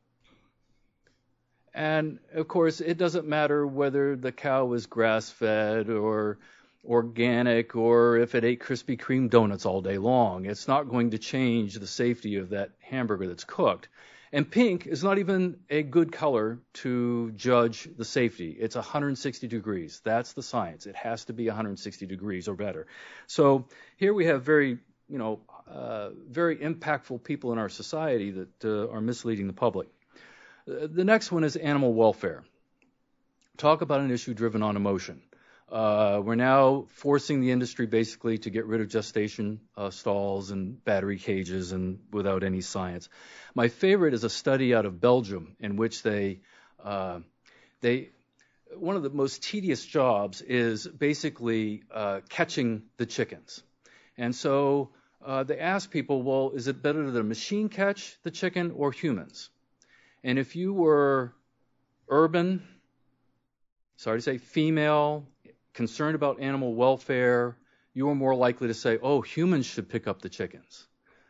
And 1.74 2.20
of 2.34 2.48
course, 2.48 2.82
it 2.82 2.98
doesn't 2.98 3.28
matter 3.28 3.66
whether 3.66 4.16
the 4.16 4.32
cow 4.32 4.74
is 4.74 4.86
grass 4.86 5.30
fed 5.30 5.90
or 5.90 6.40
organic 6.84 7.76
or 7.76 8.18
if 8.18 8.36
it 8.36 8.44
ate 8.44 8.60
Krispy 8.60 9.00
Kreme 9.00 9.30
donuts 9.30 9.66
all 9.66 9.82
day 9.82 9.98
long. 9.98 10.46
It's 10.46 10.68
not 10.68 10.90
going 10.90 11.12
to 11.12 11.18
change 11.18 11.76
the 11.76 11.88
safety 11.88 12.38
of 12.38 12.50
that 12.50 12.72
hamburger 12.80 13.28
that's 13.28 13.44
cooked. 13.44 13.88
And 14.34 14.50
pink 14.50 14.88
is 14.88 15.04
not 15.04 15.18
even 15.18 15.58
a 15.70 15.84
good 15.84 16.12
color 16.12 16.60
to 16.74 17.32
judge 17.32 17.90
the 17.98 18.06
safety. 18.06 18.56
It's 18.58 18.76
160 18.76 19.48
degrees. 19.48 20.02
That's 20.06 20.32
the 20.34 20.42
science. 20.42 20.86
It 20.86 20.96
has 20.96 21.26
to 21.26 21.34
be 21.34 21.48
160 21.48 22.06
degrees 22.06 22.48
or 22.48 22.56
better. 22.56 22.88
So 23.28 23.68
here 23.98 24.14
we 24.14 24.26
have 24.28 24.44
very, 24.44 24.80
you 25.10 25.18
know, 25.18 25.42
uh, 25.70 26.12
very 26.30 26.58
impactful 26.58 27.24
people 27.24 27.52
in 27.52 27.58
our 27.58 27.68
society 27.68 28.32
that 28.32 28.66
uh, 28.66 28.90
are 28.90 29.02
misleading 29.02 29.48
the 29.48 29.54
public. 29.54 29.90
The 30.66 31.04
next 31.04 31.32
one 31.32 31.44
is 31.44 31.58
animal 31.58 31.94
welfare. 31.94 32.44
Talk 33.58 33.82
about 33.82 34.00
an 34.00 34.12
issue 34.12 34.34
driven 34.34 34.64
on 34.64 34.78
emotion. 34.78 35.22
Uh, 35.72 36.22
we're 36.22 36.36
now 36.36 36.86
forcing 36.96 37.40
the 37.40 37.50
industry 37.50 37.86
basically 37.86 38.38
to 38.38 38.50
get 38.50 38.66
rid 38.66 38.82
of 38.82 38.90
gestation 38.90 39.62
uh, 39.78 39.90
stalls 39.90 40.52
and 40.52 40.84
battery 40.84 41.18
cages 41.18 41.72
and 41.72 42.00
without 42.12 42.44
any 42.44 42.60
science. 42.60 43.08
My 43.56 43.70
favorite 43.70 44.14
is 44.14 44.26
a 44.26 44.30
study 44.30 44.76
out 44.76 44.86
of 44.86 45.00
Belgium 45.00 45.56
in 45.62 45.78
which 45.78 46.04
they 46.04 46.42
uh, 46.84 47.20
they 47.80 48.10
one 48.76 48.98
of 48.98 49.04
the 49.04 49.10
most 49.10 49.44
tedious 49.44 49.86
jobs 49.86 50.42
is 50.42 50.86
basically 50.88 51.84
uh, 51.94 52.20
catching 52.28 52.84
the 52.98 53.06
chickens, 53.06 53.64
and 54.18 54.36
so 54.36 54.90
uh, 55.26 55.44
they 55.44 55.60
ask 55.60 55.90
people, 55.90 56.22
well, 56.22 56.52
is 56.54 56.68
it 56.68 56.82
better 56.82 57.10
that 57.10 57.20
a 57.20 57.24
machine 57.24 57.70
catch 57.70 58.18
the 58.24 58.32
chicken 58.32 58.72
or 58.76 58.92
humans? 58.92 59.50
And 60.22 60.38
if 60.38 60.56
you 60.56 60.74
were 60.74 61.34
urban, 62.10 62.62
sorry 63.96 64.18
to 64.18 64.22
say, 64.22 64.38
female, 64.38 65.28
concerned 65.74 66.16
about 66.16 66.40
animal 66.40 66.74
welfare, 66.74 67.58
you 67.94 68.10
are 68.10 68.16
more 68.16 68.36
likely 68.36 68.68
to 68.68 68.74
say, 68.74 69.00
oh, 69.02 69.22
humans 69.22 69.66
should 69.66 69.90
pick 69.90 70.08
up 70.08 70.22
the 70.22 70.30
chickens. 70.30 70.88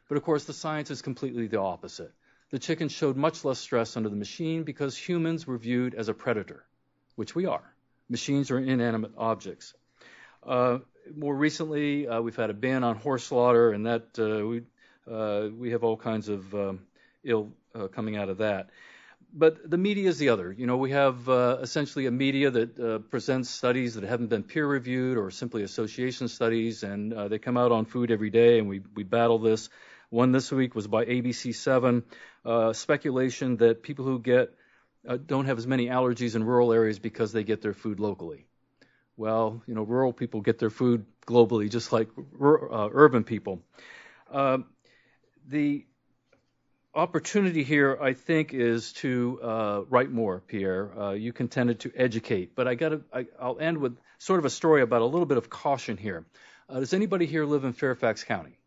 But 0.08 0.18
of 0.18 0.24
course, 0.24 0.46
the 0.46 0.54
science 0.54 0.92
is 0.92 1.02
completely 1.02 1.48
the 1.48 1.60
opposite. 1.60 2.12
The 2.52 2.60
chickens 2.60 2.92
showed 2.92 3.16
much 3.16 3.46
less 3.46 3.60
stress 3.60 3.96
under 3.96 4.10
the 4.10 4.16
machine 4.16 4.64
because 4.64 4.98
humans 4.98 5.48
were 5.48 5.58
viewed 5.58 5.96
as 5.96 6.10
a 6.10 6.14
predator, 6.14 6.66
which 7.16 7.34
we 7.34 7.46
are. 7.46 7.74
Machines 8.10 8.52
are 8.52 8.60
inanimate 8.60 9.14
objects. 9.18 9.74
Uh, 10.44 10.80
more 11.16 11.36
recently, 11.36 12.08
uh, 12.08 12.22
we've 12.22 12.36
had 12.36 12.50
a 12.50 12.54
ban 12.54 12.84
on 12.84 12.98
horse 12.98 13.24
slaughter, 13.24 13.72
and 13.72 13.86
that 13.86 14.20
uh, 14.20 14.46
we 14.46 14.64
uh, 15.10 15.48
we 15.58 15.72
have 15.72 15.84
all 15.84 15.98
kinds 15.98 16.30
of 16.30 16.54
um, 16.54 16.82
ill 17.24 17.52
uh, 17.74 17.88
coming 17.88 18.18
out 18.18 18.30
of 18.30 18.40
that. 18.40 18.70
But 19.34 19.70
the 19.70 19.78
media 19.78 20.10
is 20.10 20.18
the 20.18 20.30
other. 20.30 20.52
You 20.52 20.68
know, 20.68 20.76
we 20.78 20.92
have 20.92 21.30
uh, 21.30 21.60
essentially 21.62 22.06
a 22.06 22.12
media 22.12 22.52
that 22.52 22.80
uh, 22.80 23.00
presents 23.00 23.50
studies 23.50 23.96
that 23.96 24.04
haven't 24.04 24.28
been 24.28 24.44
peer 24.44 24.68
reviewed 24.68 25.18
or 25.18 25.32
simply 25.32 25.64
association 25.64 26.28
studies, 26.28 26.84
and 26.84 27.14
uh, 27.14 27.28
they 27.30 27.40
come 27.40 27.56
out 27.56 27.72
on 27.72 27.86
food 27.86 28.12
every 28.12 28.30
day, 28.30 28.60
and 28.60 28.68
we, 28.68 28.82
we 28.94 29.04
battle 29.04 29.40
this. 29.40 29.70
One 30.10 30.34
this 30.34 30.52
week 30.52 30.76
was 30.76 30.88
by 30.88 31.06
ABC7, 31.06 32.04
uh, 32.46 32.74
speculation 32.74 33.56
that 33.58 33.84
people 33.84 34.04
who 34.04 34.20
get 34.20 34.54
uh, 35.08 35.18
don't 35.26 35.46
have 35.46 35.58
as 35.58 35.66
many 35.66 35.88
allergies 35.88 36.36
in 36.36 36.44
rural 36.44 36.74
areas 36.74 37.00
because 37.00 37.32
they 37.32 37.46
get 37.46 37.62
their 37.62 37.74
food 37.74 38.02
locally. 38.02 38.46
Well, 39.18 39.64
you 39.68 39.76
know, 39.76 39.84
rural 39.84 40.14
people 40.14 40.42
get 40.42 40.60
their 40.60 40.70
food 40.70 41.06
globally, 41.28 41.70
just 41.70 41.94
like 41.94 42.10
uh, 42.18 42.90
urban 42.92 43.24
people. 43.24 43.62
the 45.48 45.86
opportunity 46.94 47.64
here, 47.64 47.98
I 48.02 48.14
think, 48.14 48.54
is 48.54 48.94
to 48.94 49.40
uh, 49.42 49.82
write 49.90 50.12
more, 50.12 50.42
Pierre. 50.46 50.98
Uh, 50.98 51.12
you 51.12 51.34
contended 51.34 51.80
to 51.82 51.92
educate, 51.96 52.56
but 52.56 52.68
I 52.68 52.76
got 52.76 53.02
I'll 53.40 53.60
end 53.60 53.78
with 53.78 53.98
sort 54.20 54.40
of 54.40 54.46
a 54.46 54.50
story 54.50 54.82
about 54.82 55.02
a 55.02 55.06
little 55.06 55.26
bit 55.26 55.38
of 55.38 55.50
caution 55.50 55.98
here. 55.98 56.26
Uh, 56.70 56.80
does 56.80 56.94
anybody 56.94 57.26
here 57.26 57.46
live 57.46 57.64
in 57.64 57.74
Fairfax 57.74 58.24
County? 58.24 58.58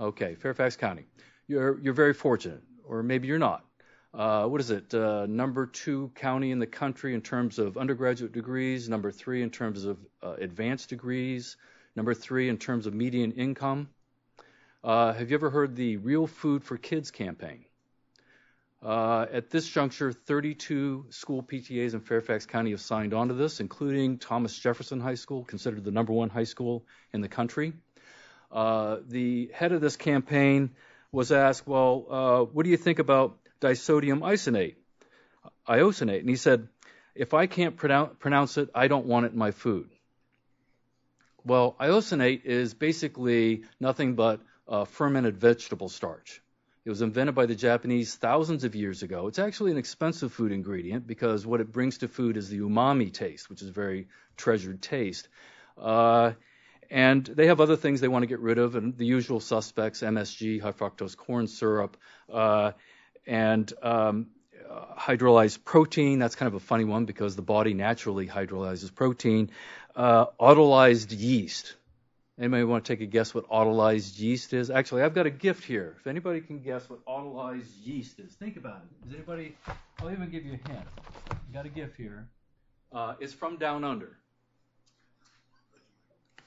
Okay, 0.00 0.34
Fairfax 0.36 0.76
County. 0.76 1.06
You're 1.46 1.78
you're 1.80 1.94
very 1.94 2.14
fortunate, 2.14 2.62
or 2.84 3.02
maybe 3.02 3.28
you're 3.28 3.38
not. 3.38 3.64
Uh, 4.14 4.46
what 4.46 4.60
is 4.60 4.70
it? 4.70 4.92
Uh, 4.94 5.26
number 5.26 5.66
two 5.66 6.10
county 6.14 6.50
in 6.50 6.58
the 6.58 6.66
country 6.66 7.14
in 7.14 7.20
terms 7.20 7.58
of 7.58 7.76
undergraduate 7.76 8.32
degrees. 8.32 8.88
Number 8.88 9.10
three 9.10 9.42
in 9.42 9.50
terms 9.50 9.84
of 9.84 9.98
uh, 10.22 10.34
advanced 10.38 10.88
degrees. 10.88 11.56
Number 11.94 12.14
three 12.14 12.48
in 12.48 12.58
terms 12.58 12.86
of 12.86 12.94
median 12.94 13.32
income. 13.32 13.88
Uh, 14.82 15.12
have 15.12 15.30
you 15.30 15.34
ever 15.34 15.50
heard 15.50 15.74
the 15.74 15.96
Real 15.96 16.28
Food 16.28 16.62
for 16.62 16.76
Kids 16.76 17.10
campaign? 17.10 17.64
Uh, 18.80 19.26
at 19.32 19.50
this 19.50 19.66
juncture, 19.66 20.12
32 20.12 21.06
school 21.10 21.42
PTAs 21.42 21.94
in 21.94 22.00
Fairfax 22.00 22.46
County 22.46 22.70
have 22.70 22.80
signed 22.80 23.12
on 23.12 23.26
to 23.26 23.34
this, 23.34 23.58
including 23.58 24.18
Thomas 24.18 24.56
Jefferson 24.56 25.00
High 25.00 25.16
School, 25.16 25.44
considered 25.44 25.82
the 25.82 25.90
number 25.90 26.12
one 26.12 26.30
high 26.30 26.44
school 26.44 26.84
in 27.12 27.20
the 27.20 27.28
country. 27.28 27.72
Uh, 28.52 28.98
the 29.08 29.50
head 29.52 29.72
of 29.72 29.80
this 29.80 29.96
campaign 29.96 30.70
was 31.10 31.32
asked, 31.32 31.66
Well, 31.66 32.06
uh, 32.08 32.44
what 32.44 32.62
do 32.62 32.70
you 32.70 32.76
think 32.76 33.00
about 33.00 33.36
disodium 33.60 34.20
isonate? 34.20 34.76
Inosinate. 35.68 36.20
And 36.20 36.28
he 36.28 36.36
said, 36.36 36.68
If 37.16 37.34
I 37.34 37.48
can't 37.48 37.76
pronounce 37.76 38.58
it, 38.58 38.70
I 38.76 38.86
don't 38.86 39.06
want 39.06 39.26
it 39.26 39.32
in 39.32 39.38
my 39.38 39.50
food. 39.50 39.90
Well, 41.44 41.74
inosinate 41.80 42.44
is 42.44 42.74
basically 42.74 43.64
nothing 43.80 44.14
but 44.14 44.40
uh, 44.68 44.84
fermented 44.84 45.36
vegetable 45.38 45.88
starch. 45.88 46.42
It 46.84 46.90
was 46.90 47.02
invented 47.02 47.34
by 47.34 47.46
the 47.46 47.54
Japanese 47.54 48.14
thousands 48.14 48.64
of 48.64 48.74
years 48.74 49.02
ago. 49.02 49.26
It's 49.26 49.38
actually 49.38 49.72
an 49.72 49.76
expensive 49.78 50.32
food 50.32 50.52
ingredient 50.52 51.06
because 51.06 51.44
what 51.44 51.60
it 51.60 51.70
brings 51.70 51.98
to 51.98 52.08
food 52.08 52.36
is 52.36 52.48
the 52.48 52.60
umami 52.60 53.12
taste, 53.12 53.50
which 53.50 53.62
is 53.62 53.68
a 53.68 53.72
very 53.72 54.08
treasured 54.36 54.80
taste. 54.80 55.28
Uh, 55.76 56.32
and 56.90 57.26
they 57.26 57.46
have 57.48 57.60
other 57.60 57.76
things 57.76 58.00
they 58.00 58.08
want 58.08 58.22
to 58.22 58.26
get 58.26 58.40
rid 58.40 58.58
of, 58.58 58.74
and 58.74 58.96
the 58.96 59.04
usual 59.04 59.40
suspects: 59.40 60.00
MSG, 60.00 60.60
high 60.60 60.72
fructose 60.72 61.16
corn 61.16 61.46
syrup, 61.46 61.96
uh, 62.32 62.72
and 63.26 63.70
um, 63.82 64.28
uh, 64.68 64.94
hydrolyzed 64.98 65.64
protein. 65.64 66.18
That's 66.18 66.34
kind 66.34 66.46
of 66.46 66.54
a 66.54 66.60
funny 66.60 66.84
one 66.84 67.04
because 67.04 67.36
the 67.36 67.42
body 67.42 67.74
naturally 67.74 68.26
hydrolyzes 68.26 68.94
protein. 68.94 69.50
Uh, 69.94 70.26
autolyzed 70.40 71.08
yeast. 71.10 71.76
Anybody 72.38 72.62
want 72.62 72.84
to 72.84 72.92
take 72.92 73.00
a 73.00 73.06
guess 73.06 73.34
what 73.34 73.48
autolyzed 73.48 74.20
yeast 74.20 74.52
is? 74.52 74.70
Actually, 74.70 75.02
I've 75.02 75.14
got 75.14 75.26
a 75.26 75.30
gift 75.30 75.64
here. 75.64 75.96
If 75.98 76.06
anybody 76.06 76.40
can 76.40 76.60
guess 76.60 76.88
what 76.88 77.04
autolyzed 77.04 77.66
yeast 77.82 78.20
is, 78.20 78.32
think 78.34 78.56
about 78.56 78.82
it. 78.84 79.08
Is 79.08 79.14
anybody? 79.14 79.56
I'll 79.98 80.12
even 80.12 80.30
give 80.30 80.44
you 80.44 80.52
a 80.52 80.68
hint. 80.68 80.86
I 81.30 81.34
got 81.52 81.66
a 81.66 81.68
gift 81.68 81.96
here. 81.96 82.28
Uh, 82.92 83.14
it's 83.18 83.32
from 83.32 83.56
down 83.56 83.82
under. 83.82 84.16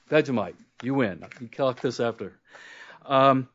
Vegemite. 0.09 0.55
You 0.81 0.93
win. 0.93 1.25
You 1.41 1.49
collect 1.49 1.81
this 1.81 1.99
after. 1.99 2.39
Um, 3.05 3.49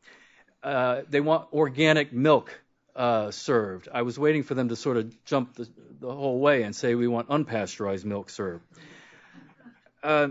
uh, 0.61 1.01
they 1.09 1.21
want 1.21 1.51
organic 1.51 2.13
milk 2.13 2.61
uh, 2.95 3.31
served. 3.31 3.87
I 3.91 4.03
was 4.03 4.19
waiting 4.19 4.43
for 4.43 4.53
them 4.53 4.69
to 4.69 4.75
sort 4.75 4.97
of 4.97 5.25
jump 5.25 5.55
the, 5.55 5.67
the 5.99 6.13
whole 6.13 6.39
way 6.39 6.61
and 6.61 6.75
say 6.75 6.93
we 6.93 7.07
want 7.07 7.29
unpasteurized 7.29 8.05
milk 8.05 8.29
served. 8.29 8.63
Uh, 10.03 10.29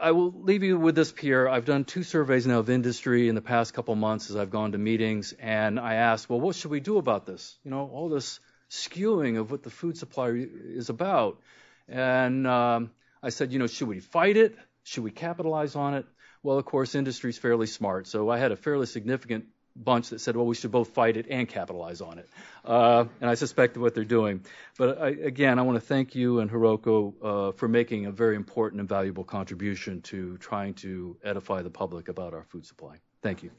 I 0.00 0.12
will 0.12 0.32
leave 0.32 0.62
you 0.62 0.78
with 0.78 0.94
this, 0.94 1.10
Pierre. 1.10 1.48
I've 1.48 1.64
done 1.64 1.84
two 1.84 2.02
surveys 2.02 2.46
now 2.46 2.60
of 2.60 2.70
industry 2.70 3.28
in 3.28 3.34
the 3.34 3.40
past 3.40 3.74
couple 3.74 3.94
months 3.96 4.30
as 4.30 4.36
I've 4.36 4.50
gone 4.50 4.72
to 4.72 4.78
meetings, 4.78 5.32
and 5.38 5.78
I 5.80 5.94
asked, 5.94 6.30
well, 6.30 6.40
what 6.40 6.54
should 6.54 6.70
we 6.70 6.80
do 6.80 6.98
about 6.98 7.26
this? 7.26 7.58
You 7.64 7.70
know, 7.70 7.90
all 7.92 8.08
this 8.08 8.40
skewing 8.70 9.38
of 9.38 9.50
what 9.50 9.62
the 9.62 9.70
food 9.70 9.96
supply 9.96 10.28
is 10.34 10.88
about. 10.88 11.40
And 11.88 12.46
um, 12.46 12.90
I 13.22 13.30
said, 13.30 13.52
you 13.52 13.58
know, 13.58 13.66
should 13.66 13.88
we 13.88 14.00
fight 14.00 14.36
it? 14.36 14.56
Should 14.84 15.04
we 15.04 15.10
capitalize 15.10 15.74
on 15.74 15.94
it? 15.94 16.06
Well, 16.42 16.58
of 16.58 16.64
course, 16.64 16.94
industry 16.94 17.30
is 17.30 17.38
fairly 17.38 17.66
smart, 17.66 18.06
so 18.06 18.28
I 18.28 18.38
had 18.38 18.52
a 18.52 18.56
fairly 18.56 18.86
significant 18.86 19.46
bunch 19.84 20.10
that 20.10 20.20
said, 20.20 20.36
well, 20.36 20.46
we 20.46 20.54
should 20.54 20.70
both 20.70 20.88
fight 20.90 21.16
it 21.16 21.26
and 21.30 21.48
capitalize 21.48 22.00
on 22.00 22.18
it. 22.18 22.28
Uh, 22.64 23.04
and 23.20 23.30
I 23.30 23.34
suspect 23.34 23.76
what 23.76 23.94
they're 23.94 24.04
doing. 24.04 24.42
But 24.76 25.00
I, 25.00 25.08
again, 25.08 25.58
I 25.58 25.62
want 25.62 25.76
to 25.76 25.86
thank 25.86 26.14
you 26.14 26.40
and 26.40 26.50
Hiroko 26.50 27.14
uh, 27.22 27.52
for 27.52 27.68
making 27.68 28.06
a 28.06 28.12
very 28.12 28.36
important 28.36 28.80
and 28.80 28.88
valuable 28.88 29.24
contribution 29.24 30.02
to 30.02 30.36
trying 30.38 30.74
to 30.74 31.16
edify 31.24 31.62
the 31.62 31.70
public 31.70 32.08
about 32.08 32.34
our 32.34 32.44
food 32.44 32.66
supply. 32.66 32.96
Thank 33.22 33.42
you. 33.42 33.50